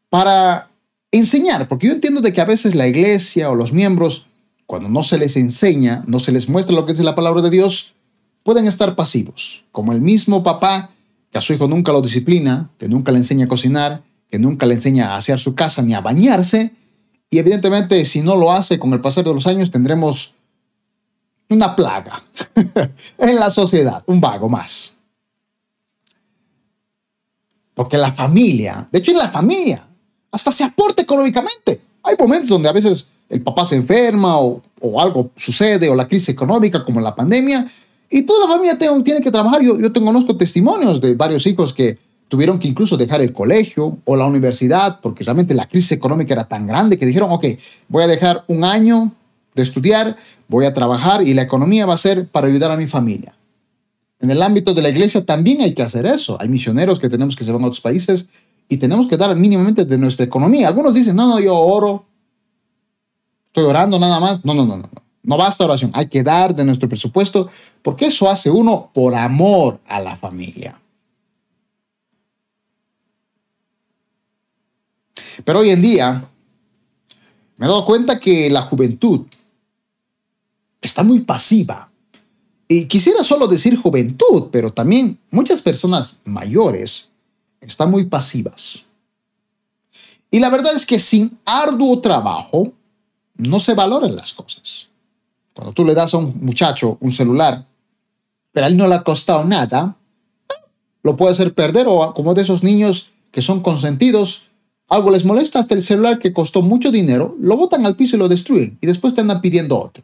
para 0.09 0.69
enseñar, 1.11 1.67
porque 1.67 1.87
yo 1.87 1.93
entiendo 1.93 2.21
de 2.21 2.33
que 2.33 2.41
a 2.41 2.45
veces 2.45 2.75
la 2.75 2.87
iglesia 2.87 3.49
o 3.49 3.55
los 3.55 3.73
miembros, 3.73 4.27
cuando 4.65 4.89
no 4.89 5.03
se 5.03 5.17
les 5.17 5.37
enseña, 5.37 6.03
no 6.07 6.19
se 6.19 6.31
les 6.31 6.49
muestra 6.49 6.75
lo 6.75 6.85
que 6.85 6.93
es 6.93 6.99
la 6.99 7.15
palabra 7.15 7.41
de 7.41 7.49
Dios, 7.49 7.95
pueden 8.43 8.67
estar 8.67 8.95
pasivos, 8.95 9.63
como 9.71 9.91
el 9.91 10.01
mismo 10.01 10.43
papá 10.43 10.91
que 11.35 11.41
su 11.41 11.51
hijo 11.51 11.67
nunca 11.67 11.91
lo 11.91 12.01
disciplina, 12.01 12.69
que 12.77 12.87
nunca 12.87 13.11
le 13.11 13.17
enseña 13.17 13.43
a 13.43 13.49
cocinar, 13.49 14.01
que 14.31 14.39
nunca 14.39 14.65
le 14.65 14.75
enseña 14.75 15.09
a 15.09 15.17
hacer 15.17 15.37
su 15.37 15.53
casa 15.53 15.81
ni 15.81 15.93
a 15.93 15.99
bañarse, 15.99 16.71
y 17.29 17.39
evidentemente 17.39 18.05
si 18.05 18.21
no 18.21 18.37
lo 18.37 18.53
hace 18.53 18.79
con 18.79 18.93
el 18.93 19.01
pasar 19.01 19.25
de 19.25 19.33
los 19.33 19.45
años 19.45 19.69
tendremos 19.69 20.33
una 21.49 21.75
plaga 21.75 22.23
en 23.17 23.35
la 23.35 23.51
sociedad, 23.51 24.01
un 24.05 24.21
vago 24.21 24.47
más. 24.47 24.95
Porque 27.73 27.97
la 27.97 28.13
familia, 28.13 28.87
de 28.89 28.99
hecho 28.99 29.11
en 29.11 29.17
la 29.17 29.29
familia, 29.29 29.85
hasta 30.31 30.53
se 30.53 30.63
aporta 30.63 31.01
económicamente. 31.01 31.81
Hay 32.03 32.15
momentos 32.17 32.47
donde 32.47 32.69
a 32.69 32.71
veces 32.71 33.07
el 33.27 33.41
papá 33.41 33.65
se 33.65 33.75
enferma 33.75 34.39
o, 34.39 34.61
algo 34.97 35.31
sucede 35.35 35.89
o 35.89 35.95
la 35.95 36.07
crisis 36.07 36.29
económica 36.29 36.81
como 36.85 37.01
la 37.01 37.13
pandemia 37.13 37.67
y 38.09 38.23
toda 38.23 38.47
la 38.47 38.53
familia 38.53 38.77
tiene, 38.77 39.21
que 39.21 39.31
trabajar. 39.31 39.61
Yo, 39.61 39.79
yo 39.79 39.91
tengo, 39.91 40.07
conozco 40.07 40.35
testimonios 40.35 41.01
de 41.01 41.15
varios 41.15 41.45
hijos 41.47 41.73
que 41.73 41.97
tuvieron 42.27 42.59
que 42.59 42.67
incluso 42.67 42.97
dejar 42.97 43.21
el 43.21 43.33
colegio 43.33 43.97
o 44.05 44.15
la 44.15 44.25
universidad 44.25 44.99
porque 45.01 45.23
realmente 45.23 45.53
la 45.53 45.67
crisis 45.67 45.91
económica 45.91 46.33
era 46.33 46.47
tan 46.47 46.67
grande 46.67 46.97
que 46.97 47.05
dijeron, 47.05 47.31
ok, 47.31 47.45
voy 47.87 48.03
a 48.03 48.07
dejar 48.07 48.43
un 48.47 48.63
año 48.63 49.13
de 49.53 49.63
estudiar, 49.63 50.15
voy 50.47 50.65
a 50.65 50.73
trabajar 50.73 51.27
y 51.27 51.33
la 51.33 51.43
economía 51.43 51.85
va 51.85 51.93
a 51.93 51.97
ser 51.97 52.27
para 52.27 52.47
ayudar 52.47 52.71
a 52.71 52.77
mi 52.77 52.87
familia. 52.87 53.35
En 54.19 54.31
el 54.31 54.41
ámbito 54.41 54.73
de 54.73 54.81
la 54.81 54.89
iglesia 54.89 55.25
también 55.25 55.61
hay 55.61 55.73
que 55.73 55.83
hacer 55.83 56.05
eso. 56.05 56.37
Hay 56.39 56.49
misioneros 56.49 56.99
que 56.99 57.09
tenemos 57.09 57.35
que 57.35 57.43
se 57.43 57.51
van 57.51 57.63
a 57.63 57.67
otros 57.67 57.81
países 57.81 58.27
y 58.67 58.77
tenemos 58.77 59.07
que 59.07 59.17
dar 59.17 59.35
mínimamente 59.35 59.85
de 59.85 59.97
nuestra 59.97 60.25
economía. 60.25 60.67
Algunos 60.67 60.95
dicen, 60.95 61.15
no, 61.15 61.27
no, 61.27 61.39
yo 61.39 61.55
oro, 61.55 62.05
estoy 63.47 63.65
orando 63.65 63.99
nada 63.99 64.19
más. 64.19 64.43
No, 64.43 64.53
no, 64.53 64.65
no, 64.65 64.77
no. 64.77 64.89
No 65.25 65.37
basta 65.37 65.65
oración, 65.65 65.91
hay 65.93 66.07
que 66.07 66.23
dar 66.23 66.55
de 66.55 66.63
nuestro 66.63 66.87
presupuesto 66.87 67.49
porque 67.81 68.05
eso 68.05 68.29
hace 68.29 68.51
uno 68.51 68.91
por 68.93 69.15
amor 69.15 69.79
a 69.87 69.99
la 69.99 70.15
familia. 70.15 70.79
Pero 75.43 75.59
hoy 75.59 75.71
en 75.71 75.81
día 75.81 76.23
me 77.57 77.65
he 77.65 77.69
dado 77.69 77.85
cuenta 77.85 78.19
que 78.19 78.49
la 78.49 78.61
juventud 78.61 79.21
está 80.81 81.03
muy 81.03 81.21
pasiva 81.21 81.89
y 82.67 82.87
quisiera 82.87 83.23
solo 83.23 83.47
decir 83.47 83.77
juventud, 83.77 84.49
pero 84.51 84.71
también 84.71 85.19
muchas 85.31 85.61
personas 85.61 86.17
mayores 86.23 87.09
están 87.61 87.89
muy 87.89 88.05
pasivas. 88.05 88.85
Y 90.29 90.39
la 90.39 90.49
verdad 90.49 90.75
es 90.75 90.85
que 90.85 90.99
sin 90.99 91.37
arduo 91.45 91.99
trabajo 91.99 92.73
no 93.37 93.59
se 93.59 93.73
valoran 93.73 94.15
las 94.15 94.33
cosas. 94.33 94.91
Cuando 95.55 95.73
tú 95.73 95.85
le 95.85 95.93
das 95.93 96.13
a 96.13 96.17
un 96.17 96.37
muchacho 96.41 96.97
un 96.99 97.13
celular, 97.13 97.65
pero 98.51 98.65
a 98.65 98.69
él 98.69 98.75
no 98.75 98.87
le 98.87 98.95
ha 98.95 99.03
costado 99.03 99.45
nada, 99.45 99.95
lo 101.01 101.15
puede 101.15 101.31
hacer 101.31 101.53
perder 101.53 101.87
o 101.87 102.13
como 102.13 102.33
de 102.33 102.41
esos 102.41 102.61
niños 102.61 103.11
que 103.31 103.41
son 103.41 103.61
consentidos, 103.61 104.49
algo 104.89 105.09
les 105.11 105.23
molesta 105.23 105.59
hasta 105.59 105.73
el 105.73 105.81
celular 105.81 106.19
que 106.19 106.33
costó 106.33 106.61
mucho 106.61 106.91
dinero, 106.91 107.35
lo 107.39 107.55
botan 107.55 107.85
al 107.85 107.95
piso 107.95 108.17
y 108.17 108.19
lo 108.19 108.27
destruyen 108.27 108.77
y 108.81 108.87
después 108.87 109.15
te 109.15 109.21
andan 109.21 109.39
pidiendo 109.39 109.79
otro. 109.79 110.03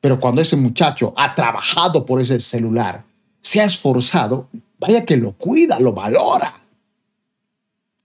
Pero 0.00 0.18
cuando 0.18 0.40
ese 0.40 0.56
muchacho 0.56 1.12
ha 1.16 1.34
trabajado 1.34 2.06
por 2.06 2.22
ese 2.22 2.40
celular, 2.40 3.04
se 3.42 3.60
ha 3.60 3.64
esforzado, 3.64 4.48
vaya 4.78 5.04
que 5.04 5.18
lo 5.18 5.32
cuida, 5.32 5.78
lo 5.78 5.92
valora. 5.92 6.54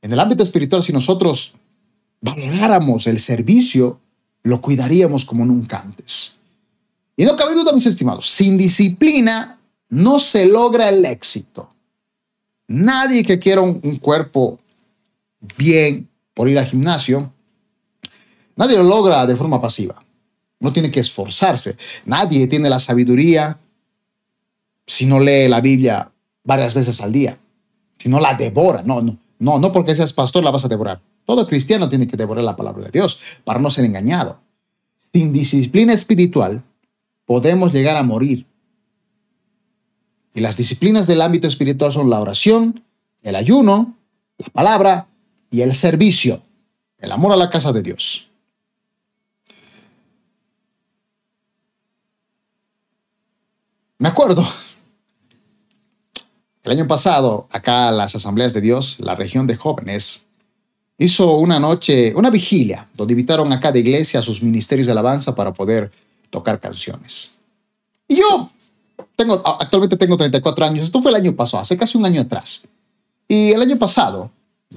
En 0.01 0.11
el 0.11 0.19
ámbito 0.19 0.43
espiritual, 0.43 0.83
si 0.83 0.91
nosotros 0.91 1.55
valoráramos 2.19 3.07
el 3.07 3.19
servicio, 3.19 4.01
lo 4.45 4.61
cuidaríamos 4.61 5.25
como 5.25 5.43
nunca 5.43 5.79
antes. 5.79 6.35
Y 7.17 7.25
no 7.25 7.35
cabe 7.35 7.55
duda, 7.55 7.73
mis 7.73 7.87
estimados, 7.87 8.29
sin 8.29 8.57
disciplina 8.57 9.57
no 9.89 10.19
se 10.19 10.45
logra 10.45 10.87
el 10.89 11.03
éxito. 11.03 11.69
Nadie 12.67 13.23
que 13.23 13.39
quiera 13.39 13.61
un, 13.61 13.97
cuerpo 13.97 14.59
bien 15.57 16.07
por 16.33 16.47
ir 16.47 16.59
al 16.59 16.67
gimnasio, 16.67 17.31
nadie 18.55 18.77
lo 18.77 18.83
logra 18.83 19.25
de 19.25 19.35
forma 19.35 19.59
pasiva. 19.59 20.03
No 20.59 20.71
tiene 20.71 20.91
que 20.91 20.99
esforzarse. 20.99 21.75
Nadie 22.05 22.47
tiene 22.47 22.69
la 22.69 22.79
sabiduría 22.79 23.57
si 24.85 25.07
no 25.07 25.19
lee 25.19 25.47
la 25.47 25.61
Biblia 25.61 26.11
varias 26.43 26.73
veces 26.75 27.01
al 27.01 27.11
día. 27.11 27.37
Si 27.97 28.09
no 28.09 28.19
la 28.19 28.35
devora. 28.35 28.83
No, 28.83 29.01
no, 29.01 29.17
no, 29.39 29.59
no 29.59 29.71
porque 29.71 29.95
seas 29.95 30.13
pastor 30.13 30.43
la 30.43 30.51
vas 30.51 30.65
a 30.65 30.69
devorar. 30.69 31.01
Todo 31.25 31.47
cristiano 31.47 31.89
tiene 31.89 32.07
que 32.07 32.17
devorar 32.17 32.43
la 32.43 32.55
palabra 32.55 32.85
de 32.85 32.91
Dios 32.91 33.19
para 33.43 33.59
no 33.59 33.71
ser 33.71 33.85
engañado. 33.85 34.39
Sin 34.97 35.33
disciplina 35.33 35.93
espiritual 35.93 36.63
podemos 37.25 37.73
llegar 37.73 37.97
a 37.97 38.03
morir. 38.03 38.45
Y 40.33 40.41
las 40.41 40.57
disciplinas 40.57 41.07
del 41.07 41.21
ámbito 41.21 41.47
espiritual 41.47 41.91
son 41.91 42.09
la 42.09 42.19
oración, 42.19 42.83
el 43.23 43.35
ayuno, 43.35 43.97
la 44.37 44.47
palabra 44.47 45.07
y 45.49 45.61
el 45.61 45.73
servicio, 45.73 46.41
el 46.99 47.11
amor 47.11 47.31
a 47.31 47.37
la 47.37 47.49
casa 47.49 47.71
de 47.71 47.81
Dios. 47.81 48.29
Me 53.97 54.09
acuerdo, 54.09 54.45
el 56.63 56.71
año 56.71 56.87
pasado, 56.87 57.47
acá 57.51 57.89
las 57.91 58.13
asambleas 58.13 58.53
de 58.53 58.59
Dios, 58.59 58.99
la 58.99 59.15
región 59.15 59.47
de 59.47 59.55
jóvenes, 59.55 60.24
hizo 60.97 61.37
una 61.37 61.59
noche, 61.59 62.13
una 62.15 62.29
vigilia, 62.29 62.87
donde 62.95 63.13
invitaron 63.13 63.51
a 63.51 63.59
cada 63.59 63.77
iglesia 63.77 64.19
a 64.19 64.23
sus 64.23 64.41
ministerios 64.41 64.87
de 64.87 64.91
alabanza 64.91 65.35
para 65.35 65.53
poder 65.53 65.91
tocar 66.29 66.59
canciones. 66.59 67.31
Y 68.07 68.17
yo 68.17 68.49
tengo, 69.15 69.41
actualmente 69.59 69.97
tengo 69.97 70.17
34 70.17 70.65
años, 70.65 70.83
esto 70.83 71.01
fue 71.01 71.11
el 71.11 71.15
año 71.15 71.35
pasado, 71.35 71.61
hace 71.61 71.77
casi 71.77 71.97
un 71.97 72.05
año 72.05 72.21
atrás. 72.21 72.63
Y 73.27 73.51
el 73.51 73.61
año 73.61 73.77
pasado, 73.77 74.31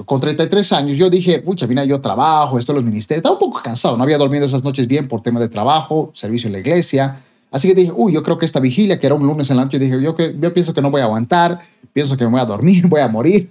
con 0.07 0.21
33 0.21 0.73
años, 0.73 0.97
yo 0.97 1.11
dije, 1.11 1.41
pucha, 1.41 1.67
mira, 1.67 1.85
yo 1.85 2.01
trabajo, 2.01 2.59
esto 2.59 2.73
los 2.73 2.85
ministerios, 2.85 3.19
estaba 3.19 3.35
un 3.35 3.41
poco 3.41 3.63
cansado, 3.63 3.97
no 3.97 4.03
había 4.03 4.19
dormido 4.19 4.47
esas 4.47 4.65
noches 4.65 4.87
bien 4.87 5.09
por 5.09 5.23
tema 5.23 5.41
de 5.41 5.49
trabajo, 5.49 6.11
servicio 6.15 6.49
en 6.49 6.55
la 6.55 6.59
iglesia, 6.61 7.23
Así 7.51 7.69
que 7.69 7.75
dije, 7.75 7.93
uy, 7.95 8.13
yo 8.13 8.23
creo 8.23 8.37
que 8.37 8.45
esta 8.45 8.61
vigilia, 8.61 8.99
que 8.99 9.07
era 9.07 9.15
un 9.15 9.27
lunes 9.27 9.49
en 9.51 9.57
la 9.57 9.65
noche, 9.65 9.79
dije, 9.79 10.01
yo, 10.03 10.15
que, 10.15 10.37
yo 10.39 10.53
pienso 10.53 10.75
que 10.75 10.83
no 10.83 10.91
voy 10.91 11.01
a 11.01 11.05
aguantar, 11.05 11.59
pienso 11.93 12.17
que 12.17 12.25
me 12.25 12.31
voy 12.31 12.41
a 12.41 12.45
dormir, 12.45 12.87
voy 12.89 13.01
a 13.01 13.09
morir. 13.09 13.51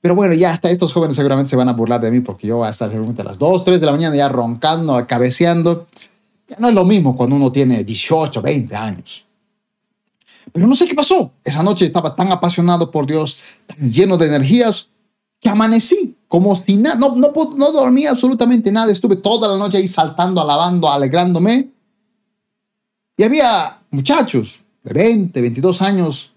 Pero 0.00 0.14
bueno, 0.14 0.34
ya 0.34 0.52
hasta 0.52 0.70
estos 0.70 0.92
jóvenes 0.92 1.16
seguramente 1.16 1.50
se 1.50 1.56
van 1.56 1.68
a 1.68 1.72
burlar 1.72 2.00
de 2.00 2.10
mí 2.10 2.20
porque 2.20 2.46
yo 2.46 2.58
voy 2.58 2.66
a 2.66 2.70
estar 2.70 2.88
seguramente 2.88 3.22
a 3.22 3.24
las 3.24 3.38
2, 3.38 3.64
3 3.64 3.80
de 3.80 3.86
la 3.86 3.92
mañana 3.92 4.14
ya 4.14 4.28
roncando, 4.28 5.04
cabeceando. 5.06 5.86
Ya 6.48 6.56
no 6.58 6.68
es 6.68 6.74
lo 6.74 6.84
mismo 6.84 7.16
cuando 7.16 7.36
uno 7.36 7.50
tiene 7.50 7.82
18, 7.84 8.40
20 8.40 8.76
años. 8.76 9.24
Pero 10.52 10.66
no 10.66 10.74
sé 10.74 10.86
qué 10.86 10.94
pasó. 10.94 11.32
Esa 11.44 11.62
noche 11.62 11.86
estaba 11.86 12.14
tan 12.14 12.30
apasionado 12.30 12.90
por 12.90 13.06
Dios, 13.06 13.38
tan 13.66 13.90
lleno 13.90 14.16
de 14.16 14.26
energías, 14.28 14.90
que 15.40 15.48
amanecí 15.48 16.16
como 16.26 16.54
si 16.54 16.76
no, 16.76 16.94
no, 16.94 17.32
no 17.56 17.72
dormí 17.72 18.06
absolutamente 18.06 18.70
nada. 18.70 18.92
Estuve 18.92 19.16
toda 19.16 19.48
la 19.48 19.56
noche 19.56 19.78
ahí 19.78 19.88
saltando, 19.88 20.40
alabando, 20.40 20.90
alegrándome. 20.90 21.70
Y 23.16 23.22
había 23.22 23.78
muchachos 23.90 24.60
de 24.84 24.92
20, 24.92 25.40
22 25.40 25.82
años, 25.82 26.32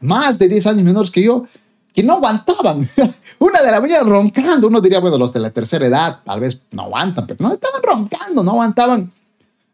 más 0.00 0.38
de 0.38 0.48
10 0.48 0.66
años 0.68 0.84
menores 0.84 1.10
que 1.10 1.22
yo, 1.22 1.44
que 1.92 2.02
no 2.02 2.14
aguantaban. 2.14 2.88
Una 3.38 3.62
de 3.62 3.70
la 3.70 3.80
mañana 3.80 4.02
roncando. 4.02 4.68
Uno 4.68 4.80
diría, 4.80 5.00
bueno, 5.00 5.18
los 5.18 5.32
de 5.32 5.40
la 5.40 5.50
tercera 5.50 5.86
edad 5.86 6.20
tal 6.24 6.40
vez 6.40 6.58
no 6.70 6.82
aguantan, 6.82 7.26
pero 7.26 7.42
no 7.42 7.54
estaban 7.54 7.82
roncando, 7.82 8.42
no 8.42 8.52
aguantaban 8.52 9.12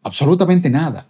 absolutamente 0.03 0.69
nada. 0.69 1.05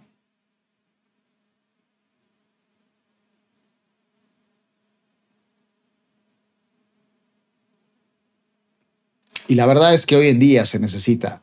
Y 9.48 9.54
la 9.54 9.64
verdad 9.64 9.94
es 9.94 10.04
que 10.04 10.14
hoy 10.14 10.28
en 10.28 10.38
día 10.38 10.66
se 10.66 10.78
necesita 10.78 11.42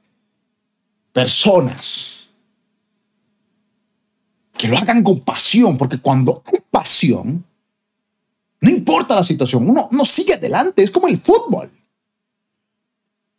personas 1.12 2.30
que 4.56 4.68
lo 4.68 4.78
hagan 4.78 5.04
con 5.04 5.20
pasión, 5.22 5.78
porque 5.78 5.98
cuando 5.98 6.44
hay 6.46 6.60
pasión, 6.70 7.44
no 8.62 8.70
importa 8.70 9.16
la 9.16 9.24
situación, 9.24 9.70
uno, 9.70 9.90
no 9.92 10.06
sigue 10.06 10.34
adelante, 10.34 10.84
es 10.84 10.92
como 10.92 11.08
el 11.08 11.18
fútbol. 11.18 11.70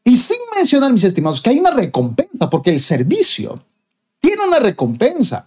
Y 0.04 0.16
sin 0.16 0.38
mencionar, 0.54 0.92
mis 0.92 1.04
estimados, 1.04 1.40
que 1.40 1.50
hay 1.50 1.58
una 1.58 1.72
recompensa, 1.72 2.48
porque 2.48 2.70
el 2.70 2.80
servicio 2.80 3.62
tiene 4.20 4.44
una 4.46 4.60
recompensa. 4.60 5.46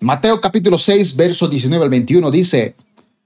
Mateo 0.00 0.40
capítulo 0.40 0.76
6, 0.76 1.16
verso 1.16 1.48
19 1.48 1.84
al 1.84 1.90
21 1.90 2.30
dice, 2.30 2.76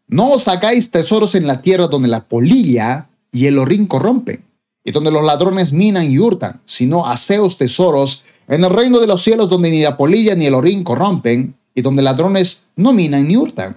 no 0.06 0.30
os 0.30 0.46
hagáis 0.46 0.90
tesoros 0.90 1.34
en 1.34 1.46
la 1.46 1.60
tierra 1.60 1.88
donde 1.88 2.08
la 2.08 2.24
polilla 2.24 3.08
y 3.32 3.46
el 3.46 3.58
orín 3.58 3.86
corrompen 3.86 4.44
y 4.84 4.92
donde 4.92 5.10
los 5.10 5.24
ladrones 5.24 5.72
minan 5.72 6.10
y 6.10 6.18
hurtan, 6.18 6.60
sino 6.64 7.06
haceos 7.06 7.58
tesoros 7.58 8.24
en 8.46 8.64
el 8.64 8.70
reino 8.70 9.00
de 9.00 9.06
los 9.06 9.22
cielos 9.22 9.50
donde 9.50 9.70
ni 9.70 9.82
la 9.82 9.96
polilla 9.96 10.34
ni 10.34 10.46
el 10.46 10.54
orín 10.54 10.84
corrompen, 10.84 11.57
y 11.78 11.80
donde 11.80 12.02
ladrones 12.02 12.64
no 12.74 12.92
minan 12.92 13.28
ni 13.28 13.36
hurtan. 13.36 13.76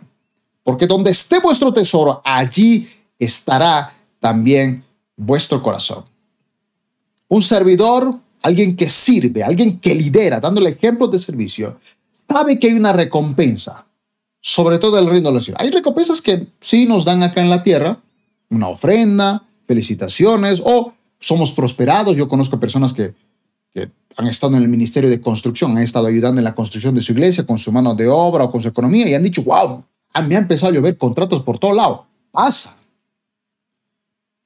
Porque 0.64 0.88
donde 0.88 1.12
esté 1.12 1.40
vuestro 1.40 1.72
tesoro, 1.72 2.20
allí 2.26 2.90
estará 3.20 3.94
también 4.20 4.84
vuestro 5.16 5.62
corazón. 5.62 6.04
Un 7.28 7.44
servidor, 7.44 8.16
alguien 8.42 8.76
que 8.76 8.90
sirve, 8.90 9.44
alguien 9.44 9.80
que 9.80 9.94
lidera, 9.94 10.40
dándole 10.40 10.72
ejemplos 10.72 11.12
de 11.12 11.20
servicio, 11.20 11.78
sabe 12.28 12.58
que 12.58 12.70
hay 12.70 12.74
una 12.74 12.92
recompensa, 12.92 13.86
sobre 14.40 14.80
todo 14.80 14.98
el 14.98 15.06
reino 15.06 15.30
de 15.30 15.36
los 15.36 15.46
cielos. 15.46 15.62
Hay 15.62 15.70
recompensas 15.70 16.24
que 16.24 16.48
sí 16.60 16.88
nos 16.88 17.06
dan 17.06 17.22
acá 17.22 17.40
en 17.40 17.52
la 17.52 17.62
tierra, 17.62 18.00
una 18.50 18.68
ofrenda, 18.68 19.44
felicitaciones, 19.68 20.60
o 20.66 20.92
somos 21.20 21.52
prosperados. 21.52 22.18
Yo 22.18 22.28
conozco 22.28 22.60
personas 22.60 22.94
que, 22.94 23.14
que 23.74 23.90
han 24.18 24.28
estado 24.28 24.56
en 24.56 24.62
el 24.64 24.68
ministerio 24.68 25.10
de 25.10 25.22
construcción, 25.22 25.72
han 25.78 25.84
estado 25.84 26.08
ayudando 26.08 26.40
en 26.40 26.46
la 26.46 26.56
construcción 26.56 26.96
de 26.96 27.02
su 27.02 27.14
iglesia 27.14 27.46
con 27.46 27.58
su 27.58 27.72
mano 27.72 27.96
de 27.96 28.08
obra 28.08 28.46
o 28.46 28.52
con 28.52 28.62
su 28.62 28.68
economía 28.68 29.08
y 29.08 29.14
han 29.14 29.24
dicho, 29.24 29.44
wow, 29.44 29.84
a 30.14 30.22
mí 30.22 30.36
ha 30.36 30.40
empezado 30.40 30.72
a 30.72 30.76
llover 30.76 30.98
contratos 30.98 31.42
por 31.42 31.58
todo 31.58 31.74
lado. 31.74 32.06
Pasa. 32.32 32.76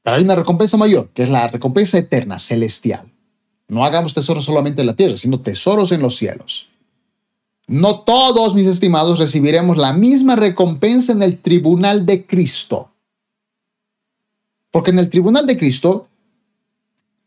Pero 0.03 0.17
hay 0.17 0.23
una 0.23 0.36
recompensa 0.36 0.78
mayor, 0.78 1.09
que 1.09 1.23
es 1.23 1.30
la 1.30 1.47
recompensa 1.47 1.97
eterna, 1.97 2.38
celestial. 2.38 3.11
No 3.67 3.84
hagamos 3.84 4.13
tesoros 4.13 4.45
solamente 4.45 4.82
en 4.82 4.88
la 4.88 4.95
tierra, 4.95 5.17
sino 5.17 5.39
tesoros 5.39 5.91
en 5.91 6.01
los 6.01 6.15
cielos. 6.15 6.69
No 7.67 8.01
todos, 8.01 8.53
mis 8.53 8.67
estimados, 8.67 9.17
recibiremos 9.17 9.78
la 9.78 9.93
misma 9.93 10.36
recompensa 10.36 11.11
en 11.11 11.23
el 11.23 11.39
tribunal 11.39 12.05
de 12.05 12.26
Cristo. 12.26 12.91
Porque 14.69 14.91
en 14.91 14.99
el 14.99 15.09
tribunal 15.09 15.47
de 15.47 15.57
Cristo 15.57 16.07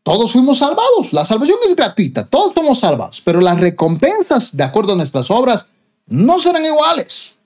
todos 0.09 0.31
fuimos 0.31 0.57
salvados. 0.57 1.13
La 1.13 1.23
salvación 1.23 1.59
es 1.67 1.75
gratuita, 1.75 2.25
todos 2.25 2.55
somos 2.55 2.79
salvados, 2.79 3.21
pero 3.21 3.41
las 3.41 3.59
recompensas, 3.59 4.57
de 4.57 4.63
acuerdo 4.63 4.93
a 4.93 4.95
nuestras 4.95 5.29
obras, 5.29 5.67
no 6.07 6.39
serán 6.39 6.65
iguales. 6.65 7.41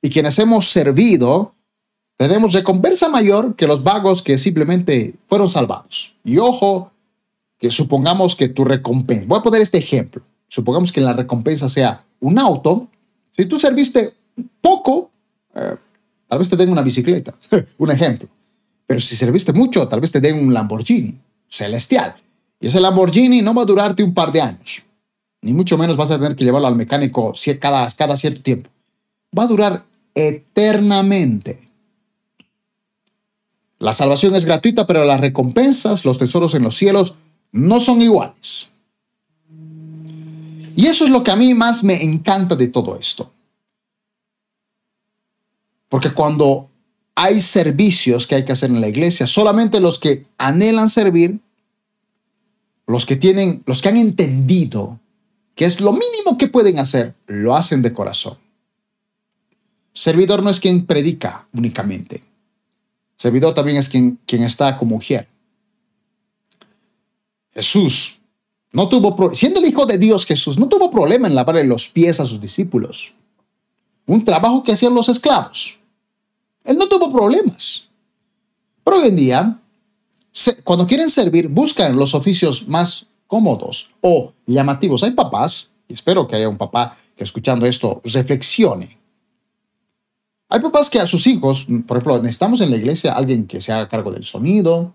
Y 0.00 0.10
quienes 0.10 0.38
hemos 0.38 0.68
servido, 0.68 1.56
tenemos 2.16 2.52
recompensa 2.52 3.08
mayor 3.08 3.56
que 3.56 3.66
los 3.66 3.82
vagos 3.82 4.22
que 4.22 4.38
simplemente 4.38 5.14
fueron 5.26 5.50
salvados. 5.50 6.14
Y 6.22 6.38
ojo, 6.38 6.92
que 7.58 7.72
supongamos 7.72 8.36
que 8.36 8.50
tu 8.50 8.64
recompensa, 8.64 9.24
voy 9.26 9.40
a 9.40 9.42
poner 9.42 9.60
este 9.60 9.78
ejemplo, 9.78 10.22
supongamos 10.46 10.92
que 10.92 11.00
la 11.00 11.12
recompensa 11.12 11.68
sea 11.68 12.04
un 12.20 12.38
auto, 12.38 12.86
si 13.32 13.46
tú 13.46 13.58
serviste 13.58 14.14
poco, 14.60 15.10
eh, 15.56 15.74
tal 16.28 16.38
vez 16.38 16.48
te 16.48 16.56
den 16.56 16.70
una 16.70 16.82
bicicleta, 16.82 17.34
un 17.78 17.90
ejemplo. 17.90 18.28
Pero 18.86 19.00
si 19.00 19.16
serviste 19.16 19.52
mucho, 19.52 19.88
tal 19.88 20.00
vez 20.00 20.12
te 20.12 20.20
den 20.20 20.38
un 20.38 20.54
Lamborghini 20.54 21.25
celestial. 21.48 22.16
Y 22.60 22.68
ese 22.68 22.80
Lamborghini 22.80 23.42
no 23.42 23.54
va 23.54 23.62
a 23.62 23.66
durarte 23.66 24.02
un 24.02 24.14
par 24.14 24.32
de 24.32 24.40
años. 24.40 24.82
Ni 25.42 25.52
mucho 25.52 25.78
menos 25.78 25.96
vas 25.96 26.10
a 26.10 26.18
tener 26.18 26.34
que 26.34 26.44
llevarlo 26.44 26.66
al 26.66 26.76
mecánico 26.76 27.32
cada, 27.60 27.88
cada 27.90 28.16
cierto 28.16 28.42
tiempo. 28.42 28.70
Va 29.36 29.44
a 29.44 29.46
durar 29.46 29.84
eternamente. 30.14 31.68
La 33.78 33.92
salvación 33.92 34.34
es 34.34 34.46
gratuita, 34.46 34.86
pero 34.86 35.04
las 35.04 35.20
recompensas, 35.20 36.04
los 36.04 36.18
tesoros 36.18 36.54
en 36.54 36.62
los 36.62 36.76
cielos, 36.76 37.14
no 37.52 37.78
son 37.78 38.00
iguales. 38.00 38.72
Y 40.74 40.86
eso 40.86 41.04
es 41.04 41.10
lo 41.10 41.22
que 41.22 41.30
a 41.30 41.36
mí 41.36 41.54
más 41.54 41.84
me 41.84 42.02
encanta 42.02 42.56
de 42.56 42.68
todo 42.68 42.96
esto. 42.96 43.32
Porque 45.88 46.12
cuando 46.12 46.70
hay 47.16 47.40
servicios 47.40 48.26
que 48.26 48.36
hay 48.36 48.44
que 48.44 48.52
hacer 48.52 48.70
en 48.70 48.80
la 48.80 48.88
iglesia, 48.88 49.26
solamente 49.26 49.80
los 49.80 49.98
que 49.98 50.26
anhelan 50.36 50.90
servir, 50.90 51.40
los 52.86 53.06
que 53.06 53.16
tienen, 53.16 53.62
los 53.66 53.82
que 53.82 53.88
han 53.88 53.96
entendido 53.96 55.00
que 55.56 55.64
es 55.64 55.80
lo 55.80 55.92
mínimo 55.92 56.36
que 56.38 56.48
pueden 56.48 56.78
hacer, 56.78 57.14
lo 57.26 57.56
hacen 57.56 57.80
de 57.80 57.94
corazón. 57.94 58.36
Servidor 59.94 60.42
no 60.42 60.50
es 60.50 60.60
quien 60.60 60.84
predica 60.84 61.48
únicamente. 61.54 62.22
Servidor 63.16 63.54
también 63.54 63.78
es 63.78 63.88
quien, 63.88 64.20
quien 64.26 64.42
está 64.42 64.76
como 64.76 64.96
mujer. 64.96 65.26
Jesús 67.54 68.18
no 68.72 68.90
tuvo, 68.90 69.34
siendo 69.34 69.60
el 69.60 69.66
Hijo 69.66 69.86
de 69.86 69.96
Dios 69.96 70.26
Jesús, 70.26 70.58
no 70.58 70.68
tuvo 70.68 70.90
problema 70.90 71.26
en 71.26 71.34
lavarle 71.34 71.64
los 71.64 71.88
pies 71.88 72.20
a 72.20 72.26
sus 72.26 72.42
discípulos. 72.42 73.14
Un 74.04 74.22
trabajo 74.22 74.62
que 74.62 74.72
hacían 74.72 74.94
los 74.94 75.08
esclavos. 75.08 75.80
Él 76.66 76.76
no 76.76 76.88
tuvo 76.88 77.12
problemas. 77.12 77.88
Pero 78.84 78.98
hoy 78.98 79.08
en 79.08 79.16
día, 79.16 79.60
cuando 80.64 80.86
quieren 80.86 81.08
servir, 81.08 81.48
buscan 81.48 81.96
los 81.96 82.14
oficios 82.14 82.68
más 82.68 83.06
cómodos 83.26 83.94
o 84.00 84.32
llamativos. 84.46 85.02
Hay 85.02 85.12
papás, 85.12 85.70
y 85.88 85.94
espero 85.94 86.26
que 86.26 86.36
haya 86.36 86.48
un 86.48 86.58
papá 86.58 86.96
que 87.16 87.24
escuchando 87.24 87.66
esto 87.66 88.00
reflexione. 88.04 88.98
Hay 90.48 90.60
papás 90.60 90.90
que 90.90 91.00
a 91.00 91.06
sus 91.06 91.26
hijos, 91.26 91.66
por 91.86 91.96
ejemplo, 91.96 92.18
necesitamos 92.22 92.60
en 92.60 92.70
la 92.70 92.76
iglesia 92.76 93.12
alguien 93.12 93.46
que 93.46 93.60
se 93.60 93.72
haga 93.72 93.88
cargo 93.88 94.12
del 94.12 94.24
sonido 94.24 94.94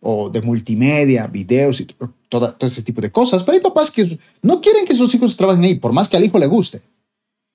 o 0.00 0.28
de 0.28 0.42
multimedia, 0.42 1.26
videos 1.26 1.80
y 1.80 1.86
todo, 2.28 2.56
ese 2.60 2.82
tipo 2.82 3.00
de 3.00 3.10
cosas. 3.10 3.44
Pero 3.44 3.56
hay 3.56 3.62
papás 3.62 3.90
que 3.90 4.18
no 4.42 4.60
quieren 4.60 4.84
que 4.84 4.94
sus 4.94 5.14
hijos 5.14 5.36
trabajen 5.36 5.64
ahí, 5.64 5.76
por 5.76 5.92
más 5.92 6.08
que 6.08 6.16
al 6.16 6.24
hijo 6.24 6.38
le 6.38 6.46
guste. 6.46 6.82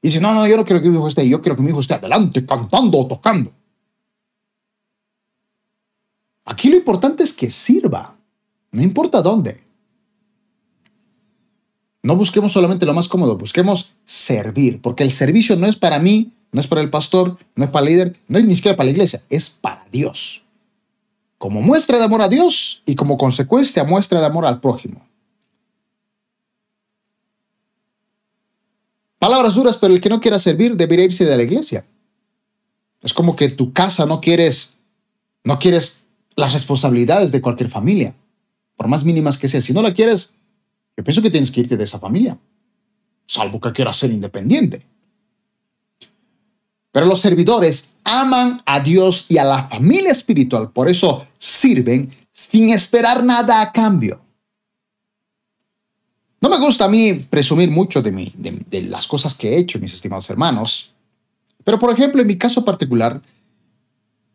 Y 0.08 0.10
dice, 0.10 0.22
no, 0.22 0.34
no, 0.34 0.48
yo 0.48 0.56
no 0.56 0.64
quiero 0.64 0.82
que 0.82 0.88
mi 0.88 0.96
hijo 0.96 1.06
esté 1.10 1.28
yo 1.28 1.42
quiero 1.42 1.58
que 1.58 1.62
mi 1.62 1.68
hijo 1.68 1.82
esté 1.82 1.96
adelante, 1.96 2.46
cantando 2.46 2.98
o 2.98 3.08
tocando. 3.08 3.52
Aquí 6.46 6.70
lo 6.70 6.78
importante 6.78 7.26
es 7.26 7.34
que 7.34 7.52
sirva, 7.52 8.16
no 8.72 8.82
importa 8.82 9.22
dónde. 9.22 9.62
No 12.04 12.16
busquemos 12.16 12.54
solamente 12.54 12.86
lo 12.86 12.94
más 12.94 13.10
cómodo, 13.10 13.38
busquemos 13.38 13.96
servir, 14.06 14.82
porque 14.82 15.04
el 15.04 15.12
servicio 15.12 15.58
no 15.58 15.68
es 15.68 15.76
para 15.76 16.00
mí, 16.00 16.32
no 16.54 16.62
es 16.62 16.68
para 16.68 16.80
el 16.80 16.90
pastor, 16.90 17.38
no 17.58 17.66
es 17.66 17.70
para 17.70 17.86
el 17.86 17.92
líder, 17.92 18.18
no 18.30 18.40
es 18.40 18.46
ni 18.46 18.56
siquiera 18.56 18.78
para 18.78 18.86
la 18.86 18.92
iglesia, 18.92 19.22
es 19.28 19.50
para 19.50 19.86
Dios. 19.92 20.46
Como 21.38 21.62
muestra 21.62 21.98
de 21.98 22.06
amor 22.06 22.22
a 22.22 22.30
Dios 22.30 22.82
y 22.86 22.96
como 22.96 23.18
consecuencia 23.18 23.84
muestra 23.84 24.22
de 24.22 24.28
amor 24.28 24.46
al 24.46 24.62
prójimo. 24.62 25.06
Palabras 29.20 29.56
duras, 29.56 29.78
pero 29.78 29.94
el 29.94 30.02
que 30.02 30.10
no 30.10 30.22
quiera 30.22 30.38
servir 30.40 30.76
debería 30.76 31.06
irse 31.06 31.26
de 31.26 31.36
la 31.36 31.44
iglesia. 31.44 31.86
Es 33.02 33.14
como 33.14 33.36
que 33.36 33.50
tu 33.50 33.74
casa 33.74 34.06
no 34.06 34.22
quieres, 34.22 34.78
no 35.44 35.60
quieres 35.60 36.06
las 36.36 36.54
responsabilidades 36.54 37.32
de 37.32 37.42
cualquier 37.42 37.70
familia, 37.70 38.14
por 38.76 38.88
más 38.88 39.04
mínimas 39.04 39.38
que 39.38 39.48
sean. 39.48 39.64
Si 39.64 39.74
no 39.74 39.82
la 39.82 39.94
quieres, 39.94 40.32
yo 40.96 41.04
pienso 41.04 41.22
que 41.22 41.32
tienes 41.32 41.52
que 41.52 41.62
irte 41.62 41.78
de 41.78 41.84
esa 41.84 42.00
familia, 42.00 42.38
salvo 43.26 43.60
que 43.60 43.72
quieras 43.72 43.98
ser 43.98 44.12
independiente. 44.12 44.86
Pero 46.92 47.06
los 47.06 47.22
servidores 47.22 47.96
aman 48.04 48.62
a 48.66 48.80
Dios 48.80 49.26
y 49.30 49.38
a 49.38 49.44
la 49.44 49.68
familia 49.68 50.12
espiritual, 50.12 50.72
por 50.72 50.90
eso 50.90 51.28
sirven 51.38 52.12
sin 52.32 52.70
esperar 52.70 53.24
nada 53.24 53.62
a 53.62 53.72
cambio. 53.72 54.20
No 56.40 56.50
me 56.50 56.60
gusta 56.60 56.86
a 56.86 56.90
mí 56.90 57.14
presumir 57.14 57.72
mucho 57.72 58.02
de, 58.02 58.12
mí, 58.12 58.32
de, 58.36 58.82
las 58.84 59.08
cosas 59.08 59.34
que 59.34 59.50
he 59.50 59.58
hecho, 59.58 59.80
mis 59.80 59.94
estimados 59.94 60.30
hermanos. 60.30 60.94
Pero, 61.64 61.80
por 61.80 61.92
ejemplo, 61.92 62.22
en 62.22 62.28
mi 62.28 62.38
caso 62.38 62.64
particular, 62.64 63.22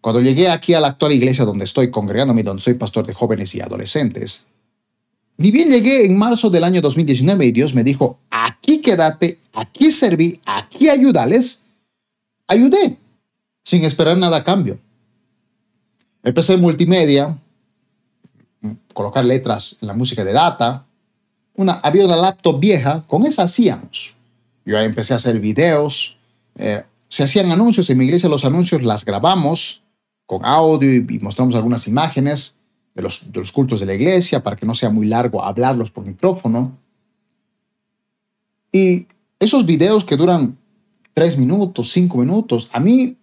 cuando 0.01 0.21
llegué 0.21 0.49
aquí 0.49 0.75
a 0.75 0.81
la 0.81 0.89
actual 0.89 1.13
iglesia 1.13 1.45
donde 1.45 1.65
estoy 1.65 1.91
congregándome, 1.91 2.43
donde 2.43 2.63
soy 2.63 2.75
pastor 2.75 3.07
de 3.07 3.15
jóvenes 3.15 3.55
y 3.55 3.61
adolescentes, 3.61 4.47
ni 5.37 5.51
bien 5.51 5.71
llegué 5.71 6.05
en 6.05 6.19
marzo 6.19 6.51
del 6.51 6.65
año 6.65 6.81
2019 6.81 7.47
y 7.47 7.53
Dios 7.53 7.73
me 7.73 7.85
dijo, 7.85 8.19
aquí 8.31 8.81
quédate, 8.81 9.39
aquí 9.55 9.93
serví, 9.93 10.41
aquí 10.45 10.89
ayudales, 10.89 11.65
ayudé, 12.49 12.97
sin 13.63 13.85
esperar 13.85 14.19
nada 14.19 14.39
a 14.39 14.45
cambio. 14.45 14.79
Empecé 16.25 16.55
en 16.55 16.61
multimedia, 16.61 17.39
colocar 18.93 19.25
letras 19.25 19.79
en 19.81 19.89
la 19.89 19.95
música 19.95 20.25
de 20.25 20.33
data, 20.33 20.85
una, 21.55 21.75
había 21.75 22.05
una 22.05 22.17
laptop 22.17 22.59
vieja, 22.59 23.05
con 23.07 23.27
esa 23.27 23.45
hacíamos. 23.45 24.17
Yo 24.65 24.79
ahí 24.79 24.87
empecé 24.87 25.13
a 25.13 25.17
hacer 25.17 25.41
videos, 25.41 26.19
eh, 26.57 26.83
se 27.09 27.25
hacían 27.25 27.51
anuncios 27.51 27.91
en 27.91 27.99
mi 27.99 28.05
iglesia, 28.05 28.29
los 28.29 28.45
anuncios 28.45 28.83
las 28.83 29.05
grabamos 29.05 29.83
con 30.27 30.45
audio 30.45 30.91
y, 30.91 31.19
mostramos 31.19 31.55
algunas 31.55 31.87
imágenes 31.87 32.57
de 32.95 33.03
los, 33.03 33.33
de 33.33 33.41
los 33.41 33.53
cultos 33.53 33.81
de 33.81 33.87
la 33.87 33.95
iglesia 33.95 34.43
para 34.43 34.57
que 34.57 34.65
no 34.65 34.75
sea 34.75 34.91
muy 34.91 35.07
largo 35.07 35.45
hablarlos 35.45 35.91
por 35.91 36.05
micrófono. 36.07 36.79
Y 38.71 39.07
esos 39.39 39.67
videos 39.67 40.05
que 40.05 40.17
duran 40.17 40.57
tres 41.13 41.37
minutos, 41.37 41.91
cinco 41.93 42.19
minutos, 42.19 42.71
a 42.73 42.81
mí 42.81 43.17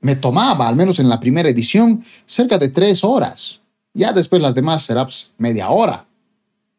me 0.00 0.16
tomaba, 0.16 0.68
al 0.68 0.76
menos 0.76 0.98
en 0.98 1.08
la 1.08 1.20
primera 1.20 1.48
edición, 1.48 2.04
cerca 2.26 2.58
de 2.58 2.68
tres 2.68 3.04
horas. 3.04 3.60
Ya 3.92 4.12
después 4.12 4.40
las 4.40 4.54
demás 4.54 4.82
será 4.82 5.06
media 5.38 5.70
hora. 5.70 6.06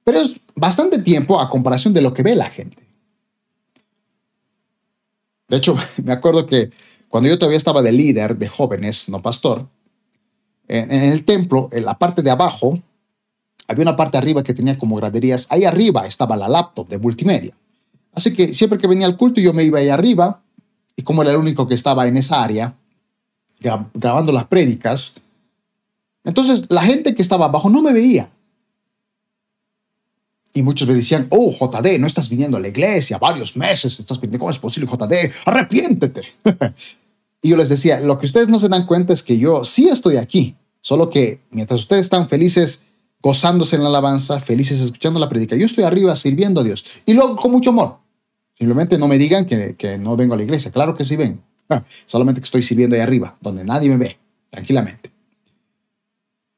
Pero 0.05 0.21
es 0.21 0.39
bastante 0.55 0.99
tiempo 0.99 1.41
a 1.41 1.49
comparación 1.49 1.93
de 1.93 2.01
lo 2.01 2.13
que 2.13 2.23
ve 2.23 2.35
la 2.35 2.49
gente. 2.49 2.87
De 5.49 5.57
hecho, 5.57 5.75
me 6.03 6.13
acuerdo 6.13 6.45
que 6.45 6.71
cuando 7.09 7.29
yo 7.29 7.37
todavía 7.37 7.57
estaba 7.57 7.81
de 7.81 7.91
líder 7.91 8.37
de 8.37 8.47
jóvenes, 8.47 9.09
no 9.09 9.21
pastor, 9.21 9.67
en, 10.67 10.91
el 10.91 11.25
templo, 11.25 11.69
en 11.71 11.85
la 11.85 11.97
parte 11.97 12.21
de 12.21 12.31
abajo, 12.31 12.79
había 13.67 13.81
una 13.81 13.95
parte 13.95 14.17
arriba 14.17 14.43
que 14.43 14.53
tenía 14.53 14.77
como 14.77 14.95
graderías. 14.95 15.47
Ahí 15.49 15.65
arriba 15.65 16.05
estaba 16.05 16.37
la 16.37 16.47
laptop 16.47 16.87
de 16.87 16.99
multimedia. 16.99 17.55
Así 18.13 18.33
que 18.33 18.53
siempre 18.53 18.79
que 18.79 18.87
venía 18.87 19.07
al 19.07 19.17
culto 19.17 19.41
yo 19.41 19.53
me 19.53 19.63
iba 19.63 19.79
ahí 19.79 19.89
arriba 19.89 20.41
y 20.95 21.03
como 21.03 21.21
era 21.21 21.31
el 21.31 21.37
único 21.37 21.67
que 21.67 21.73
estaba 21.73 22.07
en 22.07 22.17
esa 22.17 22.43
área 22.43 22.75
grabando 23.93 24.31
las 24.31 24.45
prédicas, 24.45 25.15
entonces 26.23 26.65
la 26.69 26.83
gente 26.83 27.15
que 27.15 27.21
estaba 27.21 27.45
abajo 27.45 27.69
no 27.69 27.81
me 27.81 27.93
veía. 27.93 28.29
Y 30.55 30.63
muchos 30.63 30.87
me 30.87 30.93
decían, 30.93 31.27
oh, 31.31 31.51
JD, 31.51 31.99
no 31.99 32.07
estás 32.07 32.29
viniendo 32.29 32.55
a 32.55 32.61
la 32.61 32.69
iglesia, 32.69 33.17
varios 33.17 33.57
meses 33.57 33.99
estás 33.99 34.21
viniendo, 34.21 34.39
¿cómo 34.39 34.51
es 34.51 34.57
posible, 34.57 34.89
JD? 34.89 35.33
Arrepiéntete. 35.45 36.21
y 37.41 37.49
yo 37.49 37.57
les 37.57 37.67
decía, 37.67 37.99
lo 37.99 38.17
que 38.17 38.25
ustedes 38.25 38.47
no 38.47 38.57
se 38.57 38.69
dan 38.69 38.85
cuenta 38.85 39.11
es 39.11 39.21
que 39.21 39.37
yo 39.37 39.65
sí 39.65 39.89
estoy 39.89 40.15
aquí, 40.15 40.55
solo 40.79 41.09
que 41.09 41.41
mientras 41.51 41.81
ustedes 41.81 42.05
están 42.05 42.29
felices 42.29 42.85
gozándose 43.21 43.75
en 43.75 43.83
la 43.83 43.89
alabanza, 43.89 44.39
felices 44.39 44.79
escuchando 44.79 45.19
la 45.19 45.27
predica, 45.27 45.57
yo 45.57 45.65
estoy 45.65 45.83
arriba 45.83 46.15
sirviendo 46.15 46.61
a 46.61 46.63
Dios. 46.63 46.85
Y 47.05 47.13
luego 47.13 47.35
con 47.35 47.51
mucho 47.51 47.71
amor. 47.71 47.97
Simplemente 48.53 48.97
no 48.97 49.09
me 49.09 49.17
digan 49.17 49.45
que, 49.45 49.97
no 49.99 50.15
vengo 50.15 50.35
a 50.35 50.37
la 50.37 50.43
iglesia, 50.43 50.71
claro 50.71 50.95
que 50.95 51.03
sí 51.03 51.17
vengo. 51.17 51.41
Solamente 52.05 52.39
que 52.39 52.45
estoy 52.45 52.63
sirviendo 52.63 52.95
ahí 52.95 53.01
arriba, 53.01 53.35
donde 53.41 53.65
nadie 53.65 53.89
me 53.89 53.97
ve, 53.97 54.17
tranquilamente. 54.49 55.11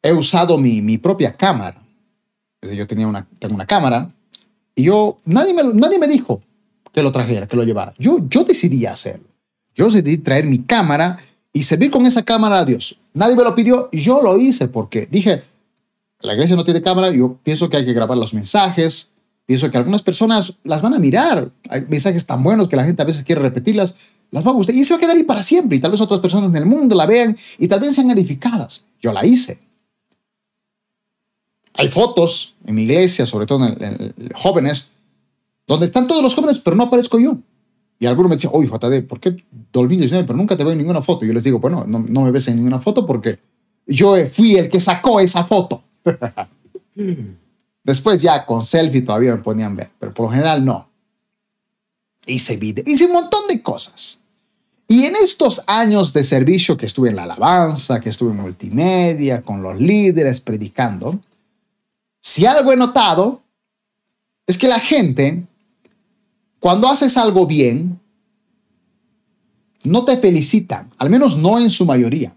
He 0.03 0.13
usado 0.13 0.59
mi 0.59 0.99
propia 0.99 1.35
cámara 1.35 1.86
yo 2.75 2.87
tenía 2.87 3.07
una, 3.07 3.27
tengo 3.39 3.55
una 3.55 3.65
cámara 3.65 4.09
y 4.75 4.83
yo, 4.83 5.17
nadie 5.25 5.53
me, 5.53 5.63
nadie 5.63 5.99
me 5.99 6.07
dijo 6.07 6.41
que 6.93 7.01
lo 7.01 7.11
trajera, 7.11 7.47
que 7.47 7.55
lo 7.55 7.63
llevara. 7.63 7.93
Yo, 7.97 8.19
yo 8.29 8.43
decidí 8.43 8.85
hacerlo. 8.85 9.27
Yo 9.75 9.85
decidí 9.85 10.17
traer 10.17 10.45
mi 10.45 10.59
cámara 10.59 11.17
y 11.53 11.63
servir 11.63 11.91
con 11.91 12.05
esa 12.05 12.23
cámara 12.23 12.59
a 12.59 12.65
Dios. 12.65 12.97
Nadie 13.13 13.35
me 13.35 13.43
lo 13.43 13.55
pidió 13.55 13.89
yo 13.91 14.21
lo 14.21 14.37
hice 14.37 14.67
porque 14.67 15.07
dije, 15.09 15.43
la 16.21 16.33
iglesia 16.33 16.55
no 16.55 16.63
tiene 16.63 16.81
cámara, 16.81 17.11
yo 17.11 17.37
pienso 17.43 17.69
que 17.69 17.77
hay 17.77 17.85
que 17.85 17.93
grabar 17.93 18.17
los 18.17 18.33
mensajes, 18.33 19.11
pienso 19.45 19.69
que 19.71 19.77
algunas 19.77 20.01
personas 20.01 20.55
las 20.63 20.81
van 20.81 20.93
a 20.93 20.99
mirar. 20.99 21.49
Hay 21.69 21.85
mensajes 21.89 22.25
tan 22.25 22.43
buenos 22.43 22.67
que 22.67 22.75
la 22.75 22.83
gente 22.83 23.01
a 23.01 23.05
veces 23.05 23.23
quiere 23.23 23.41
repetirlas, 23.41 23.95
las 24.31 24.45
va 24.45 24.51
a 24.51 24.53
gustar 24.53 24.75
y 24.75 24.83
se 24.83 24.93
va 24.93 24.97
a 24.97 25.01
quedar 25.01 25.15
ahí 25.15 25.23
para 25.23 25.41
siempre 25.41 25.77
y 25.77 25.79
tal 25.79 25.91
vez 25.91 26.01
otras 26.01 26.19
personas 26.19 26.49
en 26.49 26.55
el 26.55 26.65
mundo 26.65 26.95
la 26.95 27.05
vean 27.05 27.37
y 27.57 27.67
tal 27.67 27.79
vez 27.79 27.95
sean 27.95 28.11
edificadas. 28.11 28.83
Yo 29.01 29.13
la 29.13 29.25
hice. 29.25 29.66
Hay 31.77 31.89
fotos 31.89 32.55
en 32.65 32.75
mi 32.75 32.83
iglesia, 32.83 33.25
sobre 33.25 33.45
todo 33.45 33.65
en, 33.65 34.13
jóvenes, 34.33 34.91
donde 35.67 35.85
están 35.85 36.07
todos 36.07 36.23
los 36.23 36.33
jóvenes, 36.33 36.57
pero 36.59 36.75
no 36.75 36.83
aparezco 36.83 37.19
yo. 37.19 37.37
Y 37.99 38.05
algunos 38.05 38.29
me 38.29 38.35
decían, 38.35 38.53
oye, 38.55 38.67
JD, 38.67 39.07
¿por 39.07 39.19
qué 39.19 39.37
Dolby 39.71 39.97
19? 39.97 40.25
Pero 40.25 40.37
nunca 40.37 40.57
te 40.57 40.63
veo 40.63 40.73
en 40.73 40.79
ninguna 40.79 41.01
foto. 41.01 41.23
Y 41.23 41.29
yo 41.29 41.33
les 41.33 41.43
digo, 41.43 41.59
bueno, 41.59 41.85
no, 41.87 41.99
no 41.99 42.21
me 42.21 42.31
ves 42.31 42.47
en 42.47 42.57
ninguna 42.57 42.79
foto 42.79 43.05
porque 43.05 43.39
yo 43.85 44.15
fui 44.27 44.55
el 44.55 44.69
que 44.69 44.79
sacó 44.79 45.19
esa 45.19 45.43
foto. 45.43 45.83
Después 47.83 48.21
ya 48.21 48.45
con 48.45 48.63
selfie 48.63 49.01
todavía 49.01 49.35
me 49.35 49.41
ponían 49.41 49.75
ver, 49.75 49.89
pero 49.99 50.13
por 50.13 50.25
lo 50.25 50.31
general 50.31 50.65
no. 50.65 50.89
Hice 52.25 52.57
video, 52.57 52.83
hice 52.85 53.05
un 53.05 53.13
montón 53.13 53.47
de 53.47 53.61
cosas. 53.61 54.19
Y 54.89 55.05
en 55.05 55.15
estos 55.15 55.63
años 55.67 56.13
de 56.13 56.23
servicio 56.23 56.77
que 56.77 56.85
estuve 56.85 57.09
en 57.09 57.17
la 57.17 57.23
alabanza, 57.23 57.99
que 57.99 58.09
estuve 58.09 58.31
en 58.31 58.37
multimedia, 58.37 59.41
con 59.41 59.61
los 59.61 59.79
líderes, 59.79 60.39
predicando, 60.39 61.19
si 62.27 62.45
algo 62.45 62.73
he 62.73 62.75
notado, 62.75 63.41
es 64.45 64.57
que 64.57 64.67
la 64.67 64.81
gente, 64.81 65.47
cuando 66.59 66.89
haces 66.89 67.15
algo 67.15 67.47
bien, 67.47 68.01
no 69.85 70.03
te 70.03 70.17
felicitan, 70.17 70.89
al 70.97 71.09
menos 71.09 71.37
no 71.37 71.57
en 71.57 71.69
su 71.69 71.85
mayoría, 71.85 72.35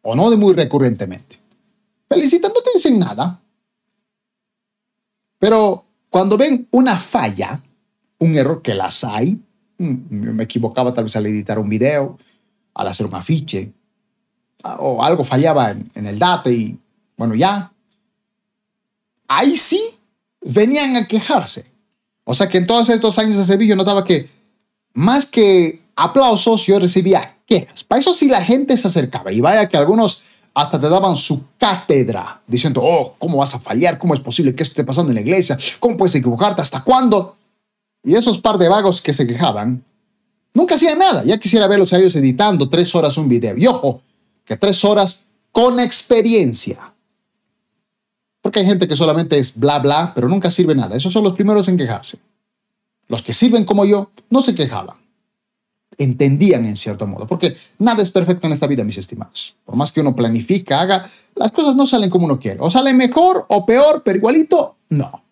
o 0.00 0.16
no 0.16 0.28
de 0.30 0.36
muy 0.36 0.52
recurrentemente. 0.54 1.38
Felicitan, 2.08 2.50
no 2.52 2.60
te 2.60 2.70
dicen 2.74 2.98
nada. 2.98 3.40
Pero 5.38 5.84
cuando 6.10 6.36
ven 6.36 6.66
una 6.72 6.96
falla, 6.96 7.62
un 8.18 8.36
error 8.36 8.62
que 8.62 8.74
las 8.74 9.04
hay, 9.04 9.40
mm, 9.78 10.32
me 10.34 10.42
equivocaba 10.42 10.92
tal 10.92 11.04
vez 11.04 11.14
al 11.14 11.26
editar 11.26 11.60
un 11.60 11.68
video, 11.68 12.18
al 12.74 12.88
hacer 12.88 13.06
un 13.06 13.14
afiche, 13.14 13.72
o 14.64 15.04
algo 15.04 15.22
fallaba 15.22 15.70
en, 15.70 15.88
en 15.94 16.06
el 16.08 16.18
data 16.18 16.50
y 16.50 16.76
bueno, 17.16 17.36
ya, 17.36 17.71
ahí 19.38 19.56
sí 19.56 19.82
venían 20.40 20.96
a 20.96 21.06
quejarse. 21.06 21.66
O 22.24 22.34
sea 22.34 22.48
que 22.48 22.58
en 22.58 22.66
todos 22.66 22.88
estos 22.88 23.18
años 23.18 23.36
de 23.36 23.44
servicio 23.44 23.76
notaba 23.76 24.04
que 24.04 24.28
más 24.94 25.26
que 25.26 25.80
aplausos 25.96 26.66
yo 26.66 26.78
recibía 26.78 27.38
quejas. 27.46 27.84
Para 27.84 28.00
eso 28.00 28.12
sí 28.12 28.28
la 28.28 28.44
gente 28.44 28.76
se 28.76 28.88
acercaba 28.88 29.32
y 29.32 29.40
vaya 29.40 29.68
que 29.68 29.76
algunos 29.76 30.22
hasta 30.54 30.78
te 30.78 30.88
daban 30.88 31.16
su 31.16 31.44
cátedra 31.58 32.42
diciendo, 32.46 32.82
oh, 32.84 33.14
¿cómo 33.18 33.38
vas 33.38 33.54
a 33.54 33.58
fallar? 33.58 33.98
¿Cómo 33.98 34.14
es 34.14 34.20
posible 34.20 34.54
que 34.54 34.62
esto 34.62 34.72
esté 34.72 34.84
pasando 34.84 35.10
en 35.10 35.16
la 35.16 35.22
iglesia? 35.22 35.56
¿Cómo 35.80 35.96
puedes 35.96 36.14
equivocarte? 36.14 36.60
¿Hasta 36.60 36.82
cuándo? 36.82 37.36
Y 38.04 38.14
esos 38.14 38.38
par 38.38 38.58
de 38.58 38.68
vagos 38.68 39.00
que 39.00 39.12
se 39.12 39.26
quejaban, 39.26 39.82
nunca 40.52 40.74
hacían 40.74 40.98
nada. 40.98 41.24
Ya 41.24 41.38
quisiera 41.38 41.66
verlos 41.68 41.92
a 41.92 41.98
ellos 41.98 42.14
editando 42.16 42.68
tres 42.68 42.94
horas 42.94 43.16
un 43.16 43.28
video. 43.28 43.56
Y 43.56 43.66
ojo, 43.66 44.02
que 44.44 44.56
tres 44.56 44.84
horas 44.84 45.22
con 45.52 45.80
experiencia. 45.80 46.91
Porque 48.42 48.60
hay 48.60 48.66
gente 48.66 48.88
que 48.88 48.96
solamente 48.96 49.38
es 49.38 49.58
bla 49.58 49.78
bla, 49.78 50.12
pero 50.14 50.28
nunca 50.28 50.50
sirve 50.50 50.74
nada. 50.74 50.96
Esos 50.96 51.12
son 51.12 51.24
los 51.24 51.32
primeros 51.32 51.68
en 51.68 51.78
quejarse. 51.78 52.18
Los 53.08 53.22
que 53.22 53.32
sirven 53.32 53.64
como 53.64 53.84
yo 53.84 54.10
no 54.30 54.42
se 54.42 54.54
quejaban. 54.54 54.96
Entendían 55.96 56.66
en 56.66 56.76
cierto 56.76 57.06
modo. 57.06 57.26
Porque 57.26 57.56
nada 57.78 58.02
es 58.02 58.10
perfecto 58.10 58.46
en 58.48 58.52
esta 58.52 58.66
vida, 58.66 58.82
mis 58.82 58.98
estimados. 58.98 59.54
Por 59.64 59.76
más 59.76 59.92
que 59.92 60.00
uno 60.00 60.16
planifica, 60.16 60.80
haga, 60.80 61.08
las 61.36 61.52
cosas 61.52 61.76
no 61.76 61.86
salen 61.86 62.10
como 62.10 62.24
uno 62.24 62.40
quiere. 62.40 62.58
O 62.60 62.70
salen 62.70 62.96
mejor 62.96 63.46
o 63.48 63.64
peor, 63.64 64.02
pero 64.04 64.18
igualito, 64.18 64.76
no. 64.88 65.22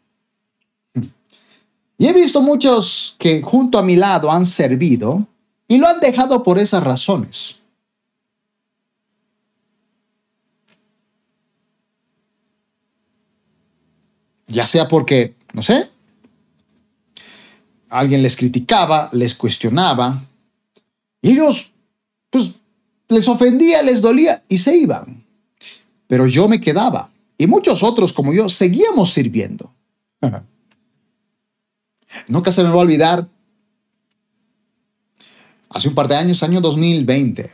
Y 1.98 2.06
he 2.06 2.12
visto 2.12 2.40
muchos 2.40 3.16
que 3.18 3.42
junto 3.42 3.78
a 3.78 3.82
mi 3.82 3.96
lado 3.96 4.30
han 4.30 4.46
servido 4.46 5.26
y 5.68 5.78
lo 5.78 5.86
han 5.86 6.00
dejado 6.00 6.42
por 6.42 6.58
esas 6.58 6.82
razones. 6.82 7.59
Ya 14.50 14.66
sea 14.66 14.88
porque, 14.88 15.34
no 15.52 15.62
sé, 15.62 15.88
alguien 17.88 18.22
les 18.22 18.36
criticaba, 18.36 19.08
les 19.12 19.34
cuestionaba, 19.34 20.22
y 21.22 21.30
ellos, 21.30 21.72
pues, 22.30 22.50
les 23.08 23.28
ofendía, 23.28 23.82
les 23.82 24.02
dolía 24.02 24.42
y 24.48 24.58
se 24.58 24.76
iban. 24.76 25.24
Pero 26.08 26.26
yo 26.26 26.48
me 26.48 26.60
quedaba, 26.60 27.10
y 27.38 27.46
muchos 27.46 27.82
otros 27.82 28.12
como 28.12 28.32
yo 28.32 28.48
seguíamos 28.48 29.12
sirviendo. 29.12 29.72
Nunca 32.26 32.50
se 32.50 32.64
me 32.64 32.70
va 32.70 32.74
a 32.74 32.78
olvidar, 32.78 33.28
hace 35.68 35.88
un 35.88 35.94
par 35.94 36.08
de 36.08 36.16
años, 36.16 36.42
año 36.42 36.60
2020, 36.60 37.52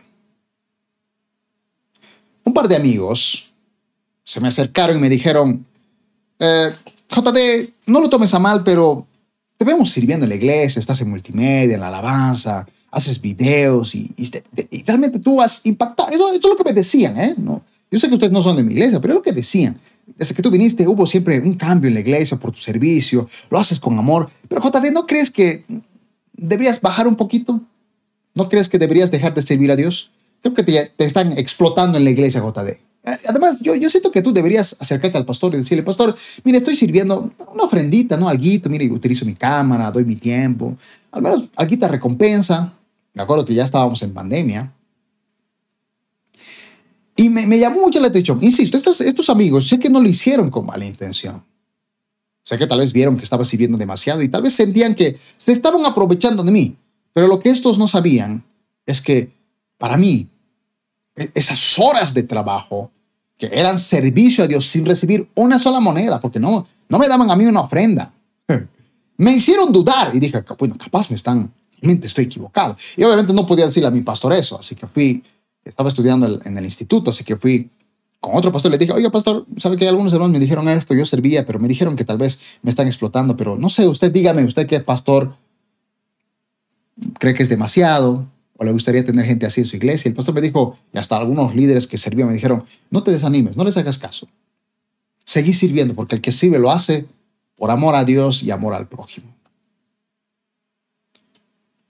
un 2.45 2.55
par 2.55 2.69
de 2.69 2.77
amigos 2.77 3.53
se 4.25 4.41
me 4.41 4.49
acercaron 4.49 4.97
y 4.97 5.01
me 5.01 5.11
dijeron, 5.11 5.67
eh, 6.39 6.73
JD, 7.09 7.71
no 7.87 8.01
lo 8.01 8.09
tomes 8.09 8.35
a 8.35 8.39
mal, 8.39 8.63
pero 8.65 9.07
te 9.57 9.65
vemos 9.65 9.91
sirviendo 9.91 10.25
en 10.25 10.31
la 10.31 10.37
iglesia, 10.37 10.81
estás 10.81 11.01
en 11.01 11.11
multimedia, 11.11 11.75
en 11.75 11.81
la 11.81 11.89
alabanza, 11.89 12.67
haces 12.91 13.21
videos 13.21 13.95
y, 13.95 14.11
realmente 14.87 15.19
tú 15.19 15.41
has 15.41 15.65
impactado. 15.67 16.11
Eso, 16.11 16.35
es 16.35 16.45
lo 16.45 16.57
que 16.57 16.65
me 16.65 16.73
decían, 16.73 17.19
¿eh? 17.19 17.35
No, 17.37 17.63
yo 17.91 17.99
sé 17.99 18.09
que 18.09 18.15
ustedes 18.15 18.33
no 18.33 18.43
son 18.43 18.57
de 18.57 18.63
mi 18.63 18.73
iglesia, 18.73 19.01
pero 19.01 19.15
es 19.15 19.17
lo 19.17 19.23
que 19.23 19.33
decían. 19.33 19.79
Desde 20.17 20.35
que 20.35 20.43
tú 20.43 20.51
viniste 20.51 20.87
hubo 20.87 21.07
siempre 21.07 21.41
un 21.41 21.55
cambio 21.55 21.89
en 21.89 21.95
la 21.95 22.01
iglesia 22.01 22.37
por 22.37 22.53
tu 22.53 22.59
servicio, 22.59 23.29
lo 23.51 23.59
haces 23.59 23.81
con 23.81 23.99
amor. 23.99 24.31
Pero 24.49 24.63
JD, 24.63 24.93
¿no 24.93 25.07
crees 25.07 25.31
que 25.31 25.65
deberías 26.33 26.81
bajar 26.81 27.07
un 27.07 27.17
poquito? 27.17 27.61
¿No 28.35 28.49
crees 28.49 28.69
que 28.69 28.79
deberías 28.79 29.11
dejar 29.11 29.35
de 29.35 29.43
servir 29.43 29.71
a 29.71 29.77
Dios? 29.77 30.11
Creo 30.43 30.55
que 30.55 30.63
te, 30.63 30.93
te 30.97 31.05
están 31.05 31.33
explotando 31.33 31.99
en 31.99 32.05
la 32.05 32.11
iglesia, 32.11 32.41
JD. 32.41 32.86
Eh, 33.07 33.19
además, 33.29 33.61
yo, 33.61 33.77
yo 33.77 33.89
siento 33.89 34.11
que 34.11 34.21
tú 34.21 34.33
deberías 34.33 34.77
acercarte 34.81 35.17
al 35.17 35.25
pastor 35.25 35.55
y 35.55 35.59
decirle, 35.59 35.85
pastor, 35.85 36.15
mire, 36.43 36.59
estoy 36.59 36.75
sirviendo 36.75 37.33
una 37.55 37.63
ofrendita, 37.63 38.17
¿no? 38.17 38.29
Alguito, 38.29 38.69
mire, 38.69 38.91
utilizo 38.91 39.25
mi 39.25 39.35
cámara, 39.35 39.93
doy 39.93 40.05
mi 40.05 40.17
tiempo. 40.17 40.77
Al 41.13 41.23
menos 41.23 41.45
alguita 41.55 41.87
recompensa. 41.87 42.73
Me 43.15 43.23
acuerdo 43.23 43.45
que 43.45 43.55
ya 43.55 43.63
estábamos 43.63 44.03
en 44.03 44.13
pandemia. 44.13 44.73
Y 47.15 47.29
me, 47.29 47.47
me 47.47 47.59
llamó 47.59 47.81
mucho 47.83 48.01
la 48.01 48.09
atención. 48.09 48.41
Insisto, 48.43 48.77
estos, 48.77 49.01
estos 49.01 49.31
amigos 49.31 49.69
sé 49.69 49.79
que 49.79 49.89
no 49.89 50.01
lo 50.01 50.09
hicieron 50.09 50.51
con 50.51 50.67
mala 50.67 50.85
intención. 50.85 51.43
Sé 52.43 52.59
que 52.59 52.67
tal 52.67 52.81
vez 52.81 52.93
vieron 52.93 53.17
que 53.17 53.25
estaba 53.25 53.45
sirviendo 53.45 53.79
demasiado 53.79 54.21
y 54.21 54.29
tal 54.29 54.43
vez 54.43 54.53
sentían 54.53 54.95
que 54.95 55.17
se 55.37 55.53
estaban 55.53 55.85
aprovechando 55.87 56.43
de 56.43 56.53
mí. 56.53 56.77
Pero 57.13 57.29
lo 57.29 57.39
que 57.39 57.51
estos 57.51 57.79
no 57.79 57.87
sabían 57.87 58.45
es 58.85 59.01
que 59.01 59.31
para 59.79 59.97
mí, 59.97 60.29
e, 61.15 61.31
esas 61.35 61.79
horas 61.79 62.13
de 62.13 62.25
trabajo 62.25 62.91
que 63.39 63.47
eran 63.53 63.79
servicio 63.79 64.45
a 64.45 64.47
Dios 64.47 64.67
sin 64.67 64.87
recibir 64.87 65.29
una 65.35 65.59
sola 65.59 65.81
moneda, 65.81 66.21
porque 66.21 66.41
no, 66.41 66.67
no 66.89 66.99
me 66.99 67.09
daban 67.09 67.31
a 67.31 67.37
mí 67.37 67.45
una 67.45 67.61
ofrenda. 67.61 68.13
Me 69.19 69.33
hicieron 69.33 69.73
dudar 69.73 70.15
y 70.15 70.19
dije, 70.19 70.45
bueno, 70.59 70.77
capaz 70.77 71.09
me 71.09 71.17
están, 71.17 71.51
realmente 71.81 72.07
estoy 72.07 72.27
equivocado. 72.27 72.77
Y 72.99 73.03
obviamente 73.03 73.33
no 73.33 73.47
podía 73.47 73.65
decirle 73.65 73.89
a 73.89 73.91
mi 73.91 74.03
pastor 74.03 74.35
eso, 74.35 74.59
así 74.59 74.75
que 74.75 74.87
fui 74.87 75.25
estaba 75.65 75.89
estudiando 75.89 76.41
en 76.45 76.59
el 76.59 76.65
instituto, 76.65 77.11
así 77.11 77.25
que 77.25 77.37
fui 77.37 77.71
con 78.21 78.37
otro 78.37 78.53
pastor. 78.53 78.71
Le 78.71 78.79
dije, 78.79 78.93
oiga, 78.93 79.11
pastor, 79.11 79.47
¿sabe 79.57 79.77
que 79.77 79.89
algunos 79.89 80.13
hermanos 80.13 80.33
me 80.33 80.39
dijeron 80.39 80.69
esto? 80.69 80.95
Yo 80.95 81.05
servía, 81.07 81.45
pero 81.47 81.59
me 81.59 81.69
dijeron 81.69 81.97
que 81.97 82.05
tal 82.05 82.19
vez 82.19 82.41
me 82.63 82.71
están 82.71 82.87
explotando, 82.87 83.37
pero 83.37 83.57
no 83.57 83.69
sé, 83.69 83.87
usted 83.89 84.13
dígame, 84.13 84.45
usted 84.45 84.67
que 84.67 84.77
es 84.77 84.85
pastor, 84.85 85.35
cree 87.19 87.35
que 87.35 87.43
es 87.43 87.49
demasiado 87.49 88.27
o 88.57 88.65
le 88.65 88.73
gustaría 88.73 89.05
tener 89.05 89.27
gente 89.27 89.47
así 89.47 89.61
en 89.61 89.67
su 89.67 89.77
iglesia. 89.77 90.09
El 90.09 90.15
pastor 90.15 90.35
me 90.35 90.41
dijo, 90.41 90.77
y 90.93 90.99
hasta 90.99 91.17
algunos 91.17 91.55
líderes 91.55 91.87
que 91.87 91.99
servían 91.99 92.29
me 92.29 92.35
dijeron, 92.35 92.65
no 92.91 93.03
te 93.03 93.11
desanimes, 93.11 93.57
no 93.57 93.65
les 93.65 93.77
hagas 93.77 93.99
caso. 93.99 94.29
Seguí 95.25 95.53
sirviendo, 95.53 95.95
porque 95.95 96.15
el 96.15 96.23
que 96.23 96.33
sirve 96.33 96.59
lo 96.59 96.71
hace 96.71 97.07
por 97.57 97.71
amor 97.71 97.95
a 97.95 98.05
Dios 98.05 98.43
y 98.43 98.51
amor 98.51 98.75
al 98.75 98.89
prójimo. 98.89 99.35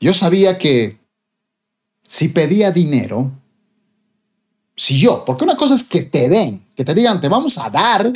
Yo 0.01 0.12
sabía 0.12 0.59
que 0.59 0.99
si 2.07 2.29
pedía 2.29 2.71
dinero, 2.71 3.33
si 4.77 4.99
yo, 4.99 5.25
porque 5.25 5.45
una 5.45 5.57
cosa 5.57 5.75
es 5.75 5.85
que 5.85 6.03
te 6.03 6.29
den, 6.29 6.64
que 6.75 6.85
te 6.85 6.95
digan, 6.95 7.21
te 7.21 7.29
vamos 7.29 7.59
a 7.59 7.71
dar, 7.71 8.12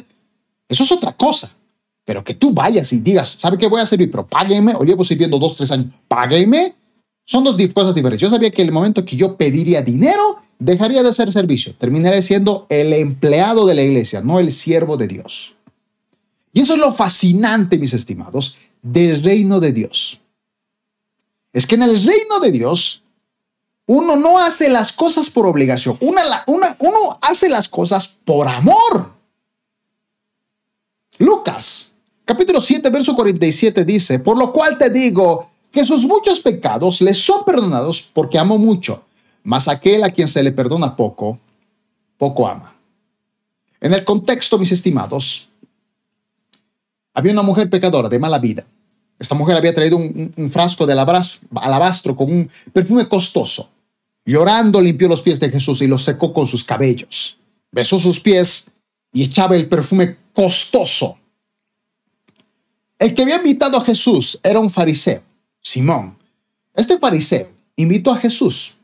eso 0.69 0.85
es 0.85 0.93
otra 0.93 1.13
cosa. 1.13 1.51
Pero 2.05 2.25
que 2.25 2.35
tú 2.35 2.53
vayas 2.53 2.93
y 2.93 3.01
digas, 3.01 3.37
¿sabe 3.39 3.57
qué 3.57 3.69
voy 3.69 3.81
a 3.81 3.87
servir? 3.87 4.11
Pero 4.11 4.27
páguenme, 4.27 4.75
o 4.75 4.85
llevo 4.85 5.05
sirviendo 5.05 5.39
dos, 5.39 5.57
tres 5.57 5.71
años, 5.71 5.87
páguenme. 6.09 6.75
Son 7.31 7.45
dos 7.45 7.55
cosas 7.73 7.95
diferentes. 7.95 8.21
Yo 8.21 8.29
sabía 8.29 8.51
que 8.51 8.61
el 8.61 8.73
momento 8.73 9.05
que 9.05 9.15
yo 9.15 9.37
pediría 9.37 9.83
dinero, 9.83 10.43
dejaría 10.59 11.01
de 11.01 11.11
hacer 11.11 11.31
servicio. 11.31 11.77
Terminaría 11.79 12.21
siendo 12.23 12.67
el 12.69 12.93
empleado 12.93 13.67
de 13.67 13.77
la 13.77 13.83
iglesia, 13.83 14.21
no 14.21 14.41
el 14.41 14.51
siervo 14.51 14.97
de 14.97 15.07
Dios. 15.07 15.55
Y 16.53 16.63
eso 16.63 16.75
es 16.75 16.81
lo 16.81 16.91
fascinante, 16.91 17.79
mis 17.79 17.95
estimados, 17.95 18.57
del 18.83 19.23
reino 19.23 19.61
de 19.61 19.73
Dios. 19.73 20.19
Es 21.53 21.69
que 21.69 21.77
en 21.77 21.85
el 21.85 22.03
reino 22.05 22.41
de 22.41 22.51
Dios, 22.51 23.05
uno 23.87 24.17
no 24.17 24.41
hace 24.41 24.69
las 24.69 24.93
cosas 24.93 25.31
por 25.31 25.47
obligación, 25.47 25.97
una, 26.01 26.43
una, 26.49 26.77
uno 26.81 27.17
hace 27.23 27.49
las 27.49 27.69
cosas 27.69 28.09
por 28.25 28.49
amor. 28.49 29.13
Lucas, 31.19 31.93
capítulo 32.25 32.61
7, 32.61 32.91
verso 32.91 33.15
47 33.15 33.85
dice, 33.85 34.19
por 34.19 34.37
lo 34.37 34.53
cual 34.53 34.77
te 34.77 34.91
digo 34.91 35.50
que 35.71 35.85
sus 35.85 36.07
muchos 36.07 36.41
pecados 36.41 37.01
les 37.01 37.19
son 37.19 37.45
perdonados 37.45 38.03
porque 38.03 38.39
amo 38.39 38.59
mucho, 38.59 39.05
mas 39.43 39.69
aquel 39.69 40.05
a 40.05 40.11
quien 40.11 40.29
se 40.29 40.43
le 40.43 40.53
perdona 40.53 40.97
poco, 40.97 41.39
poco 42.19 42.47
ama. 42.47 42.75
En 43.81 43.95
el 43.95 44.05
contexto, 44.05 44.59
mis 44.59 44.73
estimados, 44.73 45.49
había 47.15 47.33
una 47.33 47.43
mujer 47.43 47.71
pecadora 47.71 48.09
de 48.09 48.19
mala 48.19 48.39
vida. 48.39 48.65
Esta 49.19 49.35
mujer 49.35 49.57
había 49.57 49.75
traído 49.75 49.97
un, 49.97 50.51
frasco 50.51 50.87
de 50.87 50.95
alabastro 50.95 52.17
con 52.17 52.33
un 52.33 52.51
perfume 52.73 53.09
costoso. 53.09 53.69
Llorando 54.25 54.81
limpió 54.81 55.09
los 55.09 55.23
pies 55.23 55.41
de 55.41 55.51
Jesús 55.51 55.83
y 55.83 55.87
los 55.87 56.03
secó 56.03 56.33
con 56.33 56.47
sus 56.47 56.65
cabellos. 56.65 57.39
Besó 57.71 57.99
sus 57.99 58.21
pies 58.21 58.71
y 59.13 59.23
echaba 59.23 59.57
el 59.57 59.69
perfume 59.69 60.17
costoso. 60.33 61.19
El 62.99 63.15
que 63.15 63.23
había 63.23 63.37
invitado 63.37 63.77
a 63.77 63.85
Jesús 63.85 64.39
era 64.43 64.61
un 64.61 64.71
fariseo, 64.71 65.23
Simón. 65.61 66.17
Este 66.75 66.99
fariseo 66.99 67.49
invitó 67.77 68.11
a 68.11 68.17
Jesús, 68.17 68.77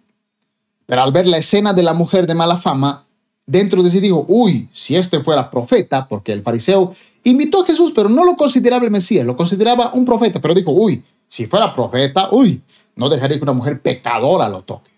pero 0.87 1.03
al 1.03 1.12
ver 1.12 1.27
la 1.27 1.39
escena 1.39 1.72
de 1.72 1.83
la 1.83 1.95
mujer 1.95 2.27
de 2.27 2.35
mala 2.35 2.57
fama, 2.57 3.07
dentro 3.47 3.83
de 3.83 3.91
sí 3.91 4.01
dijo, 4.01 4.24
uy, 4.29 4.68
si 4.72 4.97
este 4.97 5.20
fuera 5.20 5.51
profeta, 5.51 6.09
porque 6.09 6.33
el 6.33 6.43
fariseo 6.43 6.95
invitó 7.24 7.62
a 7.62 7.66
Jesús, 7.66 7.93
pero 7.95 8.09
no 8.09 8.24
lo 8.24 8.37
consideraba 8.37 8.85
el 8.85 8.91
Mesías, 8.91 9.27
lo 9.27 9.37
consideraba 9.37 9.93
un 9.95 10.05
profeta, 10.05 10.41
pero 10.41 10.55
dijo, 10.55 10.72
uy, 10.72 11.03
si 11.29 11.47
fuera 11.47 11.72
profeta, 11.72 12.29
uy, 12.33 12.62
no 12.95 13.09
dejaría 13.09 13.37
que 13.37 13.43
una 13.43 13.53
mujer 13.53 13.81
pecadora 13.81 14.49
lo 14.49 14.62
toque. 14.62 14.91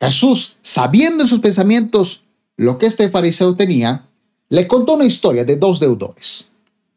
Jesús, 0.00 0.56
sabiendo 0.62 1.22
en 1.22 1.28
sus 1.28 1.40
pensamientos 1.40 2.24
lo 2.56 2.78
que 2.78 2.86
este 2.86 3.08
fariseo 3.08 3.54
tenía, 3.54 4.06
le 4.48 4.66
contó 4.66 4.94
una 4.94 5.04
historia 5.04 5.44
de 5.44 5.56
dos 5.56 5.78
deudores. 5.78 6.49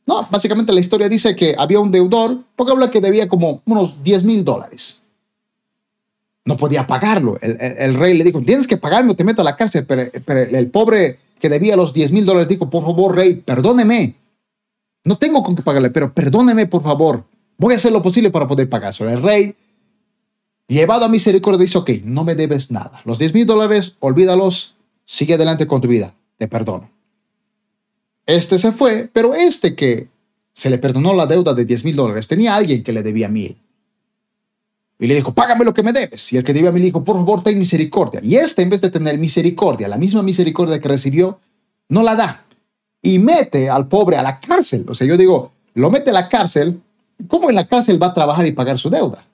No, 0.05 0.27
básicamente 0.29 0.73
la 0.73 0.79
historia 0.79 1.07
dice 1.07 1.35
que 1.35 1.55
había 1.57 1.79
un 1.79 1.91
deudor, 1.91 2.39
porque 2.55 2.73
habla 2.73 2.91
que 2.91 2.99
debía 2.99 3.27
como 3.29 3.61
unos 3.65 4.03
10 4.03 4.23
mil 4.25 4.43
dólares. 4.43 5.03
No 6.45 6.57
podía 6.57 6.85
pagarlo. 6.85 7.37
El, 7.41 7.95
rey 7.95 8.17
le 8.17 8.25
dijo, 8.25 8.41
tienes 8.41 8.67
que 8.67 8.75
pagarme 8.75 9.11
o 9.11 9.15
te 9.15 9.23
meto 9.23 9.41
a 9.41 9.45
la 9.45 9.55
cárcel. 9.55 9.85
Pero, 9.85 10.11
el 10.41 10.69
pobre 10.69 11.19
que 11.39 11.47
debía 11.47 11.77
los 11.77 11.93
10 11.93 12.11
mil 12.11 12.25
dólares 12.25 12.49
dijo, 12.49 12.69
por 12.69 12.83
favor, 12.83 13.15
rey, 13.15 13.35
perdóneme. 13.35 14.15
No 15.05 15.17
tengo 15.17 15.41
con 15.41 15.55
qué 15.55 15.61
pagarle, 15.61 15.89
pero 15.89 16.13
perdóneme, 16.13 16.65
por 16.67 16.83
favor. 16.83 17.23
Voy 17.57 17.73
a 17.73 17.77
hacer 17.77 17.93
lo 17.93 18.01
posible 18.01 18.29
para 18.29 18.47
poder 18.47 18.67
pagárselo. 18.69 19.09
El 19.09 19.21
rey, 19.21 19.55
llevado 20.67 21.05
a 21.05 21.09
misericordia, 21.09 21.61
dice, 21.61 21.77
ok, 21.77 21.89
no 22.03 22.25
me 22.25 22.35
debes 22.35 22.71
nada. 22.71 23.01
Los 23.05 23.19
10 23.19 23.33
mil 23.33 23.45
dólares, 23.45 23.95
olvídalos, 23.99 24.75
sigue 25.05 25.35
adelante 25.35 25.65
con 25.65 25.79
tu 25.79 25.87
vida, 25.87 26.13
te 26.37 26.49
perdono. 26.49 26.89
Este 28.25 28.57
se 28.57 28.71
fue, 28.71 29.09
pero 29.11 29.33
este 29.33 29.75
que 29.75 30.07
se 30.53 30.69
le 30.69 30.77
perdonó 30.77 31.13
la 31.13 31.25
deuda 31.25 31.53
de 31.53 31.65
10 31.65 31.85
mil 31.85 31.95
dólares, 31.95 32.27
tenía 32.27 32.55
alguien 32.55 32.83
que 32.83 32.93
le 32.93 33.03
debía 33.03 33.27
mil. 33.27 33.57
Y 34.99 35.07
le 35.07 35.15
dijo, 35.15 35.33
págame 35.33 35.65
lo 35.65 35.73
que 35.73 35.83
me 35.83 35.91
debes. 35.91 36.31
Y 36.31 36.37
el 36.37 36.43
que 36.43 36.53
debía 36.53 36.71
mil 36.71 36.81
dijo, 36.81 37.03
por 37.03 37.17
favor, 37.17 37.43
ten 37.43 37.59
misericordia. 37.59 38.21
Y 38.23 38.35
este, 38.35 38.61
en 38.61 38.69
vez 38.69 38.81
de 38.81 38.89
tener 38.89 39.17
misericordia, 39.17 39.87
la 39.87 39.97
misma 39.97 40.23
misericordia 40.23 40.79
que 40.79 40.87
recibió, 40.87 41.39
no 41.89 42.03
la 42.03 42.15
da 42.15 42.45
y 43.01 43.19
mete 43.19 43.69
al 43.69 43.87
pobre 43.87 44.15
a 44.15 44.23
la 44.23 44.39
cárcel. 44.39 44.85
O 44.87 44.95
sea, 44.95 45.05
yo 45.05 45.17
digo, 45.17 45.51
lo 45.73 45.91
mete 45.91 46.11
a 46.11 46.13
la 46.13 46.29
cárcel, 46.29 46.81
¿cómo 47.27 47.49
en 47.49 47.55
la 47.55 47.67
cárcel 47.67 48.01
va 48.01 48.07
a 48.07 48.13
trabajar 48.13 48.47
y 48.47 48.53
pagar 48.53 48.79
su 48.79 48.89
deuda? 48.89 49.25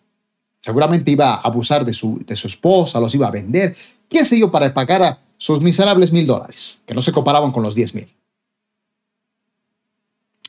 Seguramente 0.60 1.12
iba 1.12 1.36
a 1.36 1.42
abusar 1.42 1.86
de 1.86 1.94
su, 1.94 2.22
de 2.26 2.36
su 2.36 2.48
esposa, 2.48 3.00
los 3.00 3.14
iba 3.14 3.28
a 3.28 3.32
vender, 3.32 3.76
qué 4.10 4.26
sé 4.26 4.40
yo, 4.40 4.52
para 4.52 4.74
pagar 4.74 5.04
a 5.04 5.20
sus 5.38 5.62
miserables 5.62 6.12
mil 6.12 6.26
dólares, 6.26 6.80
que 6.86 6.94
no 6.94 7.02
se 7.02 7.14
comparaban 7.14 7.52
con 7.52 7.64
los 7.64 7.76
diez 7.76 7.94
mil. 7.94 8.10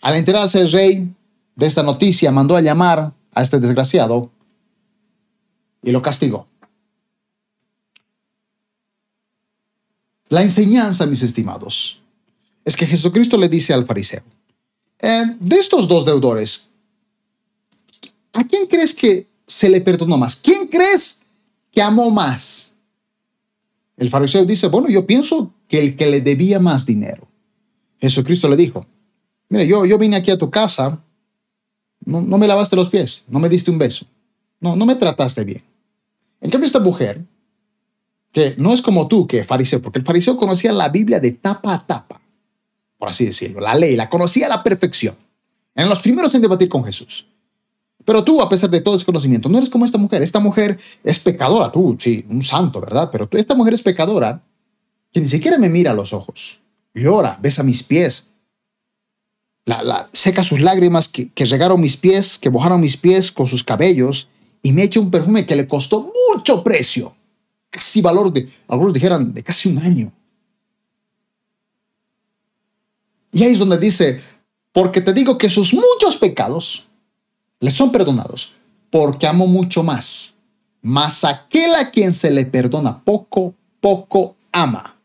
Al 0.00 0.16
enterarse 0.16 0.60
el 0.60 0.72
rey 0.72 1.14
de 1.56 1.66
esta 1.66 1.82
noticia, 1.82 2.30
mandó 2.30 2.56
a 2.56 2.60
llamar 2.60 3.12
a 3.34 3.42
este 3.42 3.60
desgraciado 3.60 4.30
y 5.82 5.90
lo 5.92 6.02
castigó. 6.02 6.46
La 10.28 10.42
enseñanza, 10.42 11.06
mis 11.06 11.22
estimados, 11.22 12.00
es 12.64 12.76
que 12.76 12.86
Jesucristo 12.86 13.36
le 13.36 13.48
dice 13.48 13.74
al 13.74 13.84
fariseo, 13.84 14.22
eh, 15.00 15.24
de 15.38 15.56
estos 15.56 15.88
dos 15.88 16.04
deudores, 16.04 16.68
¿a 18.32 18.44
quién 18.44 18.66
crees 18.66 18.94
que 18.94 19.26
se 19.46 19.68
le 19.68 19.80
perdonó 19.80 20.16
más? 20.16 20.36
¿Quién 20.36 20.68
crees 20.68 21.22
que 21.72 21.82
amó 21.82 22.10
más? 22.10 22.72
El 23.96 24.08
fariseo 24.08 24.44
dice, 24.44 24.68
bueno, 24.68 24.88
yo 24.88 25.06
pienso 25.06 25.52
que 25.68 25.78
el 25.78 25.96
que 25.96 26.06
le 26.06 26.20
debía 26.20 26.58
más 26.60 26.86
dinero. 26.86 27.28
Jesucristo 28.00 28.48
le 28.48 28.56
dijo, 28.56 28.86
mira, 29.50 29.64
yo, 29.64 29.84
yo 29.84 29.98
vine 29.98 30.16
aquí 30.16 30.30
a 30.30 30.38
tu 30.38 30.50
casa, 30.50 30.98
no, 32.06 32.22
no 32.22 32.38
me 32.38 32.48
lavaste 32.48 32.74
los 32.76 32.88
pies, 32.88 33.24
no 33.28 33.38
me 33.38 33.50
diste 33.50 33.70
un 33.70 33.76
beso, 33.76 34.06
no, 34.60 34.74
no 34.74 34.86
me 34.86 34.96
trataste 34.96 35.44
bien. 35.44 35.62
En 36.40 36.50
cambio, 36.50 36.66
esta 36.66 36.80
mujer, 36.80 37.22
que 38.32 38.54
no 38.56 38.72
es 38.72 38.80
como 38.80 39.06
tú, 39.06 39.26
que 39.26 39.44
fariseo, 39.44 39.82
porque 39.82 39.98
el 39.98 40.06
fariseo 40.06 40.38
conocía 40.38 40.72
la 40.72 40.88
Biblia 40.88 41.20
de 41.20 41.32
tapa 41.32 41.74
a 41.74 41.86
tapa 41.86 42.20
por 43.00 43.08
así 43.08 43.24
decirlo, 43.24 43.60
la 43.60 43.74
ley, 43.74 43.96
la 43.96 44.10
conocía 44.10 44.44
a 44.44 44.50
la 44.50 44.62
perfección. 44.62 45.16
Eran 45.74 45.88
los 45.88 46.00
primeros 46.00 46.34
en 46.34 46.42
debatir 46.42 46.68
con 46.68 46.84
Jesús. 46.84 47.26
Pero 48.04 48.22
tú, 48.22 48.42
a 48.42 48.48
pesar 48.48 48.68
de 48.68 48.82
todo 48.82 48.94
ese 48.94 49.06
conocimiento, 49.06 49.48
no 49.48 49.56
eres 49.56 49.70
como 49.70 49.86
esta 49.86 49.96
mujer. 49.96 50.22
Esta 50.22 50.38
mujer 50.38 50.78
es 51.02 51.18
pecadora, 51.18 51.72
tú, 51.72 51.96
sí, 51.98 52.26
un 52.28 52.42
santo, 52.42 52.78
¿verdad? 52.78 53.08
Pero 53.10 53.26
tú, 53.26 53.38
esta 53.38 53.54
mujer 53.54 53.72
es 53.72 53.80
pecadora 53.80 54.42
que 55.10 55.20
ni 55.20 55.26
siquiera 55.26 55.56
me 55.56 55.70
mira 55.70 55.94
los 55.94 56.12
ojos. 56.12 56.60
Llora, 56.92 57.38
besa 57.40 57.62
mis 57.62 57.82
pies, 57.82 58.28
la, 59.64 60.08
seca 60.12 60.42
sus 60.42 60.60
lágrimas 60.60 61.08
que, 61.08 61.28
que 61.30 61.44
regaron 61.46 61.80
mis 61.80 61.96
pies, 61.96 62.38
que 62.38 62.50
mojaron 62.50 62.80
mis 62.80 62.96
pies 62.96 63.30
con 63.30 63.46
sus 63.46 63.62
cabellos 63.62 64.28
y 64.62 64.72
me 64.72 64.82
echa 64.82 65.00
un 65.00 65.10
perfume 65.10 65.46
que 65.46 65.56
le 65.56 65.68
costó 65.68 66.12
mucho 66.28 66.62
precio. 66.62 67.14
Casi 67.70 68.00
valor 68.00 68.32
de, 68.32 68.48
algunos 68.68 68.92
dijeran, 68.92 69.32
de 69.32 69.42
casi 69.42 69.68
un 69.68 69.78
año. 69.78 70.12
Y 73.32 73.44
ahí 73.44 73.52
es 73.52 73.58
donde 73.58 73.78
dice, 73.78 74.20
porque 74.72 75.00
te 75.00 75.12
digo 75.12 75.38
que 75.38 75.48
sus 75.48 75.72
muchos 75.72 76.16
pecados 76.16 76.88
le 77.60 77.70
son 77.70 77.92
perdonados, 77.92 78.56
porque 78.90 79.26
amo 79.26 79.46
mucho 79.46 79.82
más. 79.82 80.34
Mas 80.82 81.24
aquel 81.24 81.74
a 81.74 81.90
quien 81.90 82.12
se 82.12 82.30
le 82.30 82.46
perdona 82.46 83.04
poco, 83.04 83.54
poco 83.80 84.36
ama. 84.50 84.96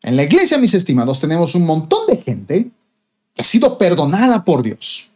En 0.00 0.16
la 0.16 0.22
iglesia, 0.22 0.58
mis 0.58 0.74
estimados, 0.74 1.20
tenemos 1.20 1.54
un 1.54 1.64
montón 1.64 2.06
de 2.06 2.16
gente 2.16 2.70
ha 3.36 3.44
sido 3.44 3.78
perdonada 3.78 4.44
por 4.44 4.62
Dios. 4.62 5.10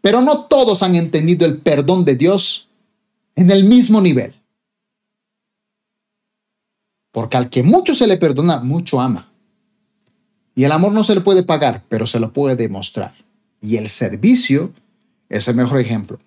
Pero 0.00 0.20
no 0.22 0.44
todos 0.44 0.82
han 0.82 0.94
entendido 0.94 1.46
el 1.46 1.58
perdón 1.58 2.04
de 2.04 2.14
Dios 2.14 2.68
en 3.34 3.50
el 3.50 3.64
mismo 3.64 4.00
nivel. 4.00 4.34
Porque 7.12 7.36
al 7.36 7.50
que 7.50 7.62
mucho 7.62 7.94
se 7.94 8.06
le 8.06 8.16
perdona, 8.16 8.60
mucho 8.60 9.00
ama. 9.00 9.28
Y 10.54 10.64
el 10.64 10.72
amor 10.72 10.92
no 10.92 11.04
se 11.04 11.14
le 11.14 11.20
puede 11.20 11.42
pagar, 11.42 11.84
pero 11.88 12.06
se 12.06 12.20
lo 12.20 12.32
puede 12.32 12.56
demostrar. 12.56 13.14
Y 13.60 13.76
el 13.76 13.88
servicio 13.88 14.72
es 15.28 15.48
el 15.48 15.56
mejor 15.56 15.80
ejemplo. 15.80 16.18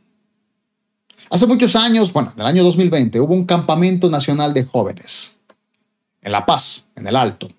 Hace 1.30 1.48
muchos 1.48 1.76
años, 1.76 2.12
bueno, 2.12 2.34
en 2.36 2.42
el 2.42 2.48
año 2.48 2.64
2020, 2.64 3.20
hubo 3.22 3.34
un 3.34 3.46
campamento 3.46 4.10
nacional 4.10 4.54
de 4.54 4.66
jóvenes. 4.66 5.40
en 6.22 6.32
La 6.32 6.46
Paz, 6.46 6.88
en 6.96 7.08
el 7.08 7.16
Alto. 7.16 7.50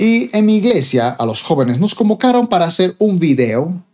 Y 0.00 0.34
en 0.34 0.46
mi 0.46 0.56
iglesia, 0.56 1.10
a 1.10 1.26
los 1.26 1.42
jóvenes 1.42 1.78
nos 1.78 1.94
convocaron 1.94 2.46
para 2.46 2.64
hacer 2.64 2.96
un 2.98 3.18
video 3.18 3.84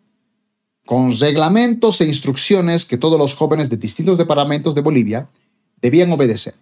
con 0.84 1.12
reglamentos 1.18 2.00
e 2.00 2.06
instrucciones 2.06 2.84
que 2.84 2.96
todos 2.96 3.18
los 3.18 3.34
jóvenes 3.34 3.70
de 3.70 3.76
distintos 3.76 4.16
departamentos 4.16 4.72
de 4.76 4.82
Bolivia 4.82 5.28
debían 5.82 6.12
obedecer. 6.12 6.54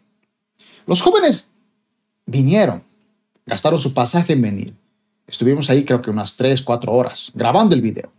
Los 0.86 1.02
jóvenes 1.02 1.50
vinieron, 2.24 2.82
gastaron 3.44 3.78
su 3.78 3.92
pasaje 3.92 4.32
en 4.32 4.40
venir. 4.40 4.74
Estuvimos 5.26 5.68
ahí 5.68 5.84
creo 5.84 6.00
que 6.00 6.10
unas 6.10 6.36
3, 6.36 6.62
4 6.62 6.90
horas 6.90 7.30
grabando 7.34 7.74
el 7.74 7.82
video. 7.82 8.10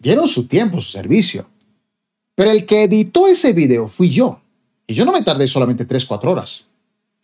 Dieron 0.00 0.26
su 0.26 0.48
tiempo, 0.48 0.80
su 0.80 0.90
servicio. 0.90 1.46
Pero 2.34 2.50
el 2.50 2.66
que 2.66 2.82
editó 2.82 3.28
ese 3.28 3.52
video 3.52 3.86
fui 3.86 4.10
yo. 4.10 4.40
Y 4.88 4.94
yo 4.94 5.04
no 5.04 5.12
me 5.12 5.22
tardé 5.22 5.46
solamente 5.46 5.84
3, 5.84 6.04
4 6.06 6.28
horas. 6.28 6.64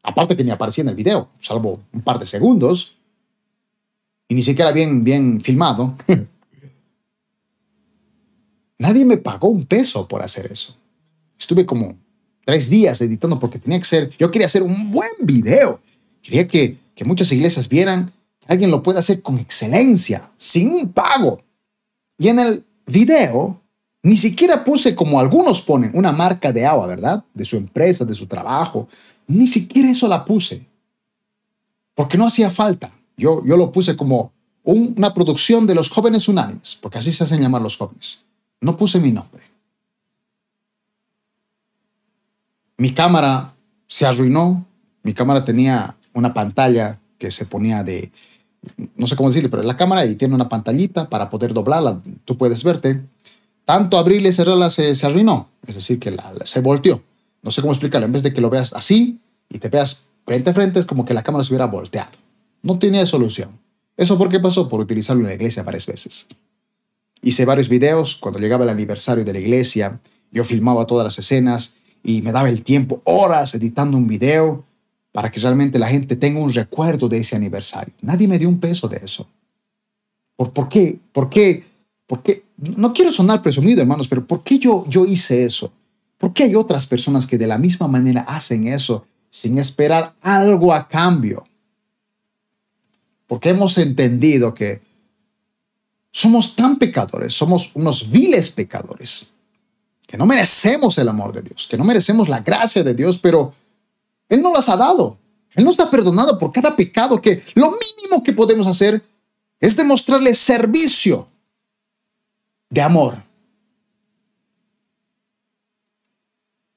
Aparte 0.05 0.36
que 0.36 0.45
ni 0.45 0.53
aparecía 0.53 0.82
en 0.82 0.90
el 0.90 0.95
video, 0.95 1.28
salvo 1.40 1.80
un 1.93 2.03
par 2.03 2.20
de 2.20 2.26
segundos. 2.26 2.99
Y 4.33 4.35
ni 4.35 4.43
siquiera 4.43 4.72
bien, 4.72 5.05
bien 5.05 5.43
filmado. 5.43 5.95
Nadie 8.78 9.05
me 9.05 9.18
pagó 9.18 9.51
un 9.51 9.66
peso 9.66 10.09
por 10.09 10.22
hacer 10.22 10.51
eso. 10.51 10.74
Estuve 11.39 11.66
como 11.66 11.99
tres 12.43 12.70
días 12.70 12.99
editando 13.03 13.39
porque 13.39 13.59
tenía 13.59 13.78
que 13.78 13.85
ser, 13.85 14.09
yo 14.16 14.30
quería 14.30 14.47
hacer 14.47 14.62
un 14.62 14.91
buen 14.91 15.11
video. 15.20 15.83
Quería 16.22 16.49
que, 16.49 16.78
que 16.95 17.05
muchas 17.05 17.30
iglesias 17.30 17.68
vieran 17.68 18.11
que 18.41 18.51
alguien 18.51 18.70
lo 18.70 18.83
puede 18.83 19.01
hacer 19.01 19.20
con 19.20 19.39
excelencia, 19.39 20.30
sin 20.39 20.70
un 20.70 20.91
pago. 20.91 21.43
Y 22.16 22.28
en 22.28 22.39
el 22.39 22.64
video 22.87 23.61
ni 24.03 24.16
siquiera 24.16 24.64
puse 24.64 24.97
como 24.97 25.20
algunos 25.20 25.61
ponen 25.61 25.91
una 25.93 26.11
marca 26.11 26.55
de 26.55 26.64
agua, 26.64 26.87
¿verdad? 26.87 27.22
De 27.35 27.45
su 27.45 27.59
empresa, 27.59 28.07
de 28.07 28.14
su 28.14 28.26
trabajo. 28.26 28.89
Ni 29.26 29.47
siquiera 29.47 29.91
eso 29.91 30.09
la 30.09 30.24
puse. 30.24 30.64
Porque 31.95 32.16
no 32.16 32.26
hacía 32.26 32.49
falta. 32.49 32.91
Yo, 33.22 33.44
yo 33.44 33.56
lo 33.56 33.70
puse 33.70 33.96
como 33.96 34.32
una 34.64 35.14
producción 35.14 35.64
de 35.68 35.76
los 35.76 35.90
jóvenes 35.90 36.26
unánimes, 36.26 36.76
porque 36.80 36.98
así 36.98 37.12
se 37.12 37.22
hacen 37.22 37.40
llamar 37.40 37.62
los 37.62 37.76
jóvenes. 37.76 38.24
No 38.60 38.76
puse 38.76 38.98
mi 38.98 39.12
nombre. 39.12 39.44
Mi 42.78 42.92
cámara 42.92 43.54
se 43.86 44.06
arruinó. 44.06 44.66
Mi 45.04 45.14
cámara 45.14 45.44
tenía 45.44 45.96
una 46.14 46.34
pantalla 46.34 46.98
que 47.16 47.30
se 47.30 47.46
ponía 47.46 47.84
de, 47.84 48.10
no 48.96 49.06
sé 49.06 49.14
cómo 49.14 49.28
decirle, 49.28 49.48
pero 49.48 49.62
la 49.62 49.76
cámara 49.76 50.04
y 50.04 50.16
tiene 50.16 50.34
una 50.34 50.48
pantallita 50.48 51.08
para 51.08 51.30
poder 51.30 51.54
doblarla. 51.54 52.00
Tú 52.24 52.36
puedes 52.36 52.64
verte. 52.64 53.02
Tanto 53.64 53.98
abrirla 53.98 54.30
y 54.30 54.32
cerrarla 54.32 54.68
se, 54.68 54.96
se 54.96 55.06
arruinó. 55.06 55.48
Es 55.64 55.76
decir, 55.76 56.00
que 56.00 56.16
se 56.44 56.60
volteó. 56.60 57.00
No 57.42 57.52
sé 57.52 57.60
cómo 57.60 57.72
explicarlo. 57.72 58.06
En 58.06 58.12
vez 58.12 58.24
de 58.24 58.32
que 58.32 58.40
lo 58.40 58.50
veas 58.50 58.72
así 58.72 59.20
y 59.48 59.58
te 59.58 59.68
veas 59.68 60.08
frente 60.26 60.50
a 60.50 60.54
frente, 60.54 60.80
es 60.80 60.86
como 60.86 61.04
que 61.04 61.14
la 61.14 61.22
cámara 61.22 61.44
se 61.44 61.52
hubiera 61.52 61.66
volteado. 61.66 62.21
No 62.62 62.78
tenía 62.78 63.04
solución. 63.06 63.58
¿Eso 63.96 64.16
por 64.16 64.30
qué 64.30 64.40
pasó? 64.40 64.68
Por 64.68 64.80
utilizarlo 64.80 65.22
en 65.22 65.28
la 65.28 65.34
iglesia 65.34 65.62
varias 65.62 65.86
veces. 65.86 66.28
Hice 67.22 67.44
varios 67.44 67.68
videos. 67.68 68.16
Cuando 68.16 68.40
llegaba 68.40 68.64
el 68.64 68.70
aniversario 68.70 69.24
de 69.24 69.32
la 69.32 69.38
iglesia, 69.38 70.00
yo 70.30 70.44
filmaba 70.44 70.86
todas 70.86 71.04
las 71.04 71.18
escenas 71.18 71.76
y 72.02 72.22
me 72.22 72.32
daba 72.32 72.48
el 72.48 72.62
tiempo, 72.62 73.00
horas 73.04 73.54
editando 73.54 73.96
un 73.96 74.06
video 74.06 74.64
para 75.12 75.30
que 75.30 75.40
realmente 75.40 75.78
la 75.78 75.88
gente 75.88 76.16
tenga 76.16 76.40
un 76.40 76.52
recuerdo 76.52 77.08
de 77.08 77.18
ese 77.18 77.36
aniversario. 77.36 77.94
Nadie 78.00 78.26
me 78.26 78.38
dio 78.38 78.48
un 78.48 78.58
peso 78.58 78.88
de 78.88 78.96
eso. 78.96 79.28
¿Por, 80.36 80.52
por 80.52 80.68
qué? 80.68 80.98
¿Por 81.12 81.28
qué? 81.28 81.64
¿Por 82.06 82.22
qué? 82.22 82.44
No 82.56 82.92
quiero 82.92 83.12
sonar 83.12 83.42
presumido, 83.42 83.82
hermanos, 83.82 84.08
pero 84.08 84.26
¿por 84.26 84.42
qué 84.42 84.58
yo, 84.58 84.84
yo 84.88 85.04
hice 85.04 85.44
eso? 85.44 85.72
¿Por 86.18 86.32
qué 86.32 86.44
hay 86.44 86.54
otras 86.54 86.86
personas 86.86 87.26
que 87.26 87.38
de 87.38 87.46
la 87.46 87.58
misma 87.58 87.88
manera 87.88 88.22
hacen 88.22 88.66
eso 88.66 89.04
sin 89.28 89.58
esperar 89.58 90.14
algo 90.22 90.72
a 90.72 90.88
cambio? 90.88 91.44
Porque 93.26 93.50
hemos 93.50 93.78
entendido 93.78 94.54
que 94.54 94.82
somos 96.10 96.54
tan 96.54 96.78
pecadores, 96.78 97.32
somos 97.32 97.70
unos 97.74 98.10
viles 98.10 98.50
pecadores, 98.50 99.28
que 100.06 100.18
no 100.18 100.26
merecemos 100.26 100.98
el 100.98 101.08
amor 101.08 101.32
de 101.32 101.42
Dios, 101.42 101.66
que 101.66 101.78
no 101.78 101.84
merecemos 101.84 102.28
la 102.28 102.40
gracia 102.40 102.82
de 102.82 102.94
Dios, 102.94 103.18
pero 103.18 103.54
él 104.28 104.42
no 104.42 104.52
las 104.52 104.68
ha 104.68 104.76
dado. 104.76 105.18
Él 105.54 105.64
nos 105.64 105.78
ha 105.80 105.90
perdonado 105.90 106.38
por 106.38 106.52
cada 106.52 106.74
pecado 106.74 107.20
que 107.20 107.42
lo 107.54 107.70
mínimo 107.70 108.22
que 108.22 108.32
podemos 108.32 108.66
hacer 108.66 109.02
es 109.60 109.76
demostrarle 109.76 110.34
servicio 110.34 111.28
de 112.70 112.80
amor. 112.80 113.22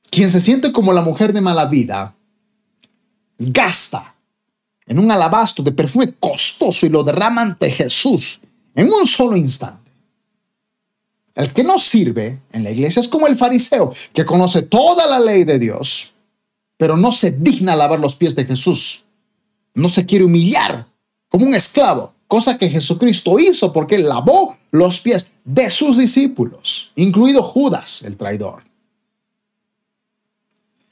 Quien 0.10 0.30
se 0.30 0.40
siente 0.40 0.72
como 0.72 0.94
la 0.94 1.02
mujer 1.02 1.34
de 1.34 1.42
mala 1.42 1.66
vida 1.66 2.16
gasta 3.38 4.15
en 4.86 5.00
un 5.00 5.12
alabastro 5.12 5.64
de 5.64 5.72
perfume 5.72 6.16
costoso 6.20 6.86
y 6.86 6.90
lo 6.90 7.04
derrama 7.04 7.42
ante 7.42 7.72
Jesús 7.72 8.42
en 8.76 8.92
un 8.92 9.06
solo 9.08 9.36
instante. 9.36 9.92
El 11.34 11.52
que 11.52 11.64
no 11.64 11.78
sirve 11.80 12.42
en 12.52 12.64
la 12.64 12.72
iglesia 12.72 13.00
es 13.00 13.08
como 13.08 13.28
el 13.28 13.38
fariseo 13.38 13.94
que 14.14 14.26
conoce 14.26 14.62
toda 14.62 15.08
la 15.08 15.20
ley 15.20 15.44
de 15.44 15.60
Dios 15.60 16.16
pero 16.78 16.98
no 16.98 17.12
se 17.12 17.32
digna 17.32 17.76
lavar 17.76 18.00
los 18.00 18.16
pies 18.16 18.36
de 18.36 18.46
Jesús. 18.46 19.06
No 19.74 19.90
se 19.90 20.06
quiere 20.06 20.26
humillar 20.26 20.88
como 21.30 21.46
un 21.46 21.56
esclavo, 21.56 22.14
cosa 22.28 22.58
que 22.58 22.70
Jesucristo 22.70 23.40
hizo 23.40 23.74
porque 23.74 23.98
lavó 23.98 24.58
los 24.72 25.00
pies 25.00 25.30
de 25.44 25.70
sus 25.70 25.98
discípulos, 25.98 26.92
incluido 26.96 27.44
Judas, 27.44 28.02
el 28.04 28.18
traidor. 28.18 28.64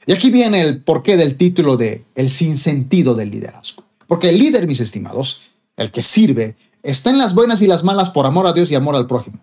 Y 0.06 0.12
aquí 0.12 0.30
viene 0.30 0.60
el 0.60 0.82
porqué 0.82 1.16
del 1.16 1.36
título 1.36 1.76
de 1.76 2.04
El 2.14 2.28
sinsentido 2.28 3.14
del 3.14 3.30
liderazgo. 3.30 3.84
Porque 4.06 4.28
el 4.28 4.38
líder, 4.38 4.66
mis 4.66 4.80
estimados, 4.80 5.42
el 5.76 5.90
que 5.90 6.02
sirve, 6.02 6.56
está 6.82 7.10
en 7.10 7.18
las 7.18 7.34
buenas 7.34 7.62
y 7.62 7.66
las 7.66 7.84
malas 7.84 8.10
por 8.10 8.26
amor 8.26 8.46
a 8.46 8.52
Dios 8.52 8.70
y 8.70 8.74
amor 8.74 8.96
al 8.96 9.06
prójimo. 9.06 9.38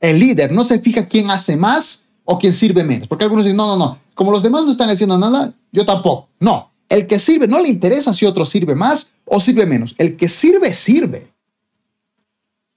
El 0.00 0.20
líder 0.20 0.52
no 0.52 0.62
se 0.62 0.78
fija 0.78 1.08
quién 1.08 1.30
hace 1.30 1.56
más 1.56 2.06
o 2.24 2.38
quién 2.38 2.52
sirve 2.52 2.84
menos. 2.84 3.08
Porque 3.08 3.24
algunos 3.24 3.44
dicen, 3.44 3.56
no, 3.56 3.66
no, 3.66 3.76
no, 3.76 3.98
como 4.14 4.30
los 4.30 4.42
demás 4.42 4.64
no 4.64 4.70
están 4.70 4.90
haciendo 4.90 5.18
nada, 5.18 5.52
yo 5.72 5.84
tampoco. 5.84 6.28
No, 6.38 6.70
el 6.88 7.06
que 7.06 7.18
sirve 7.18 7.48
no 7.48 7.58
le 7.58 7.68
interesa 7.68 8.12
si 8.12 8.26
otro 8.26 8.44
sirve 8.44 8.74
más 8.74 9.12
o 9.24 9.40
sirve 9.40 9.66
menos. 9.66 9.94
El 9.98 10.16
que 10.16 10.28
sirve, 10.28 10.72
sirve. 10.72 11.32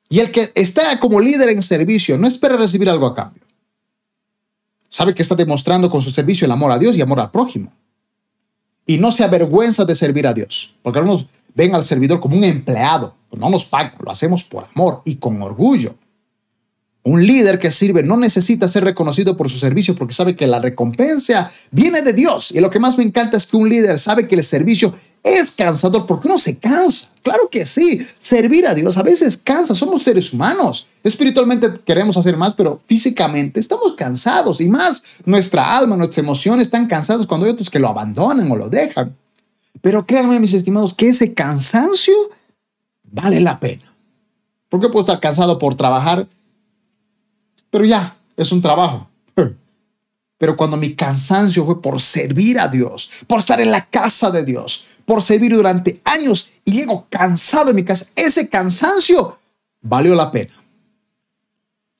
Y 0.09 0.19
el 0.19 0.31
que 0.31 0.51
está 0.55 0.99
como 0.99 1.19
líder 1.19 1.49
en 1.49 1.61
servicio 1.61 2.17
no 2.17 2.27
espera 2.27 2.57
recibir 2.57 2.89
algo 2.89 3.05
a 3.05 3.15
cambio. 3.15 3.40
Sabe 4.91 5.13
que 5.13 5.21
está 5.21 5.35
demostrando 5.35 5.89
con 5.89 6.01
su 6.01 6.09
servicio 6.09 6.43
el 6.43 6.51
amor 6.51 6.69
a 6.69 6.77
Dios 6.77 6.97
y 6.97 7.01
amor 7.01 7.21
al 7.21 7.31
prójimo. 7.31 7.71
Y 8.85 8.97
no 8.97 9.13
se 9.13 9.23
avergüenza 9.23 9.85
de 9.85 9.95
servir 9.95 10.27
a 10.27 10.33
Dios. 10.33 10.75
Porque 10.83 10.99
algunos 10.99 11.27
ven 11.55 11.73
al 11.73 11.85
servidor 11.85 12.19
como 12.19 12.35
un 12.35 12.43
empleado. 12.43 13.15
No 13.31 13.49
nos 13.49 13.63
pagan, 13.63 13.93
lo 13.99 14.11
hacemos 14.11 14.43
por 14.43 14.65
amor 14.75 15.01
y 15.05 15.15
con 15.15 15.41
orgullo. 15.41 15.95
Un 17.03 17.25
líder 17.25 17.57
que 17.57 17.71
sirve 17.71 18.03
no 18.03 18.15
necesita 18.15 18.67
ser 18.67 18.83
reconocido 18.83 19.35
por 19.35 19.49
su 19.49 19.57
servicio 19.57 19.95
porque 19.95 20.13
sabe 20.13 20.35
que 20.35 20.45
la 20.45 20.59
recompensa 20.59 21.51
viene 21.71 22.01
de 22.03 22.13
Dios. 22.13 22.51
Y 22.51 22.59
lo 22.59 22.69
que 22.69 22.79
más 22.79 22.97
me 22.97 23.03
encanta 23.03 23.37
es 23.37 23.47
que 23.47 23.57
un 23.57 23.69
líder 23.69 23.97
sabe 23.97 24.27
que 24.27 24.35
el 24.35 24.43
servicio 24.43 24.93
es 25.23 25.51
cansador 25.51 26.05
porque 26.05 26.27
uno 26.27 26.37
se 26.37 26.57
cansa. 26.57 27.09
Claro 27.23 27.49
que 27.49 27.65
sí, 27.65 28.05
servir 28.17 28.67
a 28.67 28.75
Dios 28.75 28.97
a 28.97 29.03
veces 29.03 29.37
cansa, 29.37 29.73
somos 29.73 30.03
seres 30.03 30.31
humanos. 30.33 30.87
Espiritualmente 31.03 31.71
queremos 31.85 32.17
hacer 32.17 32.37
más, 32.37 32.53
pero 32.53 32.81
físicamente 32.87 33.59
estamos 33.59 33.93
cansados 33.93 34.61
y 34.61 34.67
más 34.67 35.03
nuestra 35.25 35.75
alma, 35.77 35.97
nuestras 35.97 36.19
emociones 36.19 36.67
están 36.67 36.87
cansadas 36.87 37.25
cuando 37.25 37.45
hay 37.45 37.51
otros 37.51 37.69
que 37.69 37.79
lo 37.79 37.87
abandonan 37.87 38.51
o 38.51 38.55
lo 38.55 38.69
dejan. 38.69 39.15
Pero 39.81 40.05
créanme, 40.05 40.39
mis 40.39 40.53
estimados, 40.53 40.93
que 40.93 41.09
ese 41.09 41.33
cansancio 41.33 42.13
vale 43.03 43.39
la 43.39 43.59
pena. 43.59 43.93
Porque 44.69 44.89
puedo 44.89 45.05
estar 45.05 45.19
cansado 45.19 45.59
por 45.59 45.75
trabajar 45.75 46.27
pero 47.71 47.85
ya, 47.85 48.15
es 48.37 48.51
un 48.51 48.61
trabajo. 48.61 49.07
Pero 50.37 50.55
cuando 50.55 50.75
mi 50.75 50.95
cansancio 50.95 51.63
fue 51.65 51.81
por 51.81 52.01
servir 52.01 52.59
a 52.59 52.67
Dios, 52.67 53.11
por 53.27 53.39
estar 53.39 53.61
en 53.61 53.71
la 53.71 53.85
casa 53.85 54.31
de 54.31 54.43
Dios, 54.43 54.87
por 55.05 55.21
servir 55.21 55.53
durante 55.53 56.01
años 56.03 56.51
y 56.65 56.73
llego 56.73 57.05
cansado 57.09 57.69
en 57.69 57.75
mi 57.75 57.85
casa, 57.85 58.07
ese 58.15 58.49
cansancio 58.49 59.37
valió 59.81 60.15
la 60.15 60.31
pena. 60.31 60.53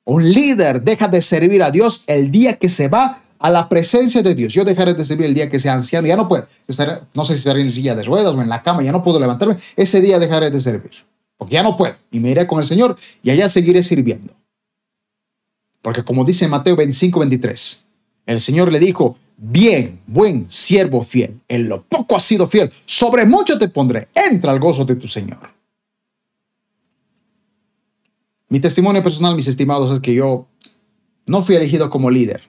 Un 0.04 0.32
líder 0.32 0.82
deja 0.82 1.06
de 1.06 1.22
servir 1.22 1.62
a 1.62 1.70
Dios 1.70 2.02
el 2.08 2.32
día 2.32 2.58
que 2.58 2.68
se 2.68 2.88
va 2.88 3.22
a 3.38 3.50
la 3.50 3.68
presencia 3.68 4.22
de 4.22 4.34
Dios. 4.34 4.52
Yo 4.52 4.64
dejaré 4.64 4.94
de 4.94 5.04
servir 5.04 5.26
el 5.26 5.34
día 5.34 5.48
que 5.48 5.60
sea 5.60 5.74
anciano, 5.74 6.08
ya 6.08 6.16
no 6.16 6.28
puedo. 6.28 6.46
Estar, 6.66 7.06
no 7.14 7.24
sé 7.24 7.34
si 7.34 7.38
estaré 7.38 7.60
en 7.60 7.70
silla 7.70 7.94
de 7.94 8.02
ruedas 8.02 8.34
o 8.34 8.42
en 8.42 8.48
la 8.48 8.62
cama, 8.64 8.82
ya 8.82 8.90
no 8.90 9.04
puedo 9.04 9.20
levantarme. 9.20 9.56
Ese 9.76 10.00
día 10.00 10.18
dejaré 10.18 10.50
de 10.50 10.58
servir, 10.58 10.90
porque 11.36 11.54
ya 11.54 11.62
no 11.62 11.76
puedo. 11.76 11.94
Y 12.10 12.18
me 12.18 12.30
iré 12.30 12.46
con 12.48 12.58
el 12.58 12.66
Señor 12.66 12.96
y 13.22 13.30
allá 13.30 13.48
seguiré 13.48 13.84
sirviendo. 13.84 14.34
Porque 15.82 16.04
como 16.04 16.24
dice 16.24 16.48
Mateo 16.48 16.76
25, 16.76 17.18
23, 17.18 17.86
el 18.26 18.40
Señor 18.40 18.72
le 18.72 18.78
dijo, 18.78 19.18
bien, 19.36 20.00
buen 20.06 20.50
siervo 20.50 21.02
fiel, 21.02 21.40
en 21.48 21.68
lo 21.68 21.82
poco 21.82 22.14
has 22.16 22.22
sido 22.22 22.46
fiel, 22.46 22.72
sobre 22.86 23.26
mucho 23.26 23.58
te 23.58 23.68
pondré, 23.68 24.08
entra 24.14 24.52
al 24.52 24.60
gozo 24.60 24.84
de 24.84 24.94
tu 24.94 25.08
Señor. 25.08 25.50
Mi 28.48 28.60
testimonio 28.60 29.02
personal, 29.02 29.34
mis 29.34 29.48
estimados, 29.48 29.90
es 29.90 30.00
que 30.00 30.14
yo 30.14 30.46
no 31.26 31.42
fui 31.42 31.56
elegido 31.56 31.90
como 31.90 32.10
líder. 32.10 32.42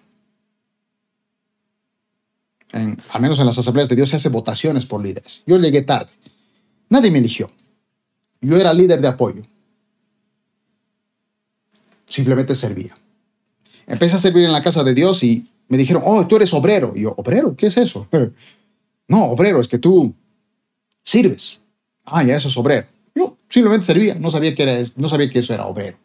al 2.73 3.21
menos 3.21 3.39
en 3.39 3.45
las 3.45 3.57
asambleas 3.57 3.87
de 3.87 3.95
Dios, 3.95 4.09
se 4.09 4.17
hace 4.17 4.29
votaciones 4.29 4.85
por 4.85 5.01
líderes. 5.01 5.43
Yo 5.45 5.57
llegué 5.57 5.81
tarde. 5.81 6.11
Nadie 6.89 7.09
me 7.09 7.19
eligió. 7.19 7.51
Yo 8.41 8.57
era 8.57 8.73
líder 8.73 8.99
de 8.99 9.07
apoyo. 9.07 9.43
Simplemente 12.05 12.53
servía. 12.53 12.97
Empecé 13.93 14.15
a 14.15 14.19
servir 14.19 14.43
en 14.43 14.51
la 14.51 14.63
casa 14.63 14.83
de 14.83 14.95
Dios 14.95 15.23
y 15.23 15.45
me 15.67 15.77
dijeron, 15.77 16.01
oh, 16.03 16.25
tú 16.25 16.35
eres 16.35 16.51
obrero. 16.53 16.93
Y 16.95 17.01
yo, 17.01 17.13
¿obrero? 17.15 17.55
¿Qué 17.55 17.67
es 17.67 17.77
eso? 17.77 18.07
no, 19.07 19.25
obrero, 19.25 19.61
es 19.61 19.67
que 19.67 19.77
tú 19.77 20.13
sirves. 21.03 21.59
Ah, 22.03 22.23
ya 22.23 22.35
eso 22.35 22.47
es 22.47 22.57
obrero. 22.57 22.87
Yo 23.13 23.37
simplemente 23.47 23.85
servía, 23.85 24.15
no 24.15 24.31
sabía 24.31 24.55
que, 24.55 24.87
no 24.95 25.07
sabía 25.07 25.29
que 25.29 25.39
eso 25.39 25.53
era 25.53 25.67
obrero. 25.67 25.97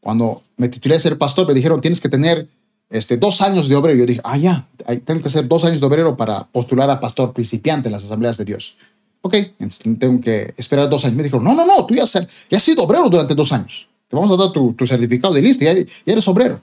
Cuando 0.00 0.42
me 0.56 0.68
titulé 0.68 0.96
a 0.96 0.98
ser 0.98 1.16
pastor, 1.16 1.46
me 1.46 1.54
dijeron, 1.54 1.80
tienes 1.80 2.00
que 2.00 2.08
tener 2.08 2.48
este, 2.90 3.16
dos 3.16 3.42
años 3.42 3.68
de 3.68 3.76
obrero. 3.76 4.00
Yo 4.00 4.06
dije, 4.06 4.20
ah, 4.24 4.36
ya, 4.36 4.66
tengo 5.04 5.22
que 5.22 5.28
hacer 5.28 5.46
dos 5.46 5.64
años 5.64 5.78
de 5.78 5.86
obrero 5.86 6.16
para 6.16 6.48
postular 6.48 6.90
a 6.90 6.98
pastor 6.98 7.32
principiante 7.32 7.88
en 7.88 7.92
las 7.92 8.02
asambleas 8.02 8.36
de 8.36 8.44
Dios. 8.44 8.76
Ok, 9.20 9.34
entonces 9.60 9.98
tengo 10.00 10.20
que 10.20 10.52
esperar 10.56 10.90
dos 10.90 11.04
años. 11.04 11.16
Me 11.16 11.22
dijeron, 11.22 11.44
no, 11.44 11.54
no, 11.54 11.64
no, 11.64 11.86
tú 11.86 11.94
ya 11.94 12.02
has 12.02 12.62
sido 12.62 12.82
obrero 12.82 13.08
durante 13.08 13.36
dos 13.36 13.52
años. 13.52 13.86
Te 14.12 14.16
vamos 14.16 14.30
a 14.30 14.36
dar 14.36 14.52
tu, 14.52 14.74
tu 14.74 14.86
certificado 14.86 15.32
de 15.32 15.40
listo, 15.40 15.64
ya, 15.64 15.72
ya 15.72 15.86
eres 16.04 16.28
obrero. 16.28 16.60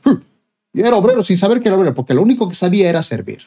Yo 0.72 0.86
era 0.86 0.96
obrero 0.96 1.24
sin 1.24 1.36
saber 1.36 1.60
que 1.60 1.68
era 1.68 1.78
obrero, 1.78 1.96
porque 1.96 2.14
lo 2.14 2.22
único 2.22 2.48
que 2.48 2.54
sabía 2.54 2.88
era 2.88 3.02
servir. 3.02 3.40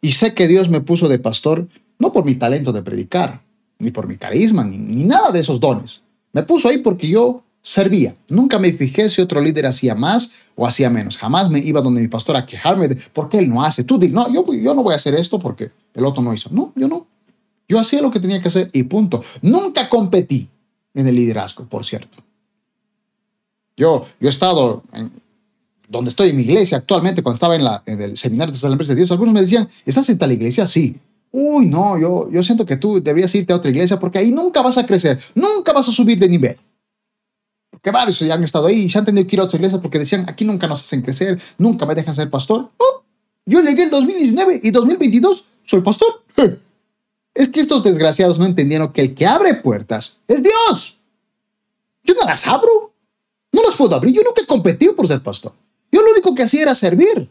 Y 0.00 0.12
sé 0.12 0.32
que 0.32 0.48
Dios 0.48 0.70
me 0.70 0.80
puso 0.80 1.08
de 1.08 1.18
pastor 1.18 1.68
no 1.98 2.10
por 2.10 2.24
mi 2.24 2.36
talento 2.36 2.72
de 2.72 2.80
predicar, 2.80 3.42
ni 3.78 3.90
por 3.90 4.08
mi 4.08 4.16
carisma, 4.16 4.64
ni, 4.64 4.78
ni 4.78 5.04
nada 5.04 5.30
de 5.30 5.40
esos 5.40 5.60
dones. 5.60 6.04
Me 6.32 6.42
puso 6.42 6.70
ahí 6.70 6.78
porque 6.78 7.06
yo 7.06 7.44
servía. 7.60 8.16
Nunca 8.30 8.58
me 8.58 8.72
fijé 8.72 9.10
si 9.10 9.20
otro 9.20 9.42
líder 9.42 9.66
hacía 9.66 9.94
más 9.94 10.32
o 10.56 10.66
hacía 10.66 10.88
menos. 10.88 11.18
Jamás 11.18 11.50
me 11.50 11.58
iba 11.58 11.82
donde 11.82 12.00
mi 12.00 12.08
pastor 12.08 12.34
a 12.34 12.46
quejarme 12.46 12.88
de 12.88 12.96
por 13.12 13.28
qué 13.28 13.40
él 13.40 13.50
no 13.50 13.62
hace. 13.62 13.84
Tú 13.84 13.98
di, 13.98 14.08
no, 14.08 14.26
yo, 14.32 14.42
yo 14.54 14.72
no 14.72 14.82
voy 14.82 14.94
a 14.94 14.96
hacer 14.96 15.14
esto 15.14 15.38
porque 15.38 15.70
el 15.92 16.04
otro 16.06 16.22
no 16.22 16.32
hizo. 16.32 16.48
No, 16.50 16.72
yo 16.76 16.88
no. 16.88 17.06
Yo 17.68 17.78
hacía 17.78 18.00
lo 18.00 18.10
que 18.10 18.20
tenía 18.20 18.40
que 18.40 18.48
hacer 18.48 18.70
y 18.72 18.84
punto. 18.84 19.22
Nunca 19.42 19.90
competí 19.90 20.48
en 20.94 21.06
el 21.06 21.14
liderazgo, 21.14 21.66
por 21.66 21.84
cierto. 21.84 22.22
Yo, 23.78 24.06
yo 24.20 24.28
he 24.28 24.30
estado 24.30 24.82
en, 24.92 25.10
donde 25.88 26.10
estoy 26.10 26.30
en 26.30 26.36
mi 26.36 26.42
iglesia 26.42 26.78
actualmente, 26.78 27.22
cuando 27.22 27.34
estaba 27.34 27.56
en, 27.56 27.64
la, 27.64 27.82
el 27.86 28.16
seminario 28.16 28.52
de 28.52 28.58
San 28.58 28.76
de 28.76 28.94
Dios, 28.94 29.10
algunos 29.10 29.32
me 29.32 29.40
decían, 29.40 29.68
¿estás 29.86 30.08
en 30.10 30.18
tal 30.18 30.32
iglesia? 30.32 30.66
Sí. 30.66 30.96
Uy, 31.30 31.66
no, 31.66 31.98
yo, 31.98 32.30
yo 32.30 32.42
siento 32.42 32.66
que 32.66 32.76
tú 32.76 33.02
deberías 33.02 33.34
irte 33.34 33.52
a 33.52 33.56
otra 33.56 33.70
iglesia 33.70 33.98
porque 33.98 34.18
ahí 34.18 34.30
nunca 34.30 34.62
vas 34.62 34.78
a 34.78 34.86
crecer, 34.86 35.18
nunca 35.34 35.72
vas 35.72 35.88
a 35.88 35.92
subir 35.92 36.18
de 36.18 36.28
nivel. 36.28 36.56
Porque 37.70 37.90
varios 37.90 38.18
ya 38.18 38.34
han 38.34 38.42
estado 38.42 38.66
ahí 38.66 38.84
y 38.84 38.88
se 38.88 38.98
han 38.98 39.04
tenido 39.04 39.26
que 39.26 39.36
ir 39.36 39.40
a 39.40 39.44
otra 39.44 39.56
iglesia 39.56 39.80
porque 39.80 39.98
decían, 39.98 40.24
aquí 40.28 40.44
nunca 40.44 40.66
nos 40.66 40.82
hacen 40.82 41.02
crecer, 41.02 41.38
nunca 41.58 41.86
me 41.86 41.94
dejan 41.94 42.14
ser 42.14 42.28
pastor. 42.28 42.70
Oh, 42.76 43.02
yo 43.46 43.62
llegué 43.62 43.84
el 43.84 43.90
2019 43.90 44.60
y 44.62 44.70
2022 44.70 45.44
soy 45.64 45.82
pastor. 45.82 46.22
Es 47.34 47.48
que 47.48 47.60
estos 47.60 47.84
desgraciados 47.84 48.38
no 48.38 48.46
entendieron 48.46 48.92
que 48.92 49.02
el 49.02 49.14
que 49.14 49.26
abre 49.26 49.54
puertas 49.54 50.16
es 50.26 50.42
Dios. 50.42 50.98
Yo 52.02 52.14
no 52.14 52.24
las 52.26 52.46
abro. 52.48 52.87
No 53.58 53.64
las 53.64 53.74
puedo 53.74 53.96
abrir. 53.96 54.14
Yo 54.14 54.22
nunca 54.22 54.40
he 54.40 54.46
competido 54.46 54.94
por 54.94 55.08
ser 55.08 55.20
pastor. 55.20 55.52
Yo 55.90 56.00
lo 56.00 56.12
único 56.12 56.32
que 56.32 56.44
hacía 56.44 56.62
era 56.62 56.76
servir. 56.76 57.28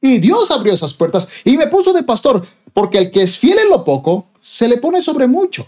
Y 0.00 0.18
Dios 0.18 0.50
abrió 0.50 0.74
esas 0.74 0.92
puertas 0.92 1.28
y 1.44 1.56
me 1.56 1.68
puso 1.68 1.92
de 1.92 2.02
pastor, 2.02 2.44
porque 2.74 2.98
el 2.98 3.10
que 3.12 3.22
es 3.22 3.38
fiel 3.38 3.60
en 3.60 3.68
lo 3.68 3.84
poco, 3.84 4.26
se 4.40 4.66
le 4.66 4.78
pone 4.78 5.00
sobre 5.00 5.28
mucho. 5.28 5.64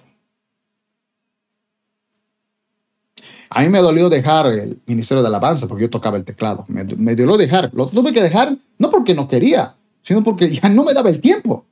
A 3.51 3.61
mí 3.61 3.69
me 3.69 3.79
dolió 3.79 4.09
dejar 4.09 4.47
el 4.47 4.83
ministerio 4.87 5.23
de 5.23 5.29
alabanza 5.29 5.69
porque 5.69 5.83
yo 5.83 5.91
tocaba 5.91 6.17
el 6.17 6.25
teclado. 6.25 6.65
Me, 6.67 6.83
me 6.83 7.15
dolió 7.15 7.37
dejar. 7.37 7.71
Lo 7.73 7.87
tuve 7.87 8.13
que 8.13 8.21
dejar 8.21 8.57
no 8.79 8.91
porque 8.91 9.15
no 9.15 9.29
quería, 9.29 9.77
sino 10.03 10.25
porque 10.25 10.51
ya 10.51 10.69
no 10.71 10.83
me 10.83 10.93
daba 10.93 11.09
el 11.09 11.21
tiempo. 11.21 11.67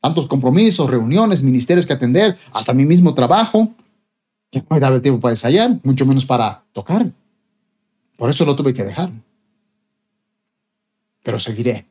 Tantos 0.00 0.26
compromisos, 0.26 0.90
reuniones, 0.90 1.44
ministerios 1.44 1.86
que 1.86 1.92
atender, 1.92 2.36
hasta 2.52 2.74
mi 2.74 2.84
mismo 2.84 3.14
trabajo. 3.14 3.72
Ya 4.50 4.62
no 4.62 4.66
me 4.68 4.80
daba 4.80 4.96
el 4.96 5.02
tiempo 5.02 5.20
para 5.20 5.34
ensayar, 5.34 5.78
mucho 5.84 6.04
menos 6.04 6.26
para 6.26 6.64
tocar. 6.72 7.12
Por 8.18 8.30
eso 8.30 8.44
lo 8.44 8.56
tuve 8.56 8.74
que 8.74 8.84
dejar. 8.84 9.10
Pero 11.22 11.38
seguiré. 11.38 11.86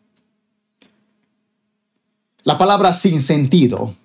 La 2.44 2.58
palabra 2.58 2.92
sin 2.92 3.22
sentido, 3.22 3.96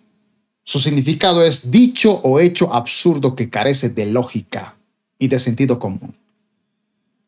su 0.62 0.78
significado 0.78 1.44
es 1.44 1.72
dicho 1.72 2.20
o 2.22 2.38
hecho 2.38 2.72
absurdo 2.72 3.34
que 3.34 3.50
carece 3.50 3.88
de 3.88 4.06
lógica 4.06 4.76
y 5.18 5.26
de 5.26 5.40
sentido 5.40 5.80
común. 5.80 6.14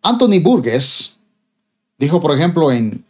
Anthony 0.00 0.40
Burgess 0.40 1.16
dijo, 1.98 2.20
por 2.20 2.36
ejemplo, 2.36 2.70
en, 2.70 3.04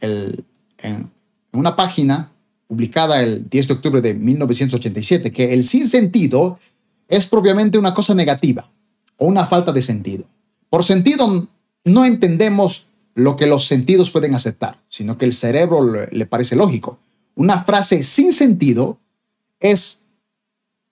una 1.53 1.77
página 1.77 2.33
publicada 2.67 3.23
el 3.23 3.47
10 3.51 3.69
de 3.69 3.75
octubre 3.75 4.01
de 4.01 4.15
1987, 4.15 5.31
que 5.31 5.53
el 5.53 5.65
sinsentido 5.65 6.59
es 7.09 7.27
propiamente 7.27 7.77
una 7.77 7.93
cosa 7.93 8.15
negativa 8.15 8.71
o 9.19 9.27
una 9.27 9.45
falta 9.45 9.71
de 9.71 9.83
sentido. 9.83 10.25
Por 10.71 10.83
sentido 10.83 11.47
no 11.85 12.05
entendemos 12.05 12.87
lo 13.15 13.37
que 13.37 13.47
los 13.47 13.67
sentidos 13.67 14.11
pueden 14.11 14.35
aceptar, 14.35 14.81
sino 14.89 15.17
que 15.17 15.25
el 15.25 15.35
cerebro 15.35 16.07
le, 16.11 16.27
parece 16.27 16.57
lógico. 16.57 16.99
Una 17.37 17.63
frase 17.63 18.03
sin 18.03 18.33
sentido 18.33 18.99
es, 19.61 20.07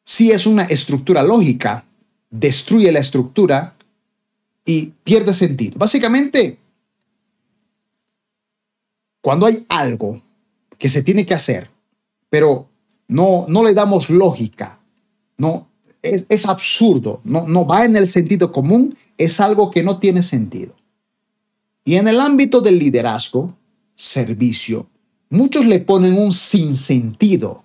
si 0.04 0.30
es 0.30 0.46
una 0.46 0.62
estructura 0.64 1.22
lógica, 1.22 1.84
destruye 2.30 2.92
la 2.92 3.00
estructura 3.00 3.74
y 4.64 4.92
pierde 5.02 5.34
sentido. 5.34 5.78
Básicamente, 5.78 6.58
cuando 9.20 9.46
hay 9.46 9.66
algo 9.68 10.22
que 10.78 10.88
se 10.88 11.02
tiene 11.02 11.26
que 11.26 11.34
hacer, 11.34 11.70
pero 12.28 12.68
no, 13.08 13.46
no 13.48 13.64
le 13.64 13.74
damos 13.74 14.10
lógica, 14.10 14.78
no, 15.38 15.68
es, 16.02 16.26
es 16.28 16.46
absurdo, 16.46 17.20
no, 17.24 17.46
no 17.48 17.66
va 17.66 17.84
en 17.84 17.96
el 17.96 18.06
sentido 18.06 18.52
común, 18.52 18.96
es 19.18 19.40
algo 19.40 19.70
que 19.70 19.82
no 19.82 19.98
tiene 19.98 20.22
sentido. 20.22 20.74
Y 21.84 21.96
en 21.96 22.08
el 22.08 22.20
ámbito 22.20 22.60
del 22.60 22.78
liderazgo, 22.78 23.56
servicio, 23.94 24.88
muchos 25.30 25.64
le 25.66 25.80
ponen 25.80 26.18
un 26.18 26.32
sinsentido 26.32 27.64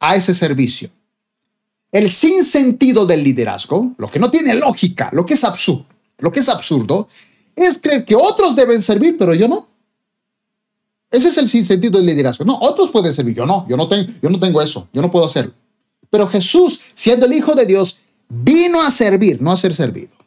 a 0.00 0.16
ese 0.16 0.34
servicio. 0.34 0.90
El 1.90 2.08
sinsentido 2.08 3.04
del 3.04 3.22
liderazgo, 3.22 3.92
lo 3.98 4.08
que 4.08 4.18
no 4.18 4.30
tiene 4.30 4.54
lógica, 4.54 5.10
lo 5.12 5.26
que 5.26 5.34
es 5.34 5.44
absurdo, 5.44 5.86
lo 6.18 6.30
que 6.30 6.40
es 6.40 6.48
absurdo, 6.48 7.08
es 7.54 7.78
creer 7.78 8.04
que 8.04 8.16
otros 8.16 8.56
deben 8.56 8.80
servir, 8.80 9.16
pero 9.18 9.34
yo 9.34 9.46
no. 9.46 9.68
Ese 11.10 11.28
es 11.28 11.36
el 11.36 11.48
sinsentido 11.48 11.98
del 11.98 12.06
liderazgo. 12.06 12.46
No, 12.46 12.58
otros 12.58 12.90
pueden 12.90 13.12
servir, 13.12 13.36
yo 13.36 13.44
no, 13.44 13.66
yo 13.68 13.76
no 13.76 13.86
tengo, 13.86 14.10
yo 14.22 14.30
no 14.30 14.38
tengo 14.38 14.62
eso, 14.62 14.88
yo 14.94 15.02
no 15.02 15.10
puedo 15.10 15.26
hacerlo. 15.26 15.52
Pero 16.08 16.26
Jesús, 16.28 16.80
siendo 16.94 17.26
el 17.26 17.34
Hijo 17.34 17.54
de 17.54 17.66
Dios, 17.66 18.00
vino 18.28 18.80
a 18.80 18.90
servir, 18.90 19.42
no 19.42 19.52
a 19.52 19.56
ser 19.56 19.74
servido. 19.74 20.21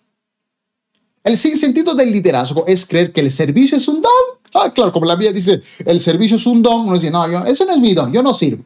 El 1.26 1.40
sinsentido 1.40 1.96
del 1.96 2.12
liderazgo 2.12 2.66
es 2.68 2.86
creer 2.86 3.12
que 3.12 3.20
el 3.20 3.32
servicio 3.32 3.78
es 3.78 3.88
un 3.88 4.00
don. 4.00 4.12
Ah, 4.54 4.72
claro, 4.72 4.94
como 4.94 5.08
la 5.08 5.16
Biblia 5.16 5.34
dice, 5.34 5.60
el 5.84 6.00
servicio 6.00 6.38
es 6.38 6.46
un 6.46 6.62
don. 6.62 6.82
Uno 6.82 6.94
dice, 6.94 7.10
no, 7.10 7.28
yo, 7.28 7.44
ese 7.46 7.66
no 7.66 7.72
es 7.72 7.80
mi 7.80 7.96
don, 7.96 8.14
yo 8.14 8.22
no 8.22 8.32
sirvo. 8.32 8.64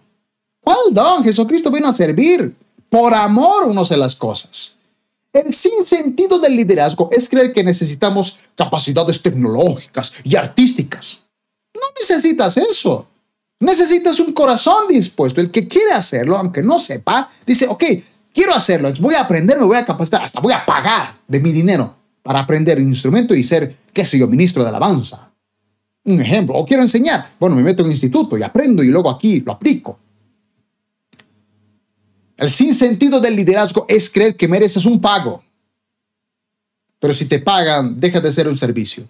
¿Cuál 0.60 0.78
don? 0.91 1.24
Jesucristo 1.24 1.72
vino 1.72 1.88
a 1.88 1.93
servir. 1.93 2.53
Por 2.89 3.14
amor 3.14 3.64
uno 3.64 3.82
hace 3.82 3.95
las 3.95 4.14
cosas. 4.14 4.76
El 5.32 5.53
sinsentido 5.53 6.38
del 6.38 6.57
liderazgo 6.57 7.07
es 7.14 7.30
creer 7.30 7.53
que 7.53 7.64
necesitamos 7.64 8.39
capacidades 8.55 9.22
tecnológicas 9.22 10.16
y 10.26 10.36
artísticas. 10.36 11.22
No 11.74 11.88
necesitas 11.97 12.57
eso. 12.57 13.07
Necesitas 13.62 14.20
un 14.20 14.34
corazón 14.34 14.89
dispuesto. 14.89 15.39
El 15.39 15.49
que 15.49 15.66
quiere 15.66 15.93
hacerlo, 15.93 16.38
aunque 16.38 16.62
no 16.62 16.78
sepa, 16.78 17.30
dice, 17.45 17.68
ok, 17.70 17.86
quiero 18.34 18.53
hacerlo, 18.53 18.91
voy 18.99 19.16
a 19.16 19.22
aprender, 19.22 19.57
me 19.57 19.66
voy 19.66 19.78
a 19.78 19.86
capacitar, 19.86 20.24
hasta 20.24 20.41
voy 20.41 20.51
a 20.51 20.66
pagar 20.66 21.20
de 21.26 21.39
mi 21.39 21.53
dinero 21.53 21.99
para 22.24 22.39
aprender 22.39 22.78
un 22.78 22.89
instrumento 22.89 23.34
y 23.34 23.43
ser, 23.43 23.76
qué 23.93 24.05
sé 24.05 24.17
yo, 24.20 24.28
ministro 24.28 24.63
de 24.63 24.70
alabanza. 24.70 25.32
Un 26.03 26.22
ejemplo. 26.22 26.55
O 26.55 26.65
quiero 26.65 26.82
enseñar. 26.82 27.32
Bueno, 27.39 27.55
me 27.55 27.63
meto 27.63 27.82
en 27.82 27.88
un 27.88 27.91
instituto 27.91 28.38
y 28.38 28.43
aprendo 28.43 28.84
y 28.84 28.88
luego 28.88 29.09
aquí 29.09 29.41
lo 29.41 29.51
aplico. 29.51 29.99
El 32.38 32.49
sinsentido 32.49 33.20
del 33.20 33.36
liderazgo 33.36 33.86
es 33.89 34.09
creer 34.09 34.36
que 34.36 34.47
mereces 34.47 34.86
un 34.86 35.01
pago. 35.01 35.43
Pero 36.99 37.13
si 37.13 37.26
te 37.26 37.39
pagan, 37.39 37.99
deja 37.99 38.20
de 38.20 38.32
ser 38.32 38.47
un 38.47 38.57
servicio. 38.57 39.05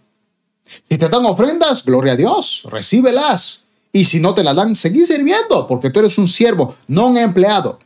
Si 0.64 0.98
te 0.98 1.10
dan 1.10 1.26
ofrendas, 1.26 1.84
gloria 1.84 2.14
a 2.14 2.16
Dios, 2.16 2.64
recíbelas. 2.70 3.66
Y 3.92 4.06
si 4.06 4.20
no 4.20 4.34
te 4.34 4.44
las 4.44 4.56
dan, 4.56 4.76
seguí 4.76 5.06
sirviendo, 5.06 5.68
porque 5.68 5.90
tú 5.90 6.00
eres 6.00 6.18
un 6.18 6.28
siervo, 6.28 6.76
no 6.88 7.08
un 7.08 7.18
empleado. 7.18 7.80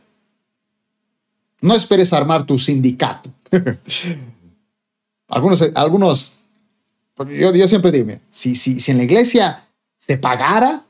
No 1.60 1.74
esperes 1.74 2.12
armar 2.12 2.44
tu 2.44 2.58
sindicato. 2.58 3.30
Algunos, 5.34 5.62
algunos, 5.74 6.32
yo, 7.18 7.52
yo 7.52 7.68
siempre 7.68 7.90
digo, 7.90 8.18
si, 8.30 8.54
si, 8.54 8.78
si 8.78 8.90
en 8.92 8.98
la 8.98 9.04
iglesia 9.04 9.66
se 9.98 10.16
pagara 10.16 10.84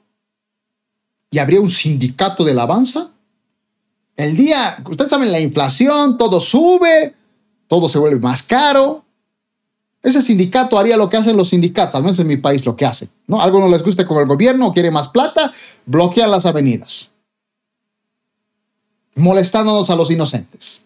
y 1.31 1.39
habría 1.39 1.61
un 1.61 1.71
sindicato 1.71 2.45
de 2.45 2.53
alabanza, 2.53 3.11
el 4.17 4.37
día, 4.37 4.77
ustedes 4.89 5.11
saben, 5.11 5.33
la 5.33 5.41
inflación, 5.41 6.17
todo 6.17 6.41
sube, 6.41 7.15
todo 7.67 7.89
se 7.89 7.99
vuelve 7.99 8.21
más 8.21 8.43
caro. 8.43 9.05
ese 10.03 10.21
sindicato 10.21 10.79
haría 10.79 10.97
lo 10.97 11.09
que 11.09 11.17
hacen 11.17 11.37
los 11.37 11.49
sindicatos, 11.49 11.95
al 11.95 12.03
menos 12.03 12.19
en 12.19 12.27
mi 12.27 12.37
país 12.37 12.65
lo 12.67 12.77
que 12.77 12.85
hacen. 12.85 13.09
¿no? 13.27 13.41
Algo 13.41 13.61
no 13.61 13.69
les 13.69 13.83
gusta 13.83 14.07
con 14.07 14.19
el 14.19 14.27
gobierno, 14.27 14.73
quiere 14.73 14.91
más 14.91 15.09
plata, 15.09 15.51
bloquean 15.87 16.31
las 16.31 16.47
avenidas, 16.47 17.11
molestándonos 19.15 19.89
a 19.91 19.97
los 19.97 20.11
inocentes. 20.11 20.85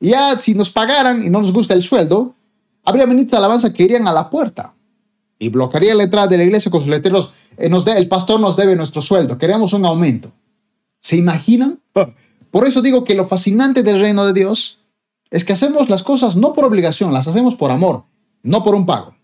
Ya 0.00 0.36
si 0.38 0.54
nos 0.54 0.68
pagaran 0.68 1.24
y 1.24 1.30
no 1.30 1.38
nos 1.38 1.52
gusta 1.52 1.74
el 1.74 1.82
sueldo, 1.82 2.34
habría 2.84 3.06
ministros 3.06 3.32
de 3.32 3.36
alabanza 3.38 3.72
que 3.72 3.84
irían 3.84 4.06
a 4.08 4.12
la 4.12 4.30
puerta 4.30 4.74
y 5.38 5.48
bloquearían 5.48 5.98
la 5.98 6.04
entrada 6.04 6.26
de 6.26 6.38
la 6.38 6.44
iglesia 6.44 6.70
con 6.70 6.80
sus 6.80 6.90
letreros. 6.90 7.32
Eh, 7.56 7.68
nos 7.68 7.86
el 7.86 8.08
pastor 8.08 8.40
nos 8.40 8.56
debe 8.56 8.76
nuestro 8.76 9.02
sueldo, 9.02 9.38
queremos 9.38 9.72
un 9.72 9.84
aumento. 9.84 10.32
¿Se 11.00 11.16
imaginan? 11.16 11.80
Por 12.50 12.66
eso 12.66 12.82
digo 12.82 13.04
que 13.04 13.14
lo 13.14 13.26
fascinante 13.26 13.82
del 13.82 14.00
reino 14.00 14.24
de 14.24 14.32
Dios 14.32 14.78
es 15.30 15.44
que 15.44 15.52
hacemos 15.52 15.88
las 15.88 16.02
cosas 16.02 16.36
no 16.36 16.52
por 16.52 16.64
obligación, 16.64 17.12
las 17.12 17.26
hacemos 17.26 17.54
por 17.54 17.70
amor 17.70 18.04
no 18.42 18.64
por 18.64 18.74
un 18.74 18.86
pago. 18.86 19.14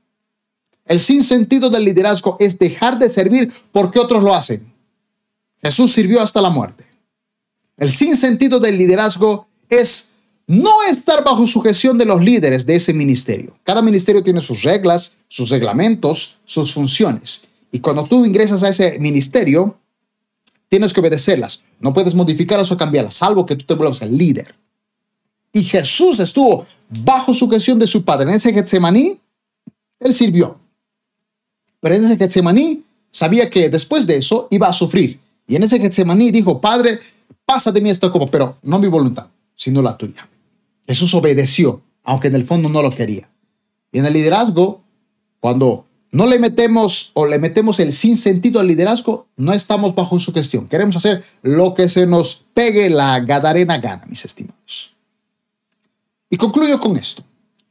El 0.85 1.01
sinsentido 1.01 1.71
del 1.71 1.85
liderazgo 1.85 2.37
es 2.41 2.59
dejar 2.59 2.99
de 2.99 3.11
servir 3.11 3.53
porque 3.73 3.99
otros 3.99 4.23
lo 4.23 4.35
hacen. 4.35 4.73
Jesús 5.61 5.93
sirvió 5.93 6.23
hasta 6.23 6.41
la 6.41 6.51
muerte. 6.51 6.85
El 7.77 7.91
sinsentido 7.91 8.59
del 8.59 8.79
liderazgo 8.79 9.49
es 9.69 10.13
no 10.49 10.83
estar 10.83 11.23
bajo 11.23 11.47
sujeción 11.47 11.99
de 11.99 12.07
los 12.07 12.25
líderes 12.25 12.65
de 12.65 12.75
ese 12.75 12.95
ministerio. 12.95 13.55
Cada 13.65 13.83
ministerio 13.83 14.25
tiene 14.25 14.41
sus 14.41 14.63
reglas, 14.63 15.19
sus 15.29 15.51
reglamentos, 15.51 16.39
sus 16.47 16.73
funciones. 16.73 17.43
Y 17.71 17.81
cuando 17.81 18.05
tú 18.05 18.25
ingresas 18.25 18.63
a 18.63 18.71
ese 18.71 18.99
ministerio, 18.99 19.79
tienes 20.71 20.95
que 20.95 21.01
obedecerlas. 21.01 21.65
No 21.81 21.93
puedes 21.93 22.15
modificarlas 22.15 22.73
o 22.73 22.79
cambiarlas, 22.79 23.13
salvo 23.13 23.45
que 23.45 23.57
tú 23.57 23.67
te 23.67 23.75
vuelvas 23.75 24.01
el 24.01 24.17
líder. 24.17 24.55
Y 25.53 25.65
Jesús 25.65 26.19
estuvo 26.19 26.67
bajo 26.89 27.35
sujeción 27.35 27.79
de 27.79 27.87
su 27.87 28.03
padre. 28.03 28.31
En 28.31 28.37
ese 28.37 28.51
Getsemaní, 28.51 29.21
él 30.01 30.15
sirvió. 30.15 30.59
Pero 31.81 31.95
en 31.95 32.05
ese 32.07 32.17
Getsemaní 32.17 32.85
sabía 33.13 33.51
que 33.51 33.69
después 33.69 34.07
de 34.07 34.17
eso 34.17 34.49
iba 34.51 34.67
a 34.67 34.73
sufrir. 34.73 35.21
Y 35.47 35.57
en 35.57 35.65
ese 35.65 35.79
Getsemaní 35.79 36.31
dijo, 36.31 36.59
Padre, 36.59 37.01
pasa 37.45 37.71
de 37.71 37.83
mí 37.83 37.91
esto 37.91 38.11
como, 38.11 38.31
pero 38.31 38.57
no 38.63 38.79
mi 38.79 38.89
voluntad, 38.89 39.27
sino 39.55 39.83
la 39.83 39.95
tuya. 39.95 40.27
Jesús 40.89 41.13
obedeció, 41.15 41.83
aunque 42.03 42.29
en 42.29 42.35
el 42.35 42.47
fondo 42.47 42.71
no 42.71 42.81
lo 42.81 42.91
quería. 42.91 43.29
Y 43.93 43.99
en 43.99 44.07
el 44.07 44.15
liderazgo, 44.15 44.83
cuando 45.39 45.85
no 46.11 46.27
le 46.27 46.39
metemos 46.39 47.11
o 47.13 47.27
le 47.27 47.39
metemos 47.39 47.79
el 47.79 47.93
sinsentido 47.93 48.59
al 48.59 48.69
liderazgo, 48.69 49.27
no 49.37 49.53
estamos 49.53 49.95
bajo 49.95 50.19
su 50.19 50.33
gestión. 50.33 50.67
Queremos 50.67 50.97
hacer 50.97 51.23
lo 51.43 51.75
que 51.75 51.91
se 51.91 52.07
nos 52.07 52.45
pegue 52.55 52.89
la 52.89 53.21
gadarena 53.21 53.77
gana, 53.79 54.07
mis 54.09 54.25
estimados. 54.25 54.95
Y 56.31 56.39
concluyo 56.39 56.81
con 56.81 56.97
esto. 56.97 57.23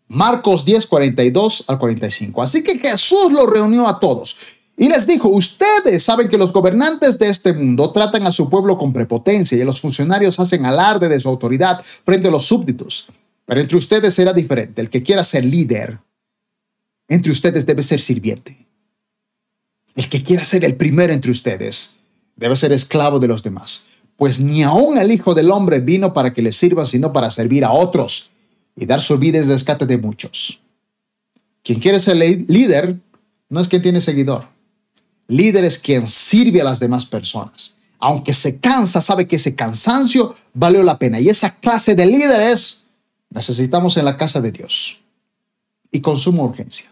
Marcos 0.07 0.63
10, 0.63 0.85
42 0.85 1.65
al 1.67 1.79
45. 1.79 2.41
Así 2.41 2.63
que 2.63 2.77
Jesús 2.77 3.31
los 3.31 3.49
reunió 3.49 3.87
a 3.87 3.99
todos 3.99 4.37
y 4.79 4.89
les 4.89 5.07
dijo, 5.07 5.27
ustedes 5.29 6.03
saben 6.03 6.29
que 6.29 6.37
los 6.37 6.53
gobernantes 6.53 7.17
de 7.17 7.29
este 7.29 7.51
mundo 7.51 7.91
tratan 7.91 8.27
a 8.27 8.31
su 8.31 8.47
pueblo 8.47 8.77
con 8.77 8.93
prepotencia 8.93 9.57
y 9.57 9.63
los 9.63 9.81
funcionarios 9.81 10.39
hacen 10.39 10.67
alarde 10.67 11.09
de 11.09 11.19
su 11.19 11.27
autoridad 11.27 11.83
frente 12.05 12.27
a 12.27 12.31
los 12.31 12.45
súbditos. 12.45 13.07
Pero 13.47 13.59
entre 13.59 13.75
ustedes 13.75 14.13
será 14.13 14.33
diferente. 14.33 14.79
El 14.79 14.91
que 14.91 15.01
quiera 15.01 15.23
ser 15.23 15.45
líder, 15.45 15.97
entre 17.07 17.31
ustedes 17.31 17.65
debe 17.65 17.81
ser 17.81 18.01
sirviente. 18.01 18.67
El 19.95 20.09
que 20.09 20.21
quiera 20.21 20.43
ser 20.43 20.63
el 20.63 20.75
primero 20.75 21.11
entre 21.11 21.31
ustedes, 21.31 21.95
debe 22.35 22.55
ser 22.55 22.71
esclavo 22.71 23.17
de 23.17 23.29
los 23.29 23.41
demás. 23.41 23.87
Pues 24.15 24.39
ni 24.39 24.61
aun 24.61 24.99
el 24.99 25.11
Hijo 25.11 25.33
del 25.33 25.49
Hombre 25.49 25.79
vino 25.79 26.13
para 26.13 26.35
que 26.35 26.43
le 26.43 26.51
sirva, 26.51 26.85
sino 26.85 27.11
para 27.11 27.31
servir 27.31 27.65
a 27.65 27.71
otros 27.71 28.29
y 28.75 28.85
dar 28.85 29.01
su 29.01 29.17
vida 29.17 29.39
en 29.39 29.49
rescate 29.49 29.87
de 29.87 29.97
muchos. 29.97 30.61
Quien 31.63 31.79
quiere 31.79 31.99
ser 31.99 32.15
líder 32.15 32.95
no 33.49 33.59
es 33.59 33.67
quien 33.67 33.81
tiene 33.81 34.01
seguidor. 34.01 34.55
Líder 35.27 35.65
es 35.65 35.77
quien 35.77 36.07
sirve 36.07 36.61
a 36.61 36.63
las 36.63 36.79
demás 36.79 37.05
personas. 37.05 37.75
Aunque 37.99 38.33
se 38.33 38.59
cansa, 38.59 39.01
sabe 39.01 39.27
que 39.27 39.37
ese 39.37 39.55
cansancio 39.55 40.35
valió 40.53 40.83
la 40.83 40.99
pena. 40.99 41.19
Y 41.19 41.29
esa 41.29 41.55
clase 41.55 41.95
de 41.95 42.05
líderes 42.05 42.85
necesitamos 43.29 43.97
en 43.97 44.05
la 44.05 44.17
casa 44.17 44.39
de 44.39 44.51
Dios. 44.51 45.01
Y 45.91 46.01
con 46.01 46.17
suma 46.17 46.43
urgencia. 46.43 46.91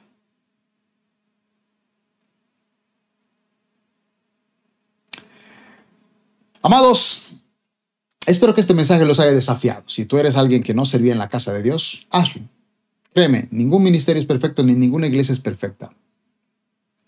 Amados, 6.61 7.25
Espero 8.25 8.55
que 8.55 8.61
este 8.61 8.73
mensaje 8.73 9.05
los 9.05 9.19
haya 9.19 9.33
desafiado. 9.33 9.83
Si 9.87 10.05
tú 10.05 10.17
eres 10.17 10.35
alguien 10.35 10.63
que 10.63 10.73
no 10.73 10.85
servía 10.85 11.11
en 11.11 11.19
la 11.19 11.29
casa 11.29 11.53
de 11.53 11.61
Dios, 11.61 12.07
hazlo. 12.09 12.41
Créeme, 13.13 13.47
ningún 13.51 13.83
ministerio 13.83 14.19
es 14.19 14.27
perfecto 14.27 14.63
ni 14.63 14.73
ninguna 14.73 15.07
iglesia 15.07 15.33
es 15.33 15.39
perfecta. 15.39 15.93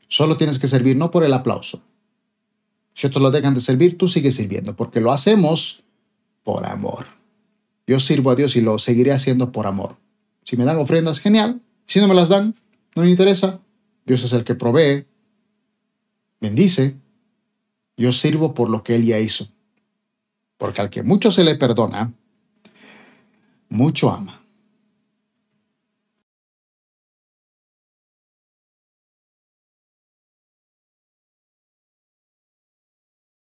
Solo 0.08 0.38
tienes 0.38 0.60
que 0.60 0.68
servir 0.68 0.96
no 0.96 1.12
por 1.12 1.24
el 1.24 1.34
aplauso. 1.34 1.82
Si 2.94 3.08
otros 3.08 3.22
lo 3.22 3.32
dejan 3.32 3.54
de 3.54 3.62
servir, 3.62 3.98
tú 3.98 4.08
sigues 4.08 4.36
sirviendo, 4.36 4.76
porque 4.76 5.02
lo 5.02 5.12
hacemos 5.12 5.84
por 6.44 6.66
amor. 6.66 7.06
Yo 7.86 8.00
sirvo 8.00 8.32
a 8.32 8.36
Dios 8.36 8.56
y 8.56 8.62
lo 8.62 8.80
seguiré 8.80 9.12
haciendo 9.12 9.52
por 9.52 9.68
amor. 9.68 9.98
Si 10.44 10.58
me 10.58 10.66
dan 10.66 10.78
ofrendas, 10.78 11.20
genial. 11.20 11.62
Si 11.86 12.00
no 12.00 12.08
me 12.08 12.16
las 12.16 12.30
dan, 12.30 12.56
no 12.96 13.04
me 13.04 13.10
interesa. 13.10 13.60
Dios 14.06 14.24
es 14.24 14.34
el 14.34 14.44
que 14.44 14.56
provee, 14.56 15.06
bendice. 16.40 16.96
Yo 17.98 18.14
sirvo 18.14 18.54
por 18.54 18.70
lo 18.70 18.84
que 18.84 18.96
Él 18.96 19.06
ya 19.06 19.20
hizo 19.20 19.48
porque 20.58 20.82
al 20.82 20.90
que 20.90 21.04
mucho 21.04 21.32
se 21.32 21.44
le 21.44 21.56
perdona, 21.56 22.14
mucho 23.70 24.12
ama. 24.12 24.42